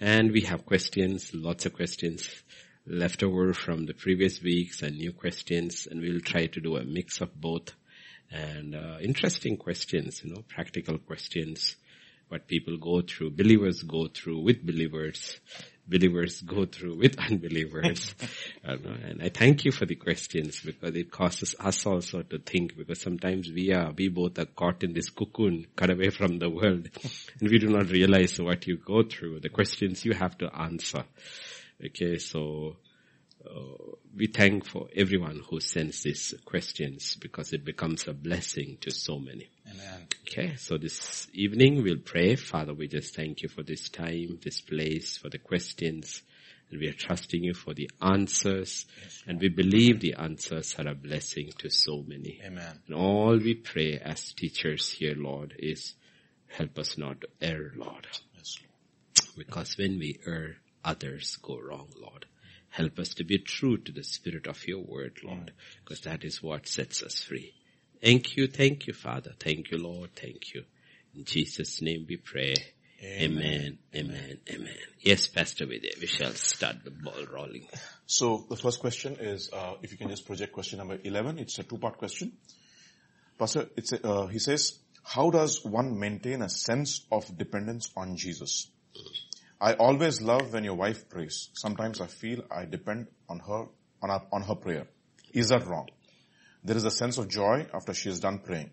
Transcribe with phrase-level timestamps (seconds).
[0.00, 2.30] And we have questions, lots of questions
[2.86, 5.88] left over from the previous weeks and new questions.
[5.90, 7.72] And we'll try to do a mix of both.
[8.30, 11.74] And uh, interesting questions, you know, practical questions,
[12.28, 15.40] what people go through, believers go through with believers,
[15.88, 18.14] believers go through with unbelievers.
[18.62, 23.00] and I thank you for the questions because it causes us also to think because
[23.00, 26.88] sometimes we are, we both are caught in this cocoon, cut away from the world
[27.40, 31.04] and we do not realize what you go through, the questions you have to answer.
[31.84, 32.76] Okay, so
[33.46, 38.90] uh, we thank for everyone who sends these questions because it becomes a blessing to
[38.90, 39.48] so many.
[39.70, 40.06] Amen.
[40.22, 42.36] Okay, so this evening we'll pray.
[42.36, 46.22] Father, we just thank you for this time, this place, for the questions.
[46.70, 48.86] And we are trusting you for the answers.
[49.02, 52.40] Yes, and we believe the answers are a blessing to so many.
[52.44, 52.80] Amen.
[52.86, 55.94] And all we pray as teachers here, Lord, is
[56.48, 58.06] help us not to err, Lord.
[58.36, 59.36] Yes, Lord.
[59.46, 62.26] Because when we err, others go wrong, Lord.
[62.70, 66.42] Help us to be true to the spirit of your word, Lord, because that is
[66.42, 67.54] what sets us free.
[68.02, 69.32] Thank you, thank you, Father.
[69.38, 70.10] Thank you, Lord.
[70.14, 70.64] Thank you.
[71.14, 72.54] In Jesus' name we pray.
[73.02, 74.76] Amen, amen, amen.
[75.00, 77.66] Yes, Pastor Vidya, we shall start the ball rolling.
[78.06, 81.58] So the first question is, uh, if you can just project question number 11, it's
[81.60, 82.32] a two-part question.
[83.38, 88.16] Pastor, it's a, uh, he says, how does one maintain a sense of dependence on
[88.16, 88.68] Jesus?
[89.60, 91.50] I always love when your wife prays.
[91.54, 93.66] Sometimes I feel I depend on her,
[94.02, 94.86] on her, on her prayer.
[95.32, 95.88] Is that wrong?
[96.64, 98.70] There is a sense of joy after she is done praying.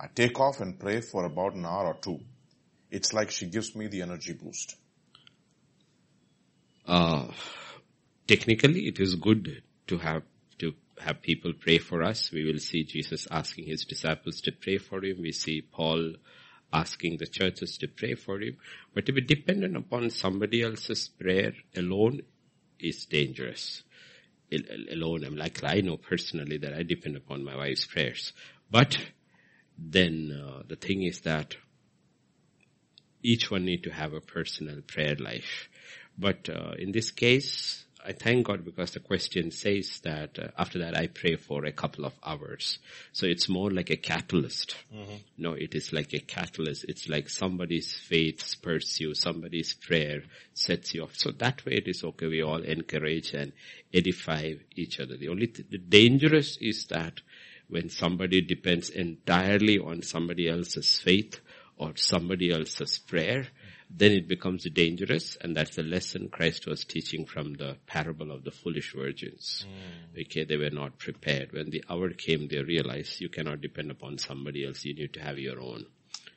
[0.00, 2.20] I take off and pray for about an hour or two.
[2.90, 4.76] It's like she gives me the energy boost.
[6.86, 7.28] Uh,
[8.26, 10.22] technically it is good to have
[10.58, 12.30] to have people pray for us.
[12.30, 15.20] We will see Jesus asking his disciples to pray for him.
[15.20, 16.14] We see Paul
[16.72, 18.56] asking the churches to pray for him.
[18.94, 22.22] But to be dependent upon somebody else's prayer alone
[22.78, 23.82] is dangerous.
[24.52, 28.32] Alone, I'm like, I know personally that I depend upon my wife's prayers.
[28.70, 28.96] But
[29.78, 31.56] then uh, the thing is that
[33.22, 35.68] each one need to have a personal prayer life.
[36.16, 40.78] But uh, in this case, I thank God because the question says that uh, after
[40.80, 42.78] that I pray for a couple of hours.
[43.12, 44.76] So it's more like a catalyst.
[44.94, 45.16] Mm-hmm.
[45.38, 46.84] No, it is like a catalyst.
[46.86, 50.22] It's like somebody's faith spurs you, somebody's prayer
[50.52, 51.16] sets you off.
[51.16, 52.26] So that way it is okay.
[52.26, 53.52] We all encourage and
[53.92, 55.16] edify each other.
[55.16, 57.20] The only th- the dangerous is that
[57.68, 61.40] when somebody depends entirely on somebody else's faith
[61.78, 63.46] or somebody else's prayer,
[63.96, 68.42] then it becomes dangerous and that's the lesson Christ was teaching from the parable of
[68.42, 69.64] the foolish virgins.
[70.14, 70.22] Mm.
[70.22, 71.52] Okay, they were not prepared.
[71.52, 75.20] When the hour came, they realized you cannot depend upon somebody else, you need to
[75.20, 75.86] have your own.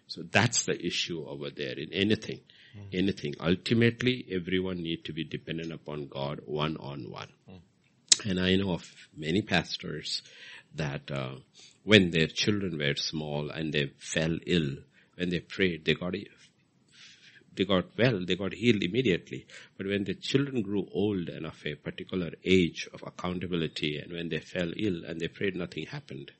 [0.07, 2.41] So that's the issue over there in anything.
[2.78, 3.00] Mm.
[3.00, 3.34] Anything.
[3.40, 7.29] Ultimately, everyone need to be dependent upon God one on one.
[8.25, 10.24] And I know of many pastors
[10.75, 11.35] that uh,
[11.84, 14.78] when their children were small and they fell ill,
[15.16, 16.16] when they prayed, they got
[17.57, 19.45] they got well, they got healed immediately.
[19.78, 24.29] But when the children grew old and of a particular age of accountability and when
[24.29, 26.31] they fell ill and they prayed, nothing happened.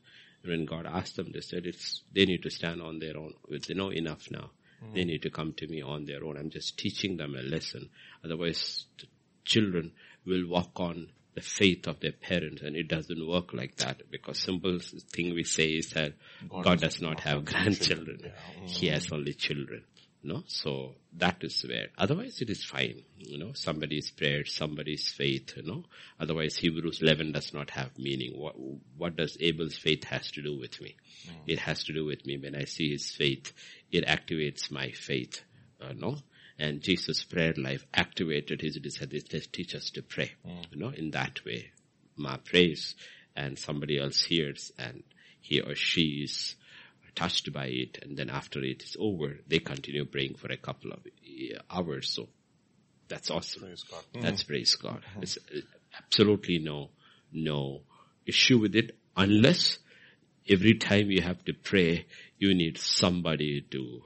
[0.44, 3.34] And when God asked them, they said it's, they need to stand on their own.
[3.50, 4.52] They know enough now.
[4.84, 4.94] Mm.
[4.94, 6.38] They need to come to me on their own.
[6.38, 7.90] I'm just teaching them a lesson.
[8.24, 9.08] Otherwise, the
[9.44, 9.92] children
[10.26, 14.40] will walk on the faith of their parents and it doesn't work like that because
[14.40, 16.14] simple thing we say is that
[16.50, 18.22] God, God does not have grandchildren.
[18.24, 18.64] Yeah.
[18.64, 18.70] Mm.
[18.70, 19.84] He has only children.
[20.24, 21.88] No, so that is where.
[21.98, 23.04] Otherwise, it is fine.
[23.18, 25.54] You know, somebody's prayer, somebody's faith.
[25.56, 25.84] You know,
[26.20, 28.34] otherwise Hebrews 11 does not have meaning.
[28.38, 28.56] What
[28.98, 30.96] what does Abel's faith has to do with me?
[31.28, 31.34] Mm.
[31.46, 32.38] It has to do with me.
[32.38, 33.54] When I see his faith,
[33.92, 35.44] it activates my faith.
[35.80, 36.18] Uh, no,
[36.58, 39.08] and Jesus' prayer life activated his desire.
[39.08, 40.32] Teach us to pray.
[40.46, 40.72] Mm.
[40.72, 41.72] You know, in that way,
[42.16, 42.96] my praise,
[43.36, 45.04] and somebody else hears, and
[45.40, 46.56] he or she is
[47.18, 50.92] touched by it and then after it is over, they continue praying for a couple
[50.92, 51.00] of
[51.70, 52.10] hours.
[52.10, 52.28] So
[53.08, 53.64] that's awesome.
[53.64, 54.04] Praise God.
[54.22, 55.02] That's mm praise God.
[55.02, 55.20] Mm-hmm.
[55.22, 55.38] There's
[55.98, 56.90] absolutely no,
[57.34, 57.82] no
[58.26, 59.80] issue with it unless
[60.48, 62.06] every time you have to pray,
[62.38, 64.04] you need somebody to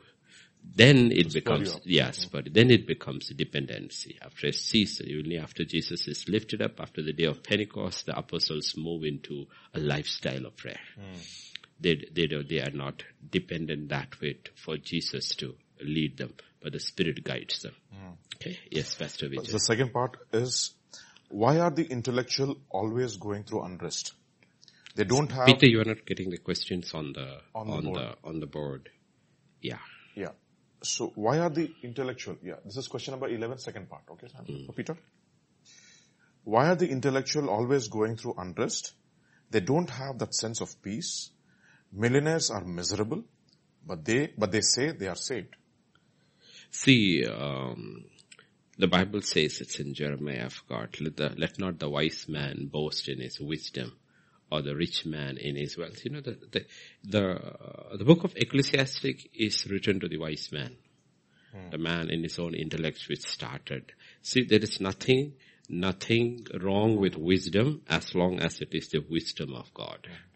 [0.63, 2.37] then it becomes, yes, mm-hmm.
[2.37, 4.19] but then it becomes a dependency.
[4.21, 8.15] After a season, only after Jesus is lifted up, after the day of Pentecost, the
[8.15, 10.79] apostles move into a lifestyle of prayer.
[10.99, 11.50] Mm
[11.81, 16.79] they, they, they are not dependent that way for Jesus to lead them, but the
[16.79, 17.73] Spirit guides them.
[17.93, 18.13] Mm.
[18.35, 18.59] Okay.
[18.69, 19.51] Yes, Pastor Vijay.
[19.51, 20.73] The second part is,
[21.29, 24.13] why are the intellectual always going through unrest?
[24.95, 25.45] They don't have.
[25.47, 28.45] Peter, you are not getting the questions on the on, the, on the, on the
[28.45, 28.89] board.
[29.61, 29.79] Yeah.
[30.15, 30.31] Yeah.
[30.83, 34.27] So why are the intellectual, yeah, this is question number 11, second part, okay,
[34.65, 34.97] for Peter?
[36.43, 38.93] Why are the intellectual always going through unrest?
[39.51, 41.29] They don't have that sense of peace.
[41.91, 43.23] Millionaires are miserable,
[43.85, 45.55] but they, but they say they are saved.
[46.69, 48.05] See, um,
[48.77, 52.69] the Bible says it's in Jeremiah of God, let, the, let not the wise man
[52.71, 53.97] boast in his wisdom
[54.51, 56.03] or the rich man in his wealth.
[56.03, 56.65] You know, the, the,
[57.03, 60.75] the, uh, the book of Ecclesiastic is written to the wise man.
[61.51, 61.69] Hmm.
[61.71, 63.91] The man in his own intellect which started.
[64.21, 65.33] See, there is nothing,
[65.69, 70.07] nothing wrong with wisdom as long as it is the wisdom of God.
[70.07, 70.30] Hmm.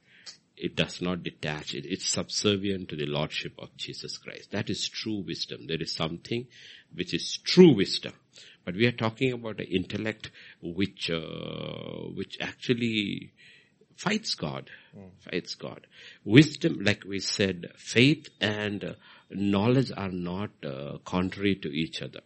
[0.57, 1.85] It does not detach it.
[1.85, 4.51] It's subservient to the Lordship of Jesus Christ.
[4.51, 5.67] That is true wisdom.
[5.67, 6.47] There is something
[6.93, 8.13] which is true wisdom.
[8.63, 10.31] But we are talking about an intellect
[10.61, 13.33] which, uh, which actually
[13.95, 14.69] fights God.
[14.97, 15.09] Mm.
[15.19, 15.87] Fights God.
[16.23, 18.93] Wisdom, like we said, faith and uh,
[19.29, 22.21] knowledge are not uh, contrary to each other.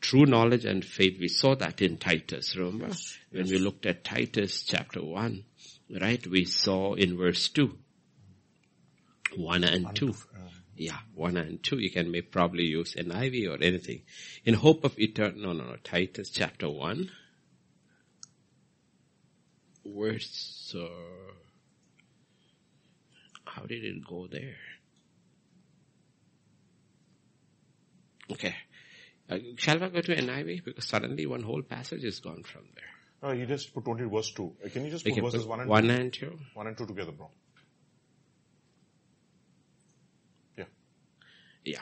[0.00, 2.88] True knowledge and faith, we saw that in Titus, remember?
[2.88, 3.18] Yes.
[3.30, 5.44] When we looked at Titus chapter 1,
[5.90, 7.78] right, we saw in verse 2.
[9.36, 10.14] 1 and 2.
[10.76, 11.78] Yeah, 1 and 2.
[11.78, 14.02] You can may probably use an NIV or anything.
[14.44, 17.10] In hope of eternal, no, no, no, Titus chapter 1.
[19.86, 21.32] Verse, uh,
[23.44, 24.56] how did it go there?
[28.32, 28.56] Okay.
[29.28, 30.64] Uh, shall I go to NIV?
[30.64, 32.93] Because suddenly one whole passage is gone from there.
[33.24, 34.52] No, you just put only verse 2.
[34.66, 35.90] Uh, can you just put verses 1 and 1 2?
[35.90, 36.38] and 2?
[36.52, 37.30] 1 and 2 together, bro.
[40.58, 40.64] Yeah.
[41.64, 41.80] Yeah.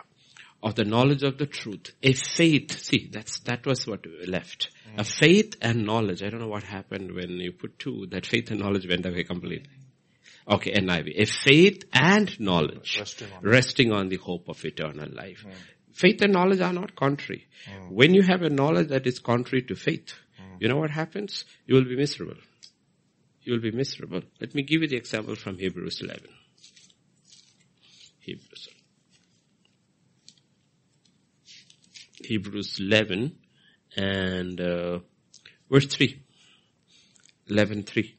[0.63, 1.91] Of the knowledge of the truth.
[2.01, 2.79] A faith.
[2.79, 4.71] See, that's, that was what left.
[4.89, 5.01] Mm.
[5.01, 6.23] A faith and knowledge.
[6.23, 8.07] I don't know what happened when you put two.
[8.11, 9.67] That faith and knowledge went away completely.
[10.49, 11.23] Okay, NIV.
[11.23, 12.99] A faith and knowledge.
[13.01, 15.45] Resting on, resting on the hope of eternal life.
[15.45, 15.55] Mm.
[15.93, 17.49] Faith and knowledge are not contrary.
[17.69, 17.91] Mm.
[17.91, 20.15] When you have a knowledge that is contrary to faith,
[20.63, 21.45] you know what happens?
[21.67, 22.37] You will be miserable.
[23.43, 24.23] You will be miserable.
[24.41, 26.23] Let me give you the example from Hebrews 11.
[28.21, 28.69] Hebrews.
[32.25, 33.37] Hebrews 11
[33.97, 35.01] and uh,
[35.69, 36.23] verse 3.
[37.49, 38.17] 11 3.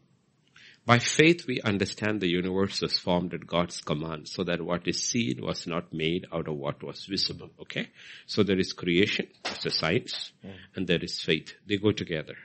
[0.86, 5.02] By faith we understand the universe was formed at God's command so that what is
[5.02, 7.50] seen was not made out of what was visible.
[7.62, 7.90] Okay?
[8.26, 10.54] So there is creation, that's a science, mm.
[10.76, 11.54] and there is faith.
[11.66, 12.36] They go together.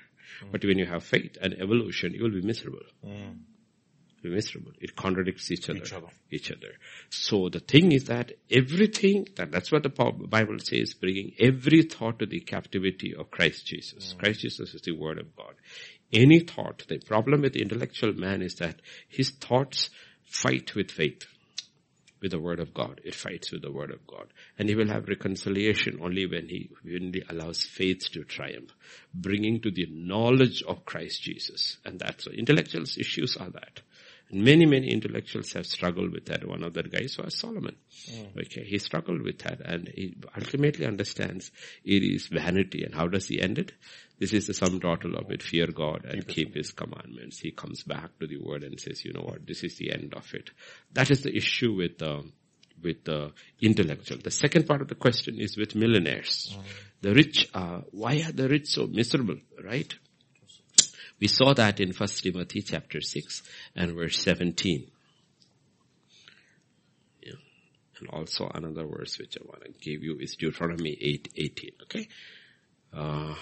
[0.45, 0.53] Mm.
[0.53, 2.87] But when you have faith and evolution, you will be miserable.
[3.05, 3.39] Mm.
[4.23, 4.73] Be miserable.
[4.81, 6.09] It contradicts each other, each other.
[6.31, 6.73] Each other.
[7.09, 12.19] So the thing is that everything, that, that's what the Bible says, bringing every thought
[12.21, 14.15] to the captivity of Christ Jesus.
[14.15, 14.19] Mm.
[14.19, 15.55] Christ Jesus is the Word of God
[16.13, 16.85] any thought.
[16.89, 19.91] The problem with the intellectual man is that his thoughts
[20.25, 21.25] fight with faith,
[22.21, 23.01] with the word of God.
[23.05, 24.29] It fights with the word of God.
[24.59, 28.71] And he will have reconciliation only when he, when he allows faith to triumph,
[29.15, 31.79] bringing to the knowledge of Christ Jesus.
[31.85, 33.81] And that's, what intellectuals issues are that.
[34.31, 36.47] Many, many intellectuals have struggled with that.
[36.47, 37.77] One of the guys was Solomon.
[38.11, 38.37] Mm.
[38.39, 41.51] Okay, he struggled with that and he ultimately understands
[41.83, 42.85] it is vanity.
[42.85, 43.73] And how does he end it?
[44.19, 45.43] This is the sum total of it.
[45.43, 47.39] Fear God and keep His commandments.
[47.39, 50.15] He comes back to the word and says, you know what, this is the end
[50.15, 50.51] of it.
[50.93, 52.23] That is the issue with, uh,
[52.83, 54.19] with the intellectual.
[54.19, 56.57] The second part of the question is with millionaires.
[56.57, 56.63] Mm.
[57.03, 59.95] The rich are, why are the rich so miserable, right?
[61.21, 63.43] We saw that in 1 Timothy chapter 6
[63.75, 64.91] and verse 17.
[67.23, 67.33] Yeah.
[68.01, 71.71] And also another verse which I want to give you is Deuteronomy 8, 18.
[71.83, 72.09] Okay.
[72.93, 73.35] Uh,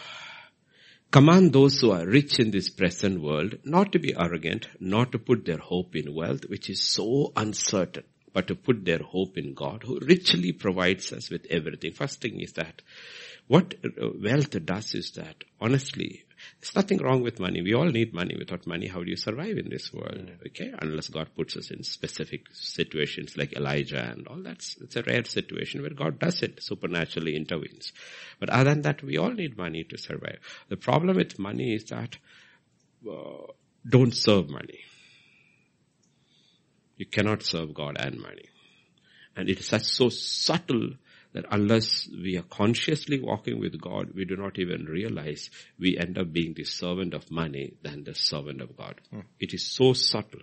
[1.11, 5.19] command those who are rich in this present world not to be arrogant, not to
[5.19, 9.55] put their hope in wealth, which is so uncertain, but to put their hope in
[9.55, 11.93] God, who richly provides us with everything.
[11.93, 12.83] First thing is that
[13.47, 13.75] what
[14.23, 16.25] wealth does is that, honestly,
[16.61, 17.63] there's nothing wrong with money.
[17.63, 18.35] We all need money.
[18.39, 20.31] Without money, how do you survive in this world?
[20.47, 25.03] Okay, unless God puts us in specific situations like Elijah and all that's, it's a
[25.03, 27.93] rare situation where God does it, supernaturally intervenes.
[28.41, 30.39] But other than that, we all need money to survive.
[30.69, 32.17] The problem with money is that,
[33.09, 33.53] uh,
[33.89, 34.81] don't serve money.
[36.97, 38.49] You cannot serve God and money.
[39.37, 40.93] And it is such so subtle
[41.37, 46.17] that unless we are consciously walking with God, we do not even realize we end
[46.17, 49.03] up being the servant of money than the servant of God.
[49.11, 49.21] Hmm.
[49.39, 50.41] It is so subtle.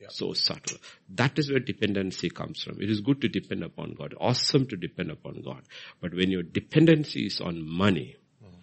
[0.00, 0.06] Yeah.
[0.08, 0.78] So subtle.
[1.10, 2.80] That is where dependency comes from.
[2.80, 4.14] It is good to depend upon God.
[4.18, 5.64] Awesome to depend upon God.
[6.00, 8.54] But when your dependency is on money, hmm.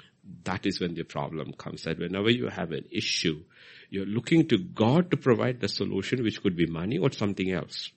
[0.45, 1.83] that is when the problem comes.
[1.83, 3.43] That whenever you have an issue,
[3.91, 7.91] you're looking to God to provide the solution, which could be money or something else.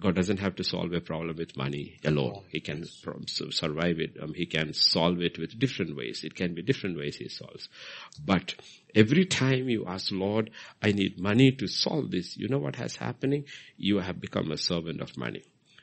[0.00, 2.42] God doesn't have to solve a problem with money alone.
[2.48, 4.16] He can survive it.
[4.20, 6.24] Um, he can solve it with different ways.
[6.24, 7.68] It can be different ways he solves.
[8.22, 8.54] But
[8.94, 10.50] every time you ask, Lord,
[10.82, 13.44] I need money to solve this, you know what has happening?
[13.76, 15.42] You have become a servant of money.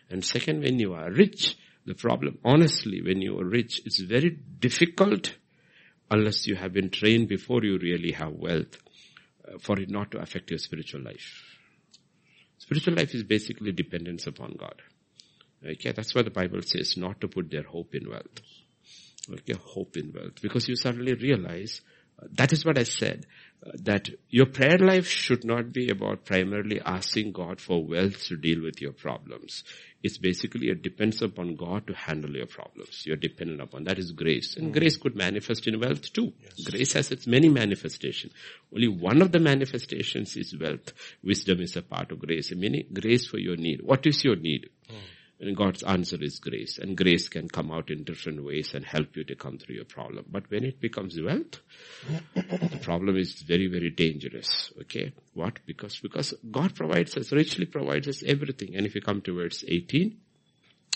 [0.09, 4.29] And second, when you are rich, the problem, honestly, when you are rich, it's very
[4.29, 5.35] difficult
[6.11, 8.77] unless you have been trained before you really have wealth
[9.47, 11.50] uh, for it not to affect your spiritual life.
[12.71, 14.81] Spiritual life is basically dependence upon God.
[15.61, 18.39] Okay, that's why the Bible says not to put their hope in wealth.
[19.29, 20.41] Okay, hope in wealth.
[20.41, 21.81] Because you suddenly realize,
[22.33, 23.25] that is what I said,
[23.65, 28.37] uh, that your prayer life should not be about primarily asking God for wealth to
[28.37, 29.63] deal with your problems.
[30.03, 33.03] It's basically it depends upon God to handle your problems.
[33.05, 33.83] You're dependent upon.
[33.83, 34.55] That is grace.
[34.55, 34.79] And mm.
[34.79, 36.33] grace could manifest in wealth too.
[36.41, 36.69] Yes.
[36.69, 38.33] Grace has its many manifestations.
[38.73, 40.93] Only one of the manifestations is wealth.
[41.23, 42.51] Wisdom is a part of grace.
[42.51, 43.81] A many grace for your need.
[43.83, 44.69] What is your need?
[44.89, 44.95] Mm.
[45.41, 46.77] And God's answer is grace.
[46.77, 49.85] And grace can come out in different ways and help you to come through your
[49.85, 50.25] problem.
[50.29, 51.61] But when it becomes wealth,
[52.35, 54.71] the problem is very, very dangerous.
[54.81, 55.13] Okay?
[55.33, 55.57] What?
[55.65, 58.75] Because, because God provides us, richly provides us everything.
[58.75, 60.15] And if you come to verse 18,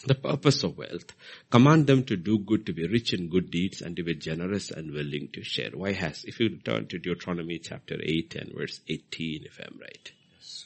[0.05, 1.13] the purpose of wealth.
[1.49, 4.69] Command them to do good, to be rich in good deeds, and to be generous
[4.69, 5.71] and willing to share.
[5.73, 10.11] Why has, if you turn to Deuteronomy chapter 8 and verse 18, if I'm right.
[10.35, 10.65] Yes.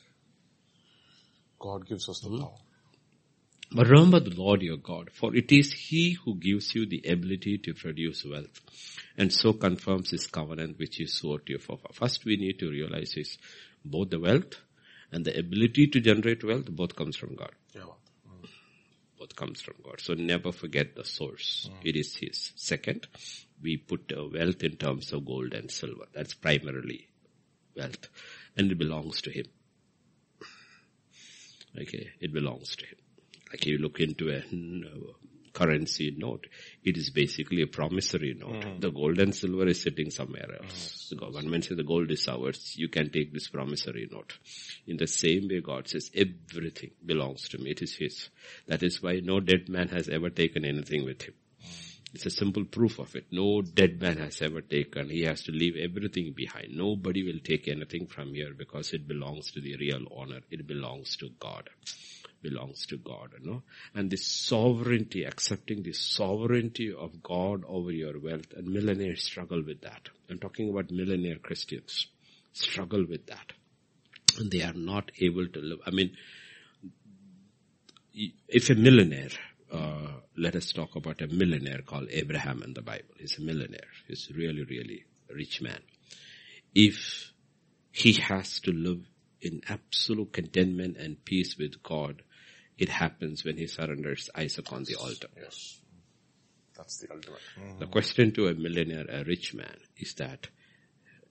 [1.57, 2.41] God gives us the hmm?
[2.41, 2.57] power.
[3.71, 7.59] But remember the Lord your God, for it is He who gives you the ability
[7.59, 8.61] to produce wealth
[9.15, 11.97] and so confirms His covenant which He swore to your forefathers.
[11.97, 13.37] First we need to realize is
[13.85, 14.55] both the wealth
[15.11, 17.51] and the ability to generate wealth both comes from God.
[17.75, 17.81] Yeah.
[18.27, 18.49] Mm.
[19.19, 20.01] Both comes from God.
[20.01, 21.69] So never forget the source.
[21.71, 21.89] Mm.
[21.89, 22.53] It is His.
[22.55, 23.07] Second,
[23.61, 26.05] we put wealth in terms of gold and silver.
[26.13, 27.07] That's primarily
[27.75, 28.09] wealth
[28.57, 29.45] and it belongs to Him.
[31.79, 32.97] Okay, it belongs to Him.
[33.51, 34.43] Like you look into a
[35.53, 36.47] currency note,
[36.83, 38.63] it is basically a promissory note.
[38.63, 38.81] Mm.
[38.81, 41.07] The gold and silver is sitting somewhere else.
[41.07, 41.09] Mm.
[41.09, 42.75] The government says the gold is ours.
[42.77, 44.37] You can take this promissory note.
[44.87, 47.71] In the same way God says everything belongs to me.
[47.71, 48.29] It is His.
[48.67, 51.33] That is why no dead man has ever taken anything with him.
[52.13, 53.27] It's a simple proof of it.
[53.31, 55.09] No dead man has ever taken.
[55.09, 56.75] He has to leave everything behind.
[56.75, 60.39] Nobody will take anything from here because it belongs to the real owner.
[60.49, 61.69] It belongs to God
[62.41, 63.63] belongs to God, you know.
[63.93, 69.81] And this sovereignty, accepting the sovereignty of God over your wealth, and millionaires struggle with
[69.81, 70.09] that.
[70.29, 72.07] I'm talking about millionaire Christians.
[72.53, 73.53] Struggle with that.
[74.37, 75.79] And they are not able to live.
[75.85, 76.15] I mean,
[78.47, 79.29] if a millionaire,
[79.71, 83.15] uh, let us talk about a millionaire called Abraham in the Bible.
[83.17, 83.87] He's a millionaire.
[84.07, 85.79] He's really, really rich man.
[86.73, 87.31] If
[87.91, 89.05] he has to live
[89.41, 92.21] in absolute contentment and peace with God,
[92.79, 95.27] it happens when he surrenders Isaac on the altar.
[95.35, 95.79] Yes.
[96.77, 97.41] That's the ultimate.
[97.59, 97.79] Mm-hmm.
[97.79, 100.47] The question to a millionaire, a rich man, is that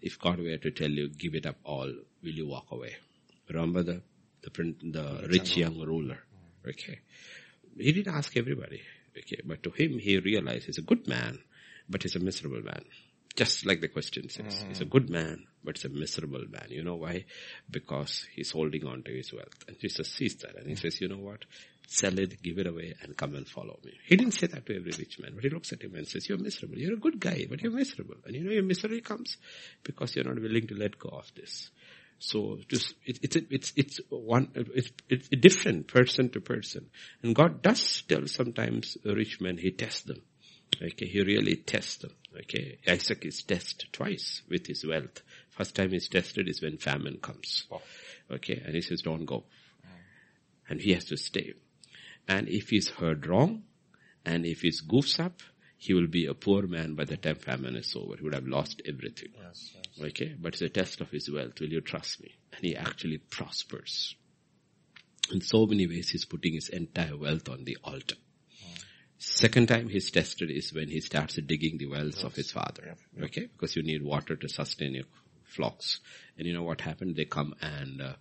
[0.03, 1.91] if God were to tell you, give it up all,
[2.23, 2.97] will you walk away?
[3.49, 4.03] Remember the,
[4.43, 6.19] the, the rich young ruler.
[6.19, 6.69] Mm-hmm.
[6.69, 6.99] Okay.
[7.79, 8.83] He didn't ask everybody.
[9.17, 9.41] Okay.
[9.45, 11.39] But to him, he realized he's a good man,
[11.89, 12.85] but he's a miserable man.
[13.39, 14.53] Just like the question says.
[14.53, 14.69] Mm-hmm.
[14.71, 16.67] He's a good man, but he's a miserable man.
[16.71, 17.25] You know why?
[17.71, 19.65] Because he's holding on to his wealth.
[19.69, 21.45] And Jesus sees that and he says, you know what?
[21.87, 23.93] Sell it, give it away and come and follow me.
[24.05, 26.29] He didn't say that to every rich man, but he looks at him and says,
[26.29, 26.79] you're miserable.
[26.79, 28.17] You're a good guy, but you're miserable.
[28.27, 29.37] And you know your misery comes
[29.85, 31.71] because you're not willing to let go of this.
[32.19, 36.91] So just it, it's it's it's one it's it's different person to person,
[37.23, 40.21] and God does tell sometimes rich men He tests them.
[40.83, 42.11] Okay, He really tests them.
[42.37, 45.23] Okay, Isaac is tested twice with his wealth.
[45.51, 47.67] First time he's tested is when famine comes.
[47.71, 47.81] Oh.
[48.31, 49.45] Okay, and he says, don't go.
[49.85, 49.91] Mm.
[50.71, 51.55] And he has to stay.
[52.29, 53.63] And if he's heard wrong,
[54.25, 55.41] and if he goofs up,
[55.79, 58.17] he will be a poor man by the time famine is over.
[58.17, 59.29] He would have lost everything.
[59.41, 60.11] Yes, yes.
[60.11, 61.61] Okay, but it's a test of his wealth.
[61.61, 62.35] Will you trust me?
[62.53, 64.17] And he actually prospers.
[65.33, 68.17] In so many ways, he's putting his entire wealth on the altar.
[69.19, 72.25] Second time he's tested is when he starts digging the wells yes.
[72.25, 72.83] of his father.
[72.87, 73.25] Yeah, yeah.
[73.25, 73.47] Okay?
[73.47, 75.05] Because you need water to sustain your
[75.45, 76.01] flocks.
[76.37, 77.17] And you know what happened?
[77.17, 78.13] They come and uh,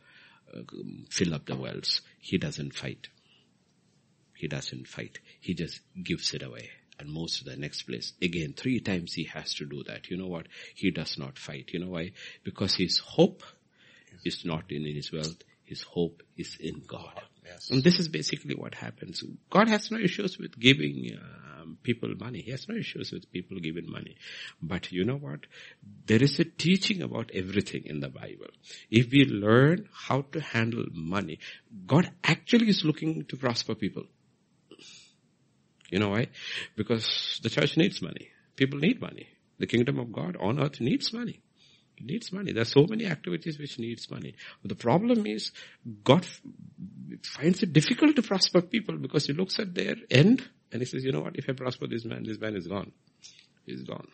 [0.56, 0.62] uh,
[1.10, 2.02] fill up the wells.
[2.20, 3.10] He doesn't fight.
[4.34, 5.20] He doesn't fight.
[5.40, 8.14] He just gives it away and moves to the next place.
[8.22, 10.10] Again, three times he has to do that.
[10.10, 10.48] You know what?
[10.76, 11.70] He does not fight.
[11.74, 12.14] You know why?
[12.44, 13.44] Because his hope
[14.26, 15.44] is not in his wealth.
[15.64, 17.22] His hope is in God.
[17.48, 17.70] Yes.
[17.70, 19.24] And this is basically what happens.
[19.50, 21.18] God has no issues with giving
[21.60, 22.42] um, people money.
[22.42, 24.18] He has no issues with people giving money.
[24.62, 25.42] But you know what?
[26.06, 28.48] There is a teaching about everything in the Bible.
[28.90, 31.40] If we learn how to handle money,
[31.86, 34.04] God actually is looking to prosper people.
[35.90, 36.28] You know why?
[36.76, 38.30] Because the church needs money.
[38.56, 39.28] People need money.
[39.60, 41.42] The kingdom of God on earth needs money.
[42.00, 42.52] Needs money.
[42.52, 44.36] There are so many activities which needs money.
[44.62, 45.52] But the problem is
[46.04, 46.26] God
[47.24, 51.04] finds it difficult to prosper people because he looks at their end and he says,
[51.04, 52.92] you know what, if I prosper this man, this man is gone.
[53.66, 54.08] He's gone.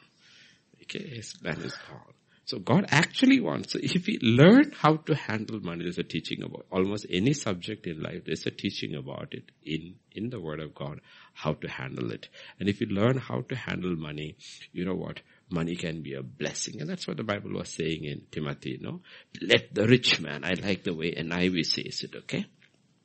[0.84, 2.14] Okay, his man is gone.
[2.46, 6.44] So God actually wants, so if we learn how to handle money, there's a teaching
[6.44, 10.60] about almost any subject in life, there's a teaching about it in, in the word
[10.60, 11.00] of God,
[11.34, 12.28] how to handle it.
[12.60, 14.36] And if you learn how to handle money,
[14.74, 15.22] you know what?
[15.54, 16.82] Money can be a blessing.
[16.82, 19.02] And that's what the Bible was saying in Timothy, you know.
[19.40, 22.48] Let the rich man, I like the way NIV says it, okay?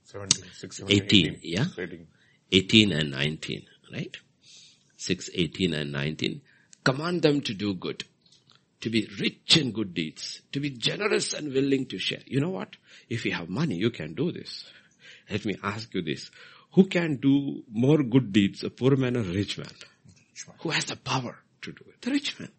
[0.05, 1.41] 17, 16, 18, 18.
[1.43, 1.65] yeah?
[1.77, 2.07] 18.
[2.51, 4.17] 18 and 19, right?
[4.97, 6.41] 6, 18 and 19.
[6.83, 8.05] Command them to do good,
[8.81, 12.23] to be rich in good deeds, to be generous and willing to share.
[12.25, 12.77] You know what?
[13.11, 14.65] If you have money, you can do this.
[15.31, 16.31] Let me ask you this.
[16.73, 19.35] Who can do more good deeds, a poor man or a?
[19.35, 19.69] Rich man.
[20.61, 21.37] Who has the power
[21.73, 22.01] to do it?
[22.03, 22.51] The rich man.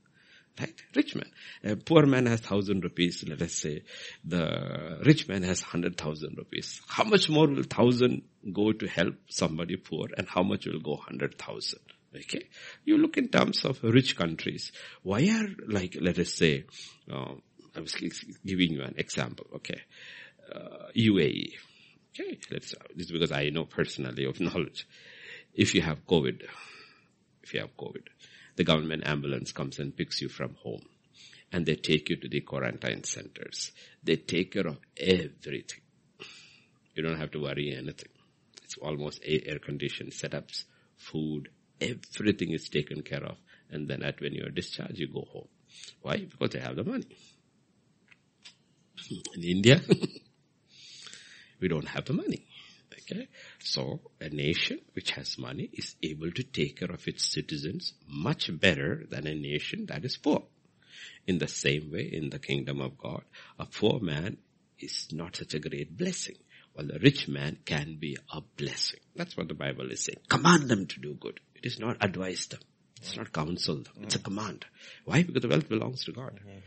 [0.60, 0.82] Right?
[0.96, 1.32] Rich man.
[1.63, 3.84] A poor man has thousand rupees, let us say.
[4.25, 6.82] The rich man has hundred thousand rupees.
[6.88, 10.96] How much more will thousand go to help somebody poor and how much will go
[10.98, 11.80] hundred thousand?
[12.16, 12.50] Okay?
[12.84, 14.72] You look in terms of rich countries.
[15.04, 16.66] Why are like, let us say,
[17.12, 17.36] uh,
[17.75, 17.96] I was
[18.46, 19.82] giving you an example, okay?
[20.54, 21.54] Uh, UAE.
[22.20, 24.88] Okay, let's, this is because I know personally of knowledge.
[25.54, 26.44] If you have COVID,
[27.44, 28.08] if you have COVID,
[28.60, 30.82] the government ambulance comes and picks you from home
[31.50, 33.72] and they take you to the quarantine centers.
[34.04, 35.80] They take care of everything.
[36.94, 38.12] You don't have to worry anything.
[38.62, 40.66] It's almost air conditioned setups,
[40.98, 41.48] food,
[41.80, 43.38] everything is taken care of.
[43.72, 45.48] And then at when you're discharged, you go home.
[46.01, 46.18] Why?
[46.18, 47.08] Because they have the money.
[49.38, 49.82] In India,
[51.62, 52.46] we don't have the money.
[53.12, 53.28] Okay.
[53.60, 58.50] So a nation which has money is able to take care of its citizens much
[58.60, 60.44] better than a nation that is poor.
[61.25, 63.24] In the same way, in the kingdom of God,
[63.57, 64.38] a poor man
[64.79, 66.36] is not such a great blessing.
[66.74, 69.00] While a rich man can be a blessing.
[69.16, 70.20] That's what the Bible is saying.
[70.29, 71.40] Command them to do good.
[71.55, 72.62] It is not advise them.
[72.98, 73.94] It's not counsel them.
[74.03, 74.66] It's a command.
[75.05, 75.24] Why?
[75.24, 76.40] Because the wealth belongs to God.
[76.46, 76.60] Mm-hmm.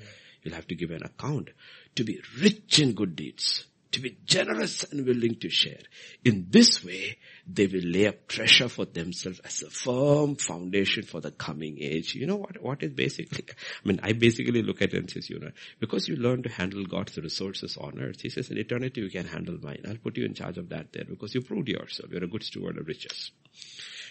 [0.42, 1.50] You'll have to give an account
[1.94, 5.80] to be rich in good deeds to be generous and willing to share.
[6.24, 11.20] In this way, they will lay up treasure for themselves as a firm foundation for
[11.20, 12.14] the coming age.
[12.14, 13.44] You know what, what is basically,
[13.84, 15.50] I mean, I basically look at it and says, you know,
[15.80, 19.26] because you learn to handle God's resources on earth, he says, in eternity you can
[19.26, 19.82] handle mine.
[19.86, 22.10] I'll put you in charge of that there because you proved yourself.
[22.10, 23.30] You're a good steward of riches.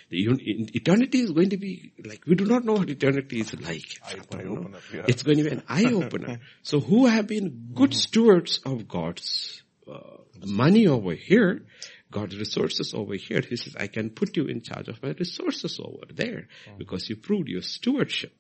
[0.10, 0.28] The
[0.74, 3.98] eternity is going to be like, we do not know what eternity is like.
[4.06, 5.06] Eye opener, yeah.
[5.08, 6.40] It's going to be an eye opener.
[6.64, 11.64] so who have been good stewards of God's uh, money over here,
[12.10, 13.42] God's resources over here.
[13.48, 17.16] He says, I can put you in charge of my resources over there because you
[17.16, 18.34] proved your stewardship.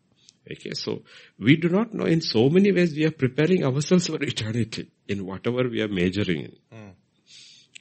[0.49, 1.03] Okay, so
[1.37, 5.25] we do not know in so many ways we are preparing ourselves for eternity in
[5.25, 6.95] whatever we are majoring in.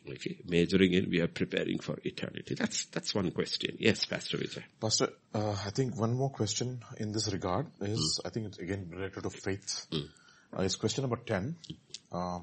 [0.09, 2.54] Okay, majoring in, we are preparing for eternity.
[2.54, 3.76] That's, that's one question.
[3.78, 4.62] Yes, Pastor Vijay.
[4.80, 8.88] Pastor, uh, I think one more question in this regard is, I think it's again
[8.90, 9.87] related to faith.
[9.92, 11.56] Uh, it's question number 10.
[12.11, 12.40] Uh,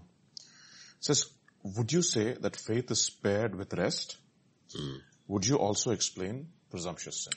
[1.00, 1.26] says,
[1.64, 4.18] would you say that faith is paired with rest?
[4.76, 4.98] Hmm.
[5.28, 7.34] Would you also explain presumptuous sin?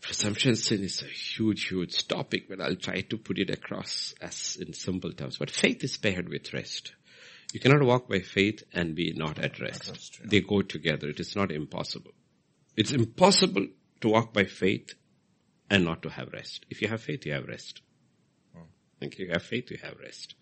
[0.00, 4.58] Presumptuous sin is a huge, huge topic, but I'll try to put it across as
[4.60, 5.38] in simple terms.
[5.38, 6.92] But faith is paired with rest.
[7.52, 9.88] You cannot walk by faith and be not at rest.
[9.88, 10.26] rest, yeah.
[10.28, 11.08] They go together.
[11.08, 12.10] It is not impossible.
[12.76, 13.66] It's impossible
[14.00, 14.94] to walk by faith
[15.70, 16.66] and not to have rest.
[16.68, 17.82] If you have faith, you have rest.
[18.54, 18.62] Hmm.
[19.02, 20.34] If you have faith, you have rest.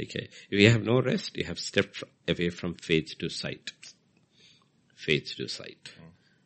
[0.00, 0.28] Okay.
[0.50, 3.72] If you have no rest, you have stepped away from faith to sight.
[4.94, 5.92] Faith to sight.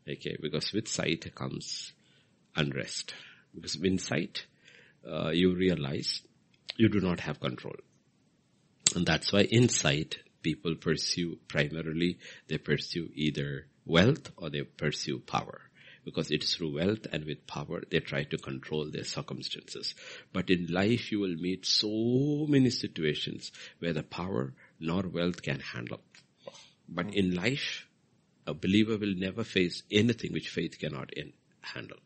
[0.08, 0.36] Okay.
[0.40, 1.92] Because with sight comes
[2.56, 3.14] unrest.
[3.54, 4.46] Because in sight,
[5.06, 6.22] uh, you realize
[6.76, 7.76] you do not have control.
[8.94, 15.18] And that's why in sight, people pursue primarily, they pursue either wealth or they pursue
[15.18, 15.60] power.
[16.04, 19.94] Because it's through wealth and with power, they try to control their circumstances.
[20.32, 25.60] But in life, you will meet so many situations where the power nor wealth can
[25.60, 26.00] handle.
[26.88, 27.86] But in life,
[28.46, 31.98] a believer will never face anything which faith cannot in, handle.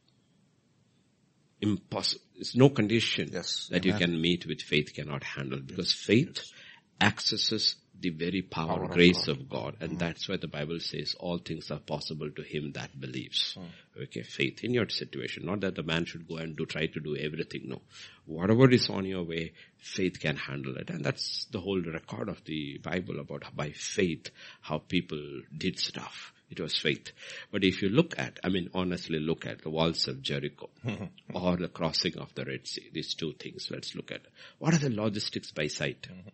[1.60, 2.22] Impossible.
[2.34, 3.68] There's no condition Yes.
[3.70, 6.52] that you can meet which faith cannot handle because faith
[7.00, 9.36] accesses the very power, Power of grace God.
[9.36, 9.76] of God.
[9.80, 9.98] And hmm.
[9.98, 13.54] that's why the Bible says all things are possible to him that believes.
[13.54, 14.02] Hmm.
[14.02, 15.46] Okay, faith in your situation.
[15.46, 17.62] Not that the man should go and do, try to do everything.
[17.66, 17.82] No.
[18.26, 20.90] Whatever is on your way, faith can handle it.
[20.90, 24.30] And that's the whole record of the Bible about by faith,
[24.60, 26.32] how people did stuff.
[26.48, 27.10] It was faith.
[27.50, 30.70] But if you look at, I mean, honestly look at the walls of Jericho
[31.34, 34.22] or the crossing of the Red Sea, these two things, let's look at.
[34.58, 36.06] What are the logistics by sight?
[36.08, 36.28] Hmm.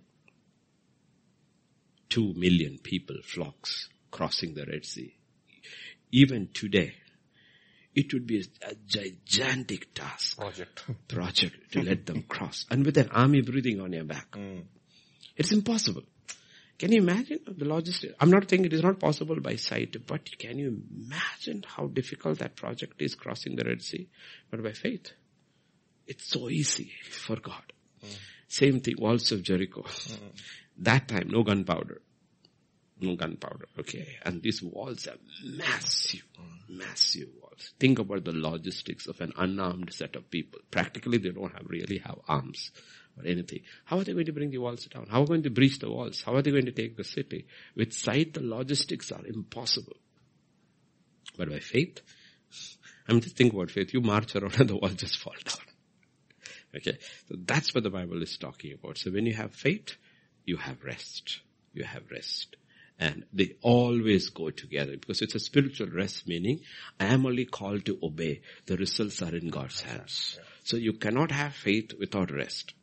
[2.13, 5.15] Two million people, flocks, crossing the Red Sea.
[6.11, 6.93] Even today,
[7.95, 10.85] it would be a gigantic task, Project.
[11.09, 12.67] project to let them cross.
[12.71, 14.35] And with an army breathing on your back.
[14.35, 14.61] Hmm.
[15.39, 16.03] It's impossible.
[16.79, 18.13] Can you imagine the logistics?
[18.21, 22.41] I'm not saying it is not possible by sight, but can you imagine how difficult
[22.41, 24.07] that project is crossing the Red Sea?
[24.51, 25.13] But by faith,
[26.07, 27.73] it's so easy for God.
[28.03, 28.11] Hmm.
[28.49, 29.81] Same thing, walls of Jericho.
[29.81, 30.29] Hmm.
[30.79, 32.01] That time, no gunpowder.
[33.01, 34.17] No gunpowder, okay?
[34.25, 36.23] And these walls are massive,
[36.69, 37.73] massive walls.
[37.81, 40.61] Think about the logistics of an unarmed set of people.
[40.71, 42.71] Practically, they don't have really have arms
[43.19, 43.61] or anything.
[43.85, 45.09] How are they going to bring the walls down?
[45.11, 46.23] How are they going to breach the walls?
[46.23, 47.47] How are they going to take the city?
[47.75, 49.97] With sight, the logistics are impossible.
[51.37, 52.01] But by faith,
[53.09, 53.93] I mean, just think about faith.
[53.93, 55.57] You march around and the walls just fall down.
[56.75, 56.97] Okay.
[57.29, 58.97] So that's what the Bible is talking about.
[58.97, 59.95] So when you have faith,
[60.45, 61.41] you have rest.
[61.73, 62.57] You have rest.
[62.99, 66.61] And they always go together because it's a spiritual rest meaning
[67.01, 68.43] I am only called to obey.
[68.67, 70.39] The results are in God's hands.
[70.65, 72.75] So you cannot have faith without rest.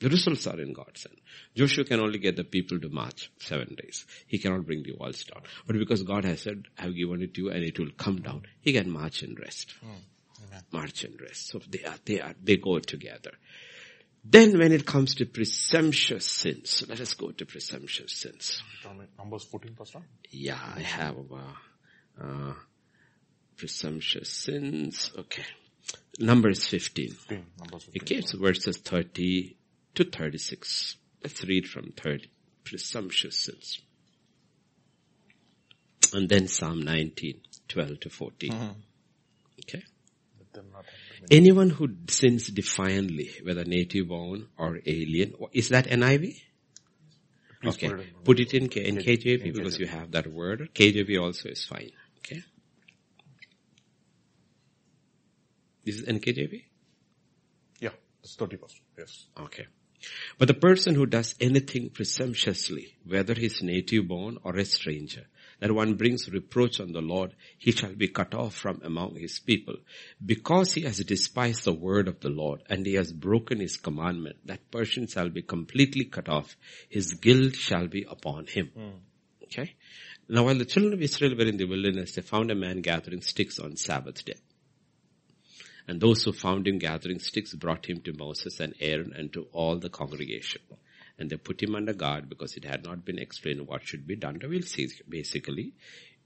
[0.00, 1.18] The results are in God's hand.
[1.54, 4.04] Joshua can only get the people to march seven days.
[4.26, 5.42] He cannot bring the walls down.
[5.66, 8.20] But because God has said, I have given it to you and it will come
[8.20, 9.72] down, he can march and rest.
[9.80, 10.56] Hmm.
[10.72, 11.48] March and rest.
[11.48, 13.32] So they are, they are, they go together.
[14.24, 18.62] Then when it comes to presumptuous sins, let us go to presumptuous sins.
[19.18, 20.00] Numbers 14, Pastor.
[20.30, 22.54] Yeah, I have, uh, uh,
[23.56, 25.10] presumptuous sins.
[25.16, 25.44] Okay.
[26.18, 27.10] Numbers 15.
[27.10, 27.46] 15.
[27.58, 28.02] Numbers 15.
[28.02, 29.56] Okay, so verses 30
[29.94, 30.96] to 36.
[31.22, 32.30] Let's read from 30.
[32.64, 33.80] Presumptuous sins.
[36.14, 38.52] And then Psalm 19, 12 to 14.
[38.52, 38.62] Okay.
[38.62, 40.43] Let them not have dominion.
[41.30, 46.40] Anyone who sins defiantly, whether native born or alien, is that NIV?
[47.66, 47.90] Okay.
[48.24, 48.64] put it in.
[48.64, 50.70] In, KJV because you have that word.
[50.74, 51.90] KJV also is fine.
[52.18, 52.42] Okay.
[55.84, 56.64] This is NKJV?
[57.80, 57.90] Yeah,
[58.22, 58.80] it's 30 Pastor.
[58.98, 59.26] Yes.
[59.38, 59.66] Okay.
[60.38, 65.26] But the person who does anything presumptuously, whether he's native born or a stranger,
[65.60, 69.38] that one brings reproach on the Lord, he shall be cut off from among his
[69.38, 69.76] people.
[70.24, 74.36] Because he has despised the word of the Lord and he has broken his commandment,
[74.44, 76.56] that person shall be completely cut off.
[76.88, 78.70] His guilt shall be upon him.
[78.74, 78.98] Hmm.
[79.44, 79.74] Okay.
[80.28, 83.20] Now while the children of Israel were in the wilderness, they found a man gathering
[83.20, 84.36] sticks on Sabbath day.
[85.86, 89.46] And those who found him gathering sticks brought him to Moses and Aaron and to
[89.52, 90.62] all the congregation.
[91.18, 94.16] And they put him under guard because it had not been explained what should be
[94.16, 94.40] done.
[94.42, 95.74] We'll see basically,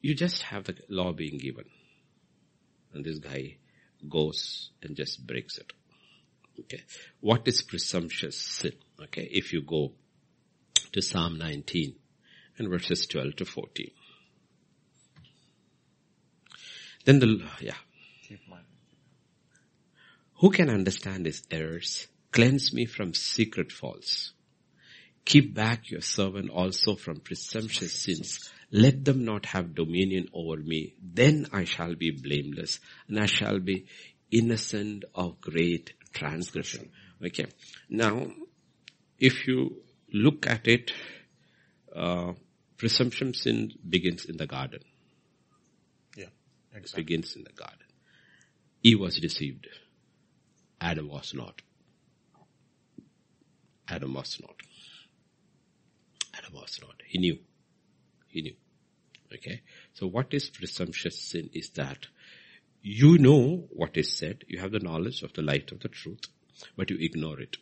[0.01, 1.67] you just have the law being given.
[2.95, 3.59] And this guy
[4.09, 5.73] goes and just breaks it.
[6.61, 6.83] Okay.
[7.21, 8.73] What is presumptuous sin?
[9.03, 9.29] Okay.
[9.31, 9.93] If you go
[10.93, 11.95] to Psalm 19
[12.59, 13.91] and verses 12 to 14.
[17.05, 17.75] Then the, yeah.
[20.41, 22.07] Who can understand his errors?
[22.31, 24.33] Cleanse me from secret faults.
[25.29, 28.51] Keep back your servant also from presumptuous sins.
[28.71, 30.95] Let them not have dominion over me.
[31.03, 33.85] Then I shall be blameless and I shall be
[34.31, 36.89] innocent of great transgression.
[37.23, 37.45] Okay.
[37.91, 38.29] Now,
[39.19, 40.93] if you look at it,
[41.95, 42.33] uh,
[42.79, 44.81] presumption sin begins in the garden.
[46.17, 46.33] Yeah.
[46.75, 47.03] Exactly.
[47.03, 47.87] Begins in the garden.
[48.83, 49.69] Eve was deceived.
[50.81, 51.61] Adam was not.
[53.87, 54.55] Adam was not.
[56.53, 57.03] Was not.
[57.07, 57.39] He knew.
[58.29, 58.55] He knew.
[59.35, 59.61] Okay.
[59.95, 62.07] So what is presumptuous sin is that
[62.83, 66.21] you know what is said, you have the knowledge of the light of the truth,
[66.77, 67.57] but you ignore it.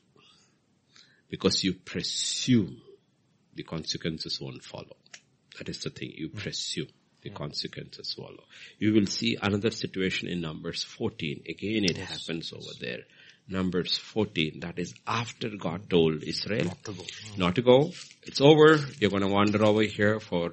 [1.29, 2.81] Because you presume
[3.55, 4.97] the consequences won't follow.
[5.59, 6.13] That is the thing.
[6.15, 6.39] You hmm.
[6.39, 6.89] presume
[7.23, 7.37] the hmm.
[7.37, 8.45] consequences follow.
[8.79, 11.43] You will see another situation in Numbers 14.
[11.49, 13.01] Again, it happens over there.
[13.49, 14.61] Numbers 14.
[14.61, 17.05] That is after God told Israel Not to go.
[17.37, 17.93] not to go.
[18.23, 18.79] It's over.
[18.99, 20.53] You're going to wander over here for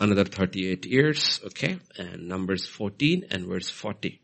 [0.00, 1.40] another 38 years.
[1.46, 1.78] Okay.
[1.98, 4.20] And Numbers 14 and verse 40.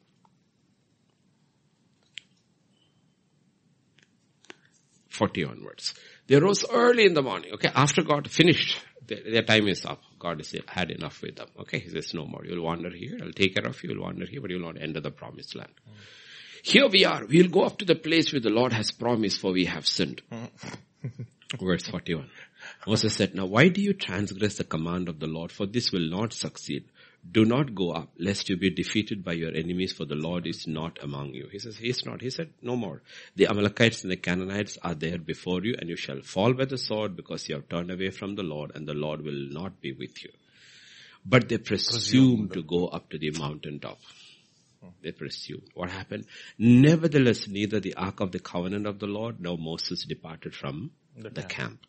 [5.11, 5.94] 40 onwards.
[6.28, 10.00] They rose early in the morning, okay, after God finished, their, their time is up.
[10.18, 11.81] God has had enough with them, okay?
[11.81, 12.44] He says, no more.
[12.44, 15.00] You'll wander here, I'll take care of you, you'll wander here, but you'll not enter
[15.00, 15.72] the promised land.
[15.88, 15.94] Mm.
[16.62, 19.53] Here we are, we'll go up to the place where the Lord has promised for
[19.53, 20.23] we have sinned.
[21.61, 22.29] Verse 41.
[22.87, 25.53] Moses said, now why do you transgress the command of the Lord?
[25.53, 26.85] For this will not succeed.
[27.31, 30.66] Do not go up, lest you be defeated by your enemies, for the Lord is
[30.66, 31.49] not among you.
[31.51, 32.23] He says, He's not.
[32.23, 33.03] He said, no more.
[33.37, 36.79] The Amalekites and the Canaanites are there before you, and you shall fall by the
[36.79, 39.92] sword because you have turned away from the Lord, and the Lord will not be
[39.92, 40.31] with you.
[41.27, 43.99] But they presumed to go up to the mountain top.
[45.03, 45.69] They presumed.
[45.75, 46.27] What happened?
[46.59, 51.31] Nevertheless, neither the ark of the covenant of the Lord nor Moses departed from the,
[51.31, 51.51] the camp.
[51.51, 51.87] camp.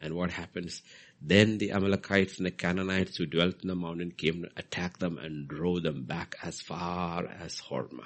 [0.00, 0.82] And what happens?
[1.20, 5.18] Then the Amalekites and the Canaanites who dwelt in the mountain came to attack them
[5.18, 8.04] and drove them back as far as Hormah.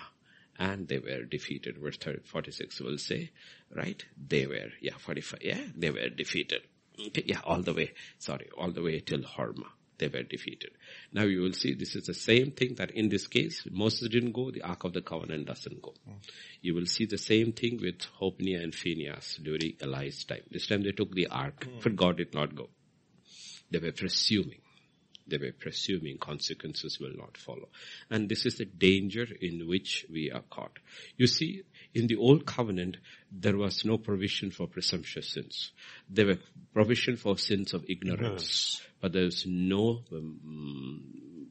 [0.58, 1.78] And they were defeated.
[1.78, 3.30] Verse 30, 46 will say,
[3.74, 4.02] right?
[4.16, 6.62] They were, yeah, 45, yeah, they were defeated.
[7.08, 9.70] Okay, yeah, all the way, sorry, all the way till Hormah.
[9.98, 10.72] They were defeated.
[11.12, 14.32] Now you will see this is the same thing that in this case, Moses didn't
[14.32, 15.94] go, the Ark of the Covenant doesn't go.
[16.08, 16.14] Mm.
[16.60, 20.42] You will see the same thing with Hophni and Phineas during Eli's time.
[20.50, 21.82] This time they took the Ark, mm.
[21.82, 22.68] but God did not go.
[23.70, 24.60] They were presuming.
[25.26, 27.68] They were presuming consequences will not follow.
[28.10, 30.78] And this is the danger in which we are caught.
[31.16, 31.62] You see,
[31.96, 32.98] in the old covenant,
[33.30, 35.72] there was no provision for presumptuous sins.
[36.08, 36.38] There were
[36.72, 38.82] provision for sins of ignorance, yes.
[39.00, 41.48] but there was no um,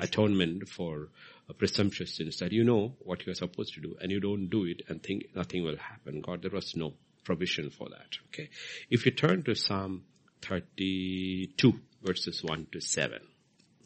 [0.00, 1.10] atonement for
[1.48, 4.48] uh, presumptuous sins that you know what you are supposed to do and you don't
[4.48, 6.20] do it and think nothing will happen.
[6.20, 6.94] God, there was no
[7.24, 8.16] provision for that.
[8.28, 8.48] Okay.
[8.90, 10.04] If you turn to Psalm
[10.42, 13.18] 32 verses 1 to 7.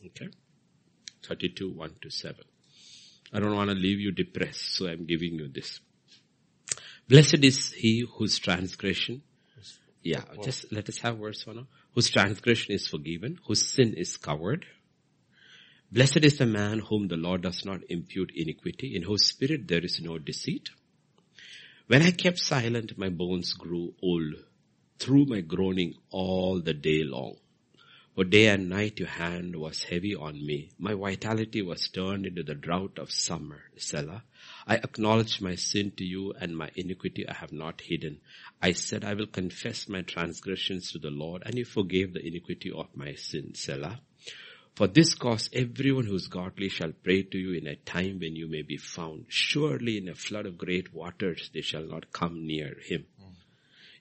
[0.07, 0.29] Okay?
[1.27, 2.37] 32, 1 to 7.
[3.33, 5.81] I don't want to leave you depressed, so I'm giving you this.
[7.09, 9.23] Blessed is he whose transgression,
[10.03, 11.67] yeah, just let us have verse 1.
[11.95, 14.67] Whose transgression is forgiven, whose sin is covered.
[15.91, 19.85] Blessed is the man whom the Lord does not impute iniquity, in whose spirit there
[19.85, 20.69] is no deceit.
[21.87, 24.35] When I kept silent, my bones grew old
[24.99, 27.37] through my groaning all the day long.
[28.19, 30.73] For day and night your hand was heavy on me.
[30.77, 33.71] My vitality was turned into the drought of summer.
[33.77, 34.25] Selah.
[34.67, 38.21] I acknowledged my sin to you and my iniquity I have not hidden.
[38.61, 42.73] I said I will confess my transgressions to the Lord and you forgave the iniquity
[42.73, 43.55] of my sin.
[43.55, 44.01] Selah.
[44.75, 48.35] For this cause everyone who is godly shall pray to you in a time when
[48.35, 49.27] you may be found.
[49.29, 53.07] Surely in a flood of great waters they shall not come near him.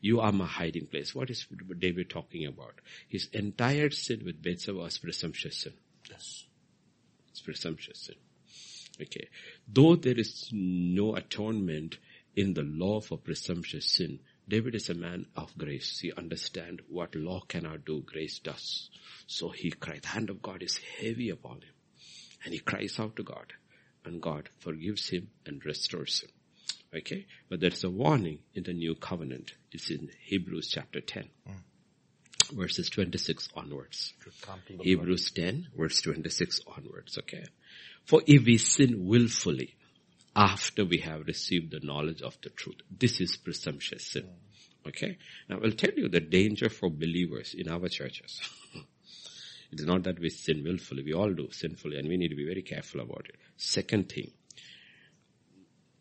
[0.01, 1.13] You are my hiding place.
[1.15, 1.47] What is
[1.79, 2.75] David talking about?
[3.07, 5.73] His entire sin with Bathsheba was presumptuous sin.
[6.09, 6.45] Yes.
[7.29, 8.15] It's presumptuous sin.
[9.01, 9.27] Okay.
[9.67, 11.97] Though there is no atonement
[12.35, 15.99] in the law for presumptuous sin, David is a man of grace.
[15.99, 18.89] He understands what law cannot do, grace does.
[19.27, 21.73] So he cried, the hand of God is heavy upon him.
[22.45, 23.53] And he cries out to God.
[24.05, 26.29] And God forgives him and restores him.
[26.95, 27.25] Okay?
[27.49, 29.53] But there's a warning in the new covenant.
[29.71, 31.29] It's in Hebrews chapter 10.
[31.47, 32.55] Mm.
[32.55, 34.13] Verses 26 onwards.
[34.79, 37.17] Hebrews 10 verse 26 onwards.
[37.17, 37.43] Okay?
[38.05, 39.75] For if we sin willfully
[40.35, 44.23] after we have received the knowledge of the truth, this is presumptuous sin.
[44.23, 44.89] Mm.
[44.89, 45.17] Okay?
[45.49, 48.39] Now I'll tell you the danger for believers in our churches.
[49.71, 51.03] it is not that we sin willfully.
[51.03, 53.35] We all do sinfully and we need to be very careful about it.
[53.57, 54.31] Second thing,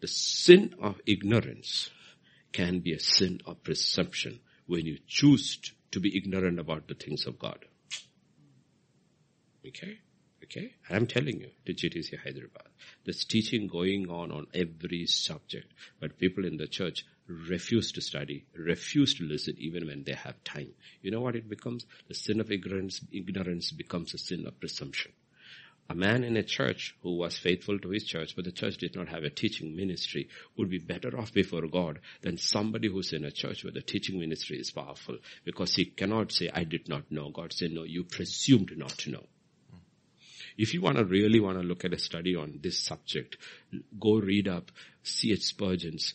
[0.06, 1.90] the sin of ignorance
[2.52, 5.58] can be a sin of presumption when you choose
[5.90, 7.64] to be ignorant about the things of God.
[9.66, 9.98] Okay?
[10.44, 10.74] Okay?
[10.88, 12.68] I'm telling you, to GTC Hyderabad.
[13.04, 18.46] There's teaching going on on every subject, but people in the church refuse to study,
[18.54, 20.70] refuse to listen even when they have time.
[21.02, 21.84] You know what it becomes?
[22.06, 25.10] The sin of ignorance, ignorance becomes a sin of presumption
[25.88, 28.96] a man in a church who was faithful to his church, but the church did
[28.96, 33.24] not have a teaching ministry, would be better off before God than somebody who's in
[33.24, 35.18] a church where the teaching ministry is powerful.
[35.44, 37.30] Because he cannot say, I did not know.
[37.30, 39.24] God said, no, you presumed not to know.
[40.58, 43.36] If you want to really want to look at a study on this subject,
[44.00, 44.70] go read up
[45.02, 45.42] C.H.
[45.42, 46.14] Spurgeon's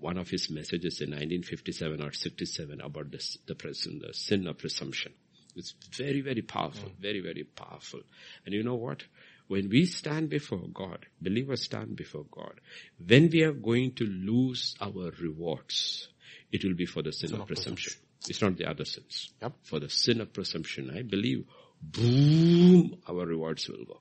[0.00, 5.12] one of his messages in 1957 or 67 about this, the, the sin of presumption.
[5.58, 6.98] It's very, very powerful, mm.
[7.00, 8.00] very, very powerful.
[8.44, 9.02] And you know what?
[9.48, 12.60] When we stand before God, believers stand before God,
[13.04, 16.08] when we are going to lose our rewards,
[16.52, 17.92] it will be for the sin, sin of, of presumption.
[17.92, 18.02] presumption.
[18.28, 19.30] It's not the other sins.
[19.40, 19.52] Yep.
[19.64, 21.44] For the sin of presumption, I believe,
[21.80, 24.00] boom, our rewards will go.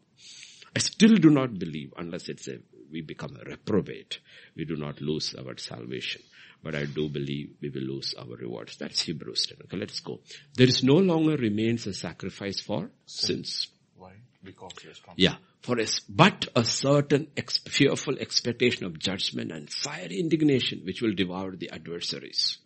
[0.76, 2.60] I still do not believe, unless it's a
[2.92, 4.20] we become a reprobate,
[4.56, 6.22] we do not lose our salvation.
[6.68, 8.76] But I do believe we will lose our rewards.
[8.76, 9.60] That's Hebrews 10.
[9.64, 10.20] Okay, let's go.
[10.54, 13.70] There is no longer remains a sacrifice for sins.
[13.96, 14.12] Why?
[14.44, 15.14] Because he has come.
[15.16, 15.36] Yeah.
[15.62, 21.14] For us, but a certain ex- fearful expectation of judgment and fiery indignation which will
[21.14, 22.58] devour the adversaries.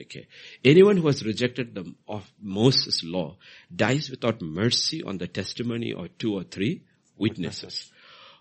[0.00, 0.28] Okay.
[0.64, 3.36] Anyone who has rejected the of Moses' law
[3.76, 6.84] dies without mercy on the testimony of two or three
[7.18, 7.92] witnesses.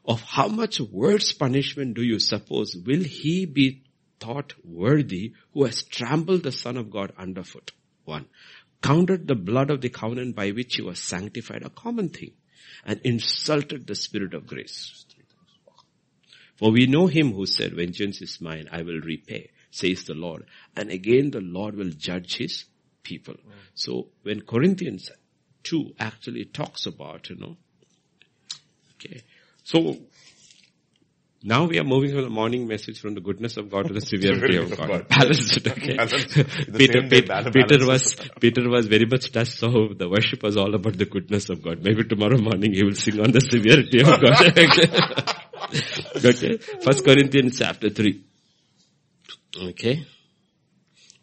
[0.05, 3.83] Of how much worse punishment do you suppose will he be
[4.21, 7.71] thought worthy who has trampled the Son of God underfoot?
[8.05, 8.27] One.
[8.81, 12.31] Counted the blood of the covenant by which he was sanctified a common thing
[12.85, 15.05] and insulted the Spirit of grace.
[16.55, 20.45] For we know him who said, vengeance is mine, I will repay, says the Lord.
[20.75, 22.65] And again the Lord will judge his
[23.03, 23.35] people.
[23.73, 25.09] So when Corinthians
[25.63, 27.57] 2 actually talks about, you know,
[28.95, 29.21] okay,
[29.63, 29.97] so
[31.43, 34.01] now we are moving from the morning message from the goodness of God to the
[34.01, 35.07] severity of God.
[35.07, 35.95] Balance it, okay?
[35.97, 36.33] Balance.
[36.77, 37.51] Peter, Peter, balance.
[37.51, 41.49] Peter was, Peter was very much touched, so the worship was all about the goodness
[41.49, 41.83] of God.
[41.83, 44.41] Maybe tomorrow morning he will sing on the severity of God.
[46.25, 46.57] okay?
[46.83, 48.23] First Corinthians chapter 3.
[49.69, 50.05] Okay?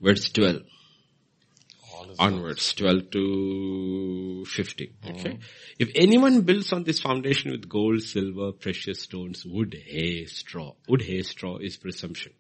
[0.01, 0.78] Verse 12 All is
[2.19, 4.95] onwards, 12 to 15.
[5.11, 5.39] Okay.
[5.79, 10.73] If anyone builds on this foundation with gold, silver, precious stones, wood, hay, straw.
[10.89, 12.33] Wood, hay, straw is presumption.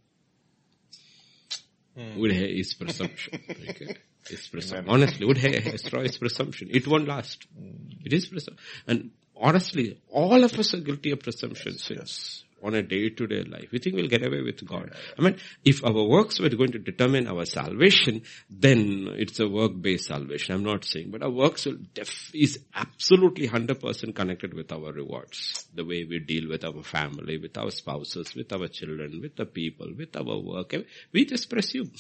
[1.97, 2.19] Hmm.
[2.19, 3.41] Wood, hay is presumption.
[3.71, 3.97] Okay.
[4.31, 4.93] It's presumption.
[4.93, 6.69] Honestly, wood, hay, hay, straw is presumption.
[6.71, 7.47] It won't last.
[7.57, 7.93] Hmm.
[8.05, 8.64] It is presumption.
[8.87, 13.68] And honestly, all of us are guilty of presumption sins on a day-to-day life.
[13.73, 14.92] We think we'll get away with God.
[15.18, 20.07] I mean, if our works were going to determine our salvation, then it's a work-based
[20.07, 20.55] salvation.
[20.55, 25.66] I'm not saying, but our works def- is absolutely 100% connected with our rewards.
[25.75, 29.47] The way we deal with our family, with our spouses, with our children, with the
[29.47, 30.75] people, with our work.
[31.12, 31.90] We just presume.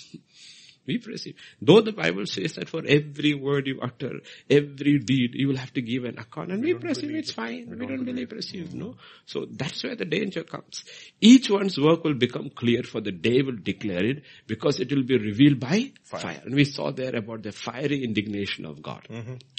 [0.88, 1.34] We presume.
[1.60, 5.72] Though the Bible says that for every word you utter, every deed, you will have
[5.74, 6.50] to give an account.
[6.50, 7.68] And we, presume it's fine.
[7.68, 8.96] We, don't, really presume, no?
[9.26, 10.84] So that's where the danger comes.
[11.20, 15.02] Each one's work will become clear for the day will declare it because it will
[15.02, 16.40] be revealed by fire.
[16.42, 19.06] And we saw there about the fiery indignation of God.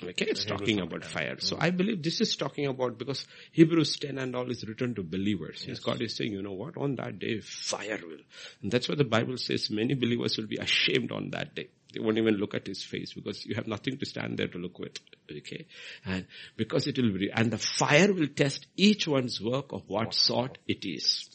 [0.03, 1.35] Okay, it's talking about fire.
[1.39, 5.03] So I believe this is talking about because Hebrews 10 and all is written to
[5.03, 5.65] believers.
[5.67, 5.79] Yes.
[5.79, 8.23] God is saying, you know what, on that day fire will.
[8.63, 11.69] And that's what the Bible says many believers will be ashamed on that day.
[11.93, 14.57] They won't even look at his face because you have nothing to stand there to
[14.57, 14.97] look with.
[15.31, 15.65] Okay.
[16.05, 20.13] And because it will be, and the fire will test each one's work of what
[20.13, 21.27] sort it is.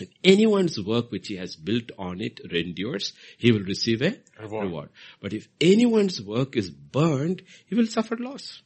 [0.00, 4.64] If anyone's work which he has built on it endures, he will receive a Reward.
[4.64, 4.88] reward.
[5.20, 8.62] But if anyone's work is burned, he will suffer loss.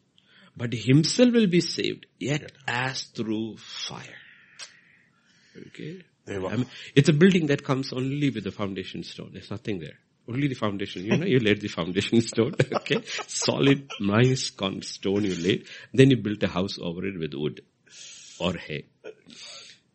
[0.56, 4.20] But himself will be saved, yet as through fire.
[5.68, 6.02] Okay.
[6.28, 9.30] I mean, it's a building that comes only with the foundation stone.
[9.32, 9.98] There's nothing there.
[10.28, 11.04] Only the foundation.
[11.04, 12.54] You know, you laid the foundation stone.
[12.72, 13.02] Okay.
[13.26, 15.66] Solid, nice stone you laid.
[15.92, 17.62] Then you built a house over it with wood
[18.38, 18.86] or hay.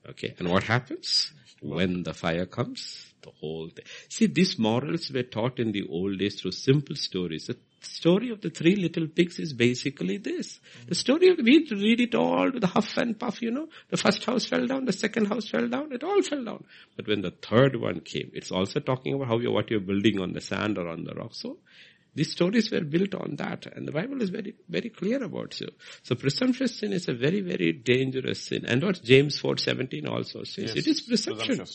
[0.09, 0.35] Okay.
[0.39, 1.31] And what happens?
[1.61, 3.85] When the fire comes, the whole thing.
[4.09, 7.49] See, these morals were taught in the old days through simple stories.
[7.81, 10.59] Story of the three little pigs is basically this.
[10.87, 13.67] The story of, we read it all with the huff and puff, you know.
[13.89, 16.63] The first house fell down, the second house fell down, it all fell down.
[16.95, 20.19] But when the third one came, it's also talking about how you what you're building
[20.19, 21.31] on the sand or on the rock.
[21.33, 21.57] So,
[22.13, 25.67] these stories were built on that and the Bible is very, very clear about so.
[26.03, 28.65] So presumptuous sin is a very, very dangerous sin.
[28.65, 31.65] And what James 4:17 also says, it is presumption.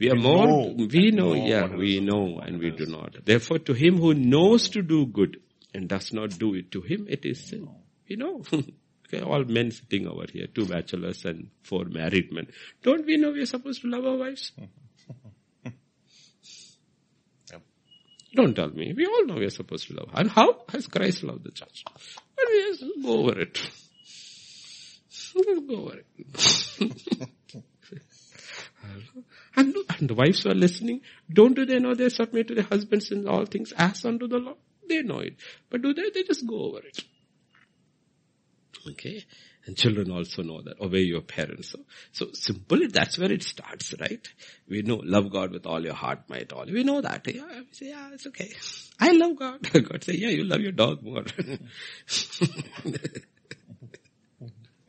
[0.00, 3.24] We are We more, know- we know, know yeah, we know and we do not.
[3.24, 5.40] Therefore to him who knows to do good
[5.74, 7.68] and does not do it, to him it is sin.
[8.08, 8.42] We know.
[8.52, 12.48] okay, all men sitting over here, two bachelors and four married men.
[12.82, 14.52] Don't we know we are supposed to love our wives?
[17.52, 17.62] Yep.
[18.34, 18.92] Don't tell me.
[18.96, 20.08] We all know we are supposed to love.
[20.12, 20.20] her.
[20.20, 21.84] And how has Christ loved the church?
[22.36, 23.58] But we just go over it.
[25.34, 26.06] Let's go over it.
[29.56, 31.00] And, and the wives are listening,
[31.32, 34.38] don't do they know they submit to their husbands in all things as unto the
[34.38, 34.54] law?
[34.88, 35.36] They know it.
[35.70, 36.10] But do they?
[36.10, 37.04] They just go over it.
[38.90, 39.24] Okay.
[39.64, 40.80] And children also know that.
[40.80, 41.70] Obey your parents.
[41.70, 41.78] So,
[42.10, 44.26] so simple, that's where it starts, right?
[44.68, 46.66] We know, love God with all your heart, might, all.
[46.66, 47.24] We know that.
[47.32, 48.52] Yeah, we say, yeah, it's okay.
[48.98, 49.60] I love God.
[49.72, 51.24] God say, yeah, you love your dog more.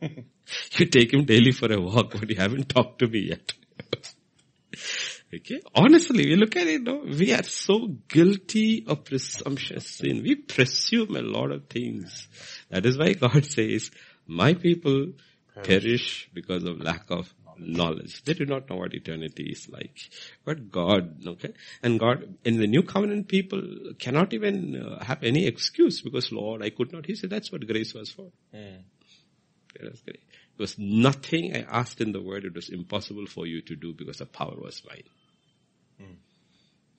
[0.00, 3.52] you take him daily for a walk, but you haven't talked to me yet.
[5.36, 5.60] Okay.
[5.74, 10.22] Honestly, we look at it, no, we are so guilty of presumptuous sin.
[10.22, 12.28] We presume a lot of things.
[12.70, 13.90] That is why God says,
[14.26, 15.12] my people
[15.62, 18.22] perish because of lack of knowledge.
[18.24, 19.98] They do not know what eternity is like.
[20.44, 21.54] But God, okay?
[21.82, 23.62] And God, in the new covenant people
[23.98, 27.06] cannot even uh, have any excuse because Lord, I could not.
[27.06, 28.30] He said that's what grace was for.
[28.54, 28.82] Mm.
[29.80, 30.20] That's great.
[30.56, 32.44] It was nothing I asked in the word.
[32.44, 35.02] It was impossible for you to do because the power was mine.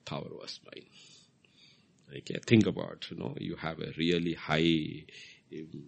[0.06, 0.86] Power was mine.
[2.18, 5.06] Okay, think about, you know, you have a really high
[5.54, 5.84] um,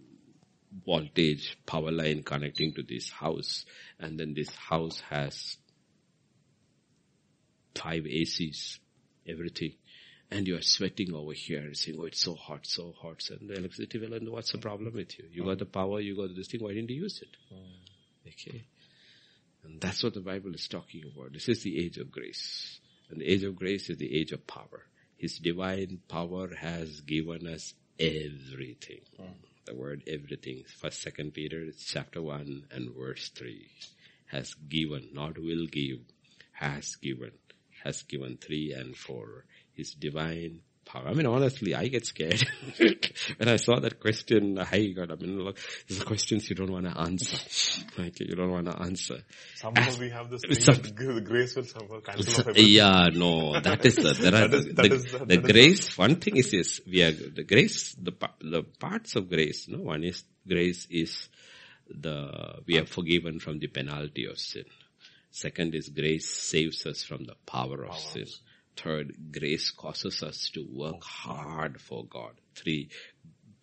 [0.85, 3.65] voltage power line connecting to this house
[3.99, 5.57] and then this house has
[7.75, 8.79] five ACs,
[9.27, 9.73] everything.
[10.29, 13.21] And you are sweating over here and saying, oh, it's so hot, so hot.
[13.29, 15.25] And the electricity will, and what's the problem with you?
[15.31, 17.29] You got the power, you got this thing, why didn't you use it?
[17.53, 18.33] Mm.
[18.33, 18.65] Okay.
[19.63, 21.31] And that's what the Bible is talking about.
[21.31, 22.79] This is the age of grace.
[23.09, 24.85] And the age of grace is the age of power.
[25.17, 29.01] His divine power has given us everything.
[29.19, 30.63] Mm the word everything.
[30.79, 33.67] First, second Peter, chapter one and verse three.
[34.27, 35.99] Has given, not will give,
[36.53, 37.31] has given,
[37.83, 39.45] has given three and four.
[39.73, 40.61] His divine.
[40.93, 42.41] I mean, honestly, I get scared
[43.37, 44.57] when I saw that question.
[44.57, 47.37] Hey, God, I mean, look, these are questions you don't want to answer.
[47.97, 49.17] Like, you don't want to answer.
[49.55, 53.85] Somehow As, we have this thing some, that grace will somehow cancel Yeah, no, that
[53.85, 57.43] is the, there are, the, the, the grace, one thing is, yes, we are, the
[57.43, 61.27] grace, the, the parts of grace, no, one is, grace is
[61.89, 64.65] the, we are forgiven from the penalty of sin.
[65.31, 68.25] Second is grace saves us from the power of sin.
[68.77, 72.33] Third, grace causes us to work hard for God.
[72.55, 72.89] Three,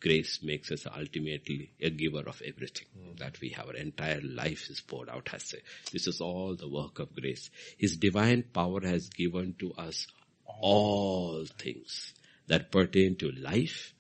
[0.01, 3.19] grace makes us ultimately a giver of everything mm.
[3.19, 3.69] that we have.
[3.69, 5.59] Our entire life is poured out as a,
[5.93, 7.51] this is all the work of grace.
[7.79, 10.07] His divine power has given to us
[10.45, 12.13] all things
[12.49, 13.95] that pertain to life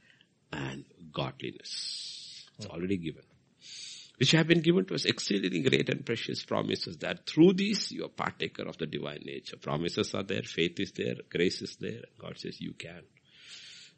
[0.52, 2.44] and godliness.
[2.58, 3.24] It's already given
[4.18, 8.04] which have been given to us exceedingly great and precious promises that through these you
[8.04, 9.56] are partaker of the divine nature.
[9.56, 13.02] Promises are there, faith is there, grace is there, and God says you can.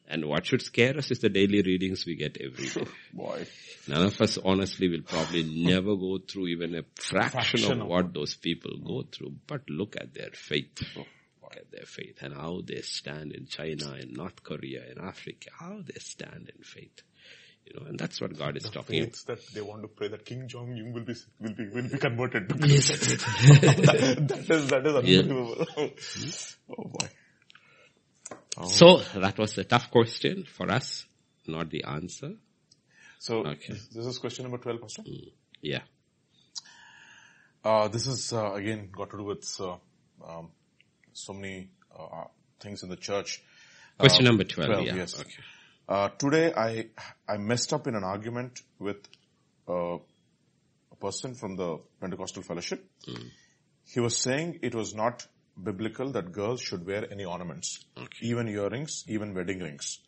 [0.09, 2.91] And what should scare us is the daily readings we get every day.
[3.13, 3.47] Boy.
[3.89, 8.15] None of us honestly will probably never go through even a fraction, fraction of what
[8.15, 9.13] those people go mm.
[9.13, 10.81] through, but look at their faith.
[10.97, 11.05] Oh,
[11.43, 15.51] look at their faith and how they stand in China, in North Korea, in Africa,
[15.59, 17.03] how they stand in faith.
[17.67, 19.15] You know, and that's what God is the talking about.
[19.27, 21.99] that they want to pray that Kim Jong Un will be will be will be
[21.99, 22.53] converted.
[22.67, 22.89] Yes.
[22.89, 25.67] that, that is that is unbelievable.
[25.77, 25.89] Yeah.
[26.79, 27.09] oh boy.
[28.59, 28.69] Oh.
[28.69, 31.07] So that was a tough question for us,
[31.47, 32.35] not the answer.
[33.19, 33.75] So okay.
[33.93, 35.03] this is question number twelve, Pastor.
[35.03, 35.83] Mm, yeah.
[37.65, 39.77] Uh, this is uh, again got to do with uh,
[40.25, 40.51] um,
[41.13, 42.25] so many uh,
[42.61, 43.43] things in the church.
[43.99, 44.71] Question number twelve.
[44.71, 44.95] 12 yeah.
[44.95, 45.21] Yes.
[45.21, 45.43] Okay.
[45.89, 46.89] Uh, today I,
[47.29, 48.97] I messed up in an argument with
[49.69, 49.99] uh,
[50.91, 52.85] a person from the Pentecostal fellowship.
[53.09, 53.31] Mm.
[53.85, 55.27] He was saying it was not
[55.63, 58.09] biblical that girls should wear any ornaments, okay.
[58.23, 60.01] even earrings, even wedding rings,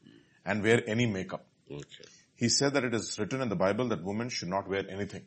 [0.45, 1.47] and wear any makeup.
[1.70, 2.05] Okay.
[2.35, 5.26] He said that it is written in the Bible that women should not wear anything.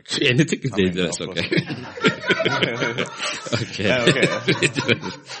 [0.20, 1.42] Anything is dangerous, mean, okay.
[3.54, 4.26] okay.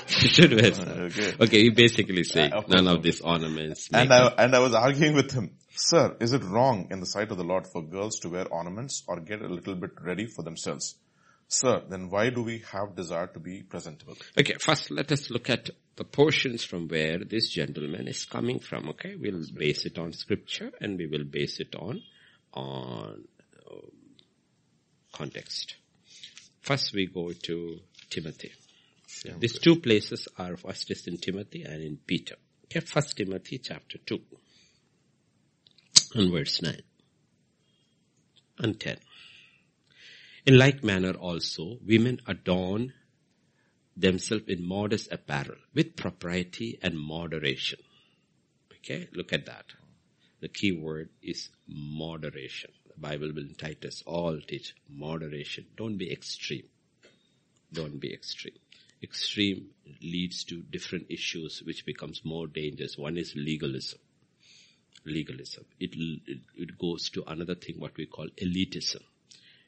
[0.06, 0.72] Should wear
[1.06, 1.34] okay.
[1.40, 3.88] okay, you basically say uh, none of these ornaments.
[3.92, 7.30] And I, and I was arguing with him, sir, is it wrong in the sight
[7.30, 10.42] of the Lord for girls to wear ornaments or get a little bit ready for
[10.42, 10.96] themselves?
[11.48, 14.16] Sir, then why do we have desire to be presentable?
[14.38, 18.88] Okay, first let us look at the portions from where this gentleman is coming from,
[18.90, 19.16] okay?
[19.16, 22.00] We'll base it on scripture and we will base it on,
[22.54, 23.24] on
[25.22, 25.76] context.
[26.60, 27.78] First we go to
[28.10, 28.50] Timothy.
[29.24, 32.36] Yeah, These two places are first is in Timothy and in Peter.
[32.64, 34.20] Okay, first Timothy chapter 2
[36.14, 36.80] and verse 9
[38.58, 38.96] and 10.
[40.46, 42.92] In like manner also, women adorn
[43.96, 47.78] themselves in modest apparel with propriety and moderation.
[48.78, 49.66] Okay, look at that.
[50.40, 52.72] The key word is moderation.
[53.02, 55.66] Bible will Titus all teach moderation.
[55.76, 56.68] Don't be extreme.
[57.72, 58.58] Don't be extreme.
[59.02, 62.96] Extreme leads to different issues which becomes more dangerous.
[62.96, 63.98] One is legalism.
[65.04, 65.64] Legalism.
[65.80, 65.90] It,
[66.26, 69.02] it, it goes to another thing what we call elitism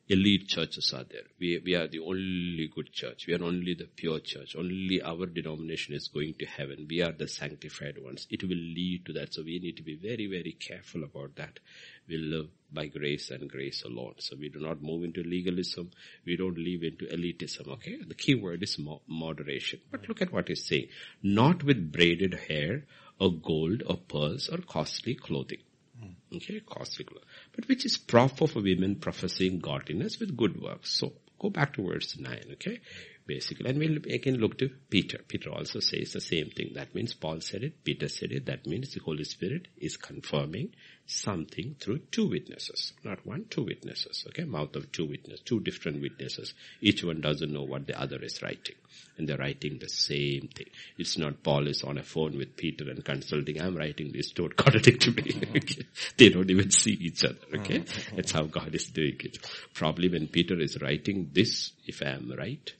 [0.08, 1.22] elite churches are there.
[1.38, 3.26] We, we are the only good church.
[3.26, 4.54] We are only the pure church.
[4.56, 6.86] Only our denomination is going to heaven.
[6.88, 8.26] We are the sanctified ones.
[8.30, 9.34] It will lead to that.
[9.34, 11.58] So we need to be very, very careful about that.
[12.06, 14.14] We live by grace and grace alone.
[14.18, 15.90] So we do not move into legalism.
[16.26, 17.68] We don't live into elitism.
[17.74, 17.98] Okay.
[18.06, 19.80] The key word is mo- moderation.
[19.90, 20.88] But look at what he's saying.
[21.22, 22.84] Not with braided hair
[23.18, 25.62] or gold or pearls or costly clothing
[26.00, 26.36] hmm.
[26.36, 27.06] Okay, costly
[27.54, 30.90] But which is proper for women professing godliness with good works.
[30.98, 31.12] So,
[31.44, 32.80] Go back to verse 9, okay?
[33.26, 35.18] Basically, and we'll again look to Peter.
[35.28, 36.72] Peter also says the same thing.
[36.74, 40.74] That means Paul said it, Peter said it, that means the Holy Spirit is confirming
[41.06, 42.92] something through two witnesses.
[43.02, 44.44] Not one, two witnesses, okay?
[44.44, 46.54] Mouth of two witnesses, two different witnesses.
[46.80, 48.76] Each one doesn't know what the other is writing.
[49.16, 50.68] And they're writing the same thing.
[50.96, 54.56] It's not Paul is on a phone with Peter and consulting, I'm writing this, don't
[54.56, 55.42] contradict me.
[55.56, 55.86] okay?
[56.16, 57.84] They don't even see each other, okay?
[58.14, 59.38] That's how God is doing it.
[59.74, 62.72] Probably when Peter is writing this, if I am right,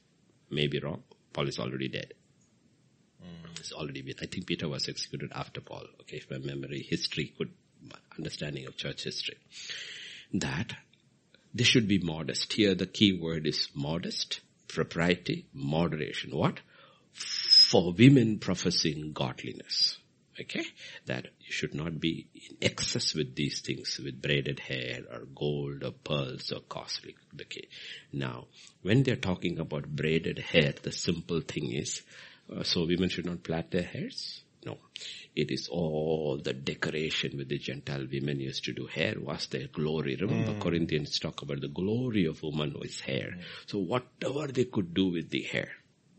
[0.50, 1.02] may be wrong.
[1.32, 2.14] Paul is already dead.
[3.22, 3.58] Mm.
[3.58, 5.84] It's already been, I think Peter was executed after Paul.
[6.02, 7.50] Okay, if my memory, history could,
[8.18, 9.36] understanding of church history.
[10.32, 10.74] That
[11.54, 12.52] they should be modest.
[12.52, 16.36] Here the key word is modest, propriety, moderation.
[16.36, 16.60] What?
[17.12, 19.98] For women professing godliness.
[20.40, 20.64] Okay?
[21.06, 25.84] That you should not be in excess with these things, with braided hair or gold
[25.84, 27.14] or pearls or costly.
[27.40, 27.68] Okay.
[28.12, 28.46] Now,
[28.82, 32.02] when they're talking about braided hair, the simple thing is,
[32.52, 34.42] uh, so women should not plait their hairs?
[34.66, 34.78] No.
[35.34, 38.86] It is all the decoration with the Gentile women used to do.
[38.86, 40.16] Hair was their glory.
[40.16, 40.60] Remember mm.
[40.60, 43.34] Corinthians talk about the glory of woman with hair.
[43.36, 43.42] Mm.
[43.66, 45.68] So whatever they could do with the hair.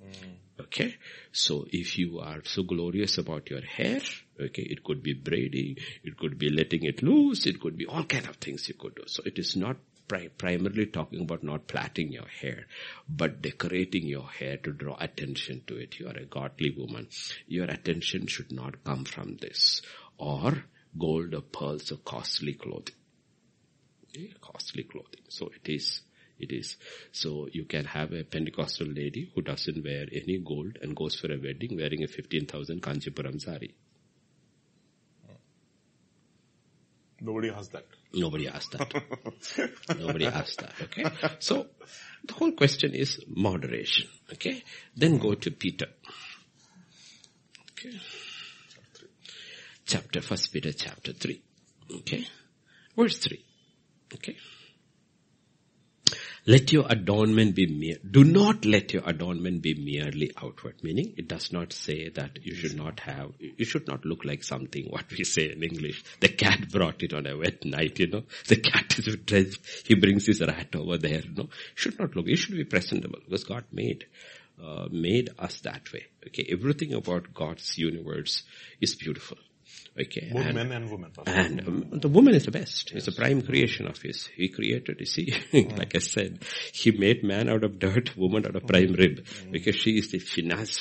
[0.03, 0.35] Mm.
[0.59, 0.95] Okay.
[1.31, 4.01] So if you are so glorious about your hair,
[4.39, 8.03] okay, it could be braiding, it could be letting it loose, it could be all
[8.03, 9.03] kind of things you could do.
[9.07, 12.67] So it is not pri- primarily talking about not plaiting your hair,
[13.07, 15.99] but decorating your hair to draw attention to it.
[15.99, 17.07] You are a godly woman.
[17.47, 19.81] Your attention should not come from this
[20.17, 20.65] or
[20.97, 22.95] gold or pearls or costly clothing.
[24.09, 24.33] Okay?
[24.41, 25.23] Costly clothing.
[25.29, 26.01] So it is
[26.37, 26.77] it is.
[27.11, 31.31] So you can have a Pentecostal lady who doesn't wear any gold and goes for
[31.31, 33.73] a wedding wearing a 15,000 Kanchipuram sari.
[37.21, 37.85] Nobody asked that.
[38.13, 38.93] Nobody asked that.
[39.99, 40.73] Nobody asked that.
[40.81, 41.05] Okay.
[41.39, 41.67] So
[42.25, 44.07] the whole question is moderation.
[44.33, 44.63] Okay.
[44.95, 45.87] Then go to Peter.
[47.71, 47.97] Okay.
[49.85, 51.41] Chapter, first Peter chapter 3.
[51.99, 52.27] Okay.
[52.95, 53.45] Verse 3.
[54.15, 54.37] Okay.
[56.47, 61.27] Let your adornment be mere, do not let your adornment be merely outward, meaning it
[61.27, 65.09] does not say that you should not have, you should not look like something, what
[65.09, 66.03] we say in English.
[66.19, 68.23] The cat brought it on a wet night, you know.
[68.47, 71.49] The cat is dressed, he brings his rat over there, you know.
[71.73, 74.05] Should not look, it should be presentable because God made,
[74.63, 76.05] uh, made us that way.
[76.27, 78.43] Okay, everything about God's universe
[78.79, 79.37] is beautiful.
[79.97, 80.29] Okay.
[80.31, 81.11] Both and, men and women.
[81.25, 82.91] And um, the woman is the best.
[82.91, 84.27] It's a prime creation of his.
[84.35, 85.77] He created, you see, mm.
[85.77, 88.97] like I said, he made man out of dirt, woman out of prime mm.
[88.97, 89.25] rib.
[89.25, 89.51] Mm.
[89.51, 90.77] Because she is the finesse,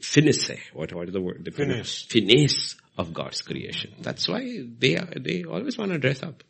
[0.00, 1.44] finesse, what, what is the word?
[1.44, 2.06] The finesse.
[2.08, 3.94] Finesse of God's creation.
[4.00, 6.42] That's why they are, they always want to dress up.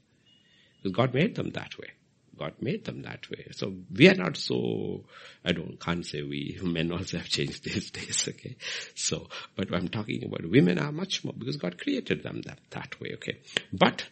[0.76, 1.90] Because God made them that way.
[2.38, 3.48] God made them that way.
[3.52, 5.04] So we are not so,
[5.44, 8.56] I don't, can't say we, men also have changed these days, okay?
[8.94, 13.00] So, but I'm talking about women are much more, because God created them that, that
[13.00, 13.38] way, okay?
[13.72, 14.04] But,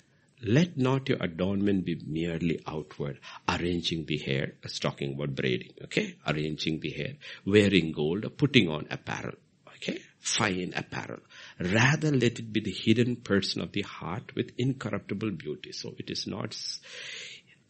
[0.43, 6.17] let not your adornment be merely outward, arranging the hair, as talking about braiding, okay?
[6.27, 7.15] Arranging the hair,
[7.47, 9.37] wearing gold, putting on apparel,
[9.77, 9.99] okay?
[10.19, 11.21] Fine apparel.
[11.59, 15.73] Rather let it be the hidden person of the heart with incorruptible beauty.
[15.73, 16.55] So it is not,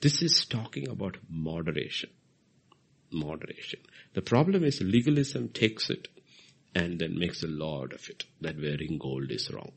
[0.01, 2.11] this is talking about moderation.
[3.11, 3.81] Moderation.
[4.15, 6.09] The problem is legalism takes it
[6.75, 9.73] and then makes a law out of it that wearing gold is wrong.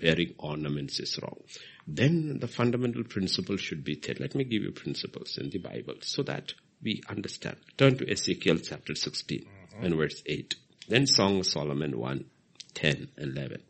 [0.00, 1.40] Wearing ornaments is wrong.
[1.86, 4.14] Then the fundamental principle should be there.
[4.18, 7.56] Let me give you principles in the Bible so that we understand.
[7.76, 9.84] Turn to Ezekiel chapter 16 mm-hmm.
[9.84, 10.54] and verse 8.
[10.88, 12.24] Then Song of Solomon 1,
[12.74, 13.62] 10 and 11.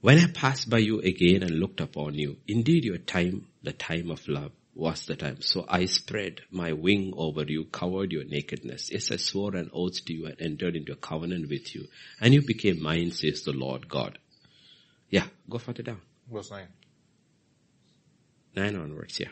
[0.00, 4.10] When I passed by you again and looked upon you, indeed your time, the time
[4.10, 5.42] of love, was the time.
[5.42, 8.90] So I spread my wing over you, covered your nakedness.
[8.90, 11.86] Yes, I swore an oath to you and entered into a covenant with you.
[12.18, 14.18] And you became mine, says the Lord God.
[15.10, 16.00] Yeah, go further down.
[16.32, 16.66] Verse 9.
[18.56, 19.28] 9 onwards, yeah.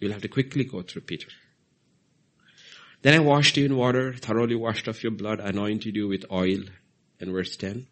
[0.00, 1.28] You'll have to quickly go through Peter.
[3.00, 6.60] Then I washed you in water, thoroughly washed off your blood, anointed you with oil.
[7.20, 7.86] And verse 10.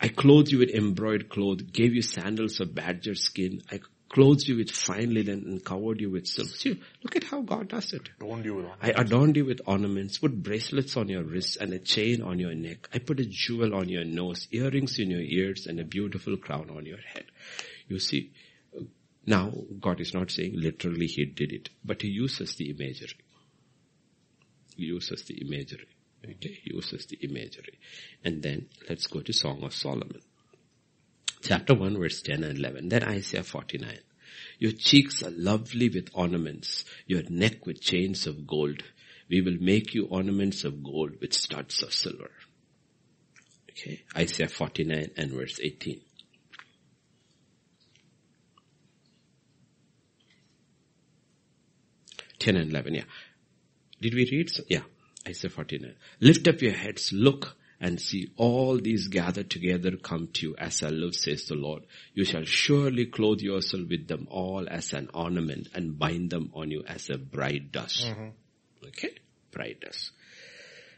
[0.00, 3.62] I clothed you with embroidered cloth, gave you sandals of badger skin.
[3.70, 3.80] I
[4.14, 6.48] clothed you with fine linen and covered you with silk.
[6.48, 8.10] See, look at how God does it.
[8.20, 11.78] Adorned you with I adorned you with ornaments, put bracelets on your wrists and a
[11.78, 12.88] chain on your neck.
[12.94, 16.70] I put a jewel on your nose, earrings in your ears and a beautiful crown
[16.70, 17.24] on your head.
[17.88, 18.32] You see,
[19.26, 23.18] now God is not saying literally He did it, but He uses the imagery.
[24.76, 25.88] He uses the imagery.
[26.24, 27.78] Okay, uses the imagery.
[28.24, 30.20] And then let's go to Song of Solomon.
[31.42, 32.88] Chapter 1 verse 10 and 11.
[32.88, 33.98] Then Isaiah 49.
[34.58, 38.82] Your cheeks are lovely with ornaments, your neck with chains of gold.
[39.28, 42.30] We will make you ornaments of gold with studs of silver.
[43.70, 46.00] Okay, Isaiah 49 and verse 18.
[52.38, 53.04] Ten and eleven, yeah.
[54.00, 54.50] Did we read?
[54.68, 54.82] Yeah,
[55.26, 55.94] Isaiah 49.
[56.20, 60.82] Lift up your heads, look, and see all these gathered together come to you as
[60.82, 61.84] I live, says the Lord.
[62.14, 66.70] You shall surely clothe yourself with them all as an ornament and bind them on
[66.70, 68.06] you as a bride does.
[68.06, 68.28] Mm-hmm.
[68.88, 69.14] Okay?
[69.50, 70.10] Bride does.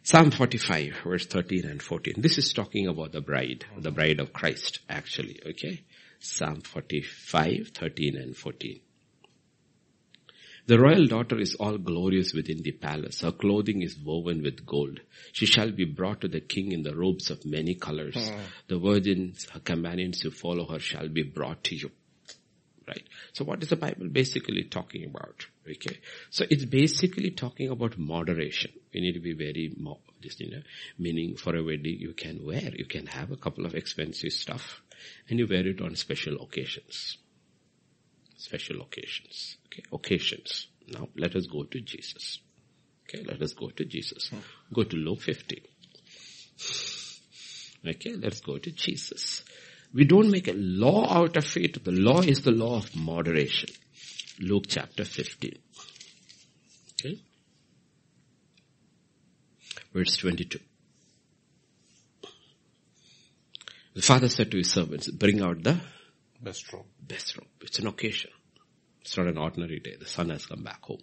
[0.03, 2.15] Psalm 45 verse 13 and 14.
[2.19, 5.83] This is talking about the bride, the bride of Christ actually, okay?
[6.21, 8.81] Psalm 45, 13 and 14.
[10.67, 13.21] The royal daughter is all glorious within the palace.
[13.21, 15.01] Her clothing is woven with gold.
[15.33, 18.17] She shall be brought to the king in the robes of many colors.
[18.17, 18.41] Mm.
[18.67, 21.93] The virgins, her companions who follow her shall be brought to you.
[22.89, 23.07] Right?
[23.33, 25.47] So what is the Bible basically talking about?
[25.69, 25.99] Okay.
[26.31, 28.73] So it's basically talking about moderation.
[28.93, 30.63] We need to be very, mo- just, you know,
[30.99, 34.81] meaning for a wedding you can wear, you can have a couple of expensive stuff
[35.29, 37.19] and you wear it on special occasions.
[38.37, 39.57] Special occasions.
[39.67, 40.69] Okay, occasions.
[40.89, 42.39] Now let us go to Jesus.
[43.09, 44.29] Okay, let us go to Jesus.
[44.29, 44.39] Hmm.
[44.73, 45.61] Go to Luke 15.
[47.87, 49.45] Okay, let's go to Jesus.
[49.95, 51.85] We don't make a law out of it.
[51.85, 53.71] The law is the law of moderation.
[54.41, 55.53] Luke chapter 15.
[56.93, 57.21] Okay.
[59.95, 60.59] Verse 22.
[63.95, 65.81] The father said to his servants, bring out the
[66.43, 66.85] best robe.
[67.07, 67.49] Best robe.
[67.63, 68.31] It's an occasion.
[69.01, 69.95] It's not an ordinary day.
[69.99, 71.03] The son has come back home.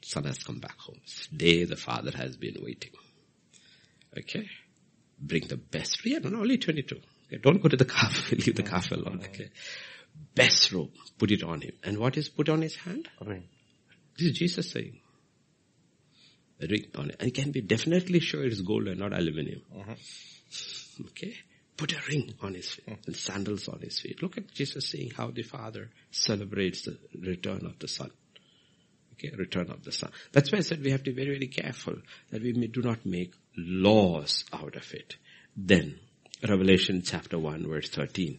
[0.00, 0.98] The son has come back home.
[1.02, 2.92] It's day the father has been waiting.
[4.16, 4.48] Okay?
[5.20, 6.00] Bring the best.
[6.04, 6.96] Yeah, no, only 22.
[7.26, 7.38] Okay?
[7.42, 8.30] Don't go to the calf.
[8.32, 9.20] Leave the calf alone.
[9.24, 9.50] Okay?
[10.34, 10.92] Best robe.
[11.18, 11.72] Put it on him.
[11.84, 13.08] And what is put on his hand?
[13.20, 13.44] A ring.
[14.16, 14.98] This is Jesus saying.
[16.62, 17.16] A ring on it.
[17.20, 19.62] And can be definitely sure it's gold and not aluminum.
[19.78, 19.94] Uh-huh.
[21.10, 21.34] Okay?
[21.78, 24.20] Put a ring on his feet and sandals on his feet.
[24.20, 28.10] Look at Jesus saying how the Father celebrates the return of the Son.
[29.14, 30.10] Okay, return of the Son.
[30.32, 31.96] That's why I said we have to be very, very careful
[32.30, 35.16] that we do not make laws out of it.
[35.56, 35.98] Then,
[36.46, 38.38] Revelation chapter 1 verse 13.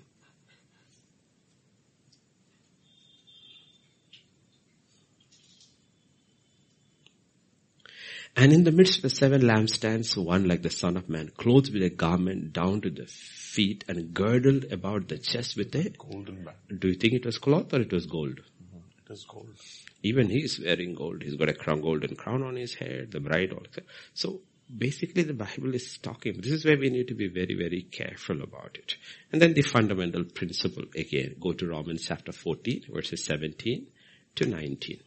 [8.35, 11.73] And in the midst of the seven lampstands, one like the son of man, clothed
[11.73, 16.43] with a garment down to the feet and girdled about the chest with a golden
[16.43, 16.79] band.
[16.79, 18.39] Do you think it was cloth or it was gold?
[18.39, 18.77] Mm-hmm.
[19.03, 19.55] It was gold.
[20.03, 21.23] Even he is wearing gold.
[21.23, 23.81] He's got a crown, golden crown on his head, the bride also.
[24.13, 24.41] So
[24.75, 26.39] basically the Bible is talking.
[26.39, 28.95] This is where we need to be very, very careful about it.
[29.31, 33.87] And then the fundamental principle again, go to Romans chapter 14 verses 17
[34.35, 34.99] to 19.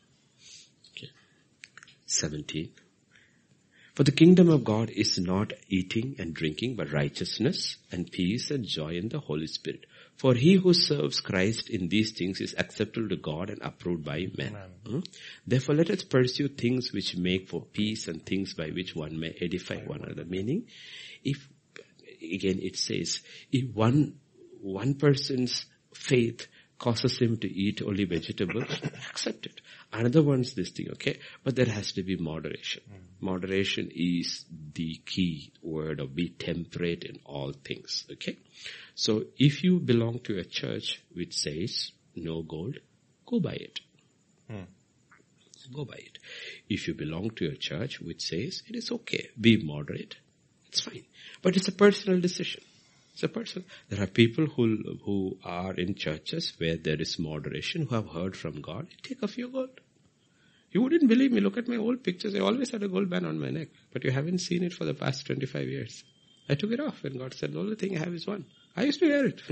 [0.91, 1.11] Okay.
[2.05, 2.73] 17
[3.95, 8.65] for the kingdom of God is not eating and drinking, but righteousness and peace and
[8.65, 9.85] joy in the Holy Spirit.
[10.17, 14.29] For he who serves Christ in these things is acceptable to God and approved by
[14.39, 14.57] men.
[14.87, 15.01] Hmm?
[15.47, 19.37] Therefore let us pursue things which make for peace and things by which one may
[19.41, 20.25] edify one another.
[20.25, 20.69] Meaning,
[21.23, 21.47] if,
[22.23, 23.21] again it says,
[23.51, 24.15] if one,
[24.61, 26.47] one person's faith
[26.79, 28.73] causes him to eat only vegetables,
[29.11, 29.61] accept it.
[29.93, 31.19] Another one's this thing, okay?
[31.45, 32.83] But there has to be moderation.
[32.91, 33.12] Mm.
[33.23, 34.45] Moderation is
[34.75, 38.37] the key word of be temperate in all things, okay?
[38.95, 42.79] So if you belong to a church which says no gold,
[43.25, 43.81] go buy it.
[44.51, 44.67] Mm.
[45.73, 46.19] Go buy it.
[46.69, 50.17] If you belong to a church which says it is okay, be moderate,
[50.67, 51.05] it's fine.
[51.43, 52.63] But it's a personal decision.
[53.13, 53.65] It's a person.
[53.89, 58.37] There are people who who are in churches where there is moderation, who have heard
[58.37, 58.89] from God.
[59.03, 59.81] Take a few gold.
[60.73, 61.41] You wouldn't believe me.
[61.41, 62.35] Look at my old pictures.
[62.35, 64.85] I always had a gold band on my neck, but you haven't seen it for
[64.85, 66.03] the past 25 years.
[66.49, 68.47] I took it off and God said, the only thing I have is one.
[68.77, 69.43] I used to wear it.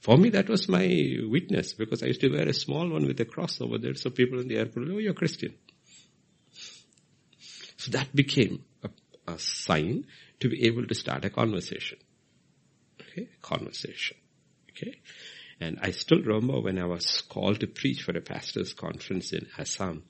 [0.00, 3.18] For me, that was my witness because I used to wear a small one with
[3.20, 5.54] a cross over there so people in the airport, oh, you're Christian.
[7.78, 8.90] So that became a,
[9.26, 10.04] a sign
[10.40, 11.98] to be able to start a conversation.
[13.00, 14.18] Okay, conversation.
[14.70, 15.00] Okay.
[15.60, 19.46] And I still remember when I was called to preach for a pastor's conference in
[19.58, 20.02] Assam,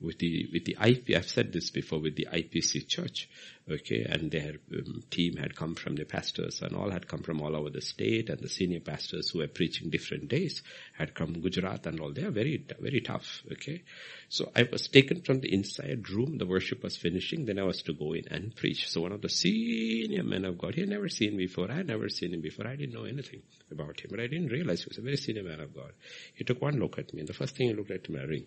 [0.00, 1.16] with the with the IP.
[1.16, 3.28] I've said this before with the IPC church,
[3.70, 7.40] okay, and their um, team had come from the pastors and all had come from
[7.42, 10.62] all over the state, and the senior pastors who were preaching different days
[10.96, 12.12] had come Gujarat and all.
[12.12, 13.82] They are very very tough, okay.
[14.28, 16.38] So I was taken from the inside room.
[16.38, 17.44] The worship was finishing.
[17.44, 18.88] Then I was to go in and preach.
[18.88, 21.70] So one of the senior men of God, he had never seen me before.
[21.70, 22.66] I had never seen him before.
[22.66, 25.42] I didn't know anything about him, but I didn't realize he was a very senior
[25.42, 25.92] man of God.
[26.34, 28.46] He took one look at me, and the first thing he looked at my ring.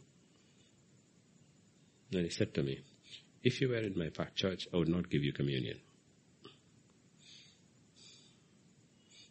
[2.14, 2.80] And he said to me,
[3.44, 5.80] if you were in my church, I would not give you communion.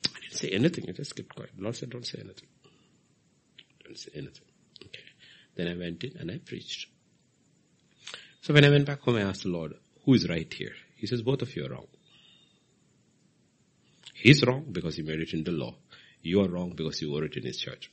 [0.07, 0.85] I didn't say anything.
[0.89, 1.51] I just kept quiet.
[1.59, 2.49] Lord said, don't say anything.
[3.85, 4.47] Don't say anything.
[4.85, 5.03] Okay.
[5.57, 6.89] Then I went in and I preached.
[8.43, 9.75] So when I went back home, I asked the Lord,
[10.05, 10.75] who is right here?
[10.97, 11.87] He says, both of you are wrong.
[14.15, 15.75] He's wrong because he made it in the law.
[16.23, 17.91] You are wrong because you wore it in his church.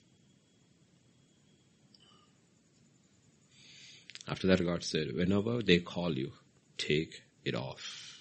[4.29, 6.31] After that, God said, whenever they call you,
[6.77, 8.19] take it off.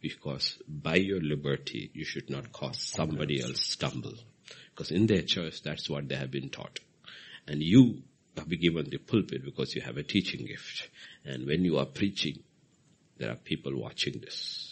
[0.00, 4.14] Because by your liberty, you should not cause somebody else stumble.
[4.70, 6.80] Because in their church, that's what they have been taught.
[7.46, 8.02] And you
[8.36, 10.88] have been given the pulpit because you have a teaching gift.
[11.24, 12.42] And when you are preaching,
[13.18, 14.71] there are people watching this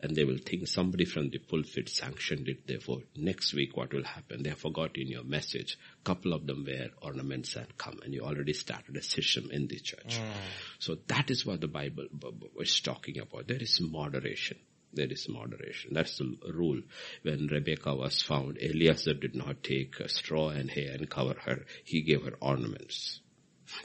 [0.00, 2.66] and they will think somebody from the pulpit sanctioned it.
[2.66, 4.42] Therefore, next week what will happen?
[4.42, 5.76] They have forgotten your message.
[6.04, 9.78] Couple of them wear ornaments and come and you already started a system in the
[9.78, 10.18] church.
[10.18, 10.32] Mm.
[10.78, 12.06] So that is what the Bible
[12.54, 13.48] was talking about.
[13.48, 14.58] There is moderation.
[14.92, 15.92] There is moderation.
[15.92, 16.80] That's the rule.
[17.22, 21.64] When Rebecca was found, Eliezer did not take a straw and hair and cover her.
[21.84, 23.20] He gave her ornaments.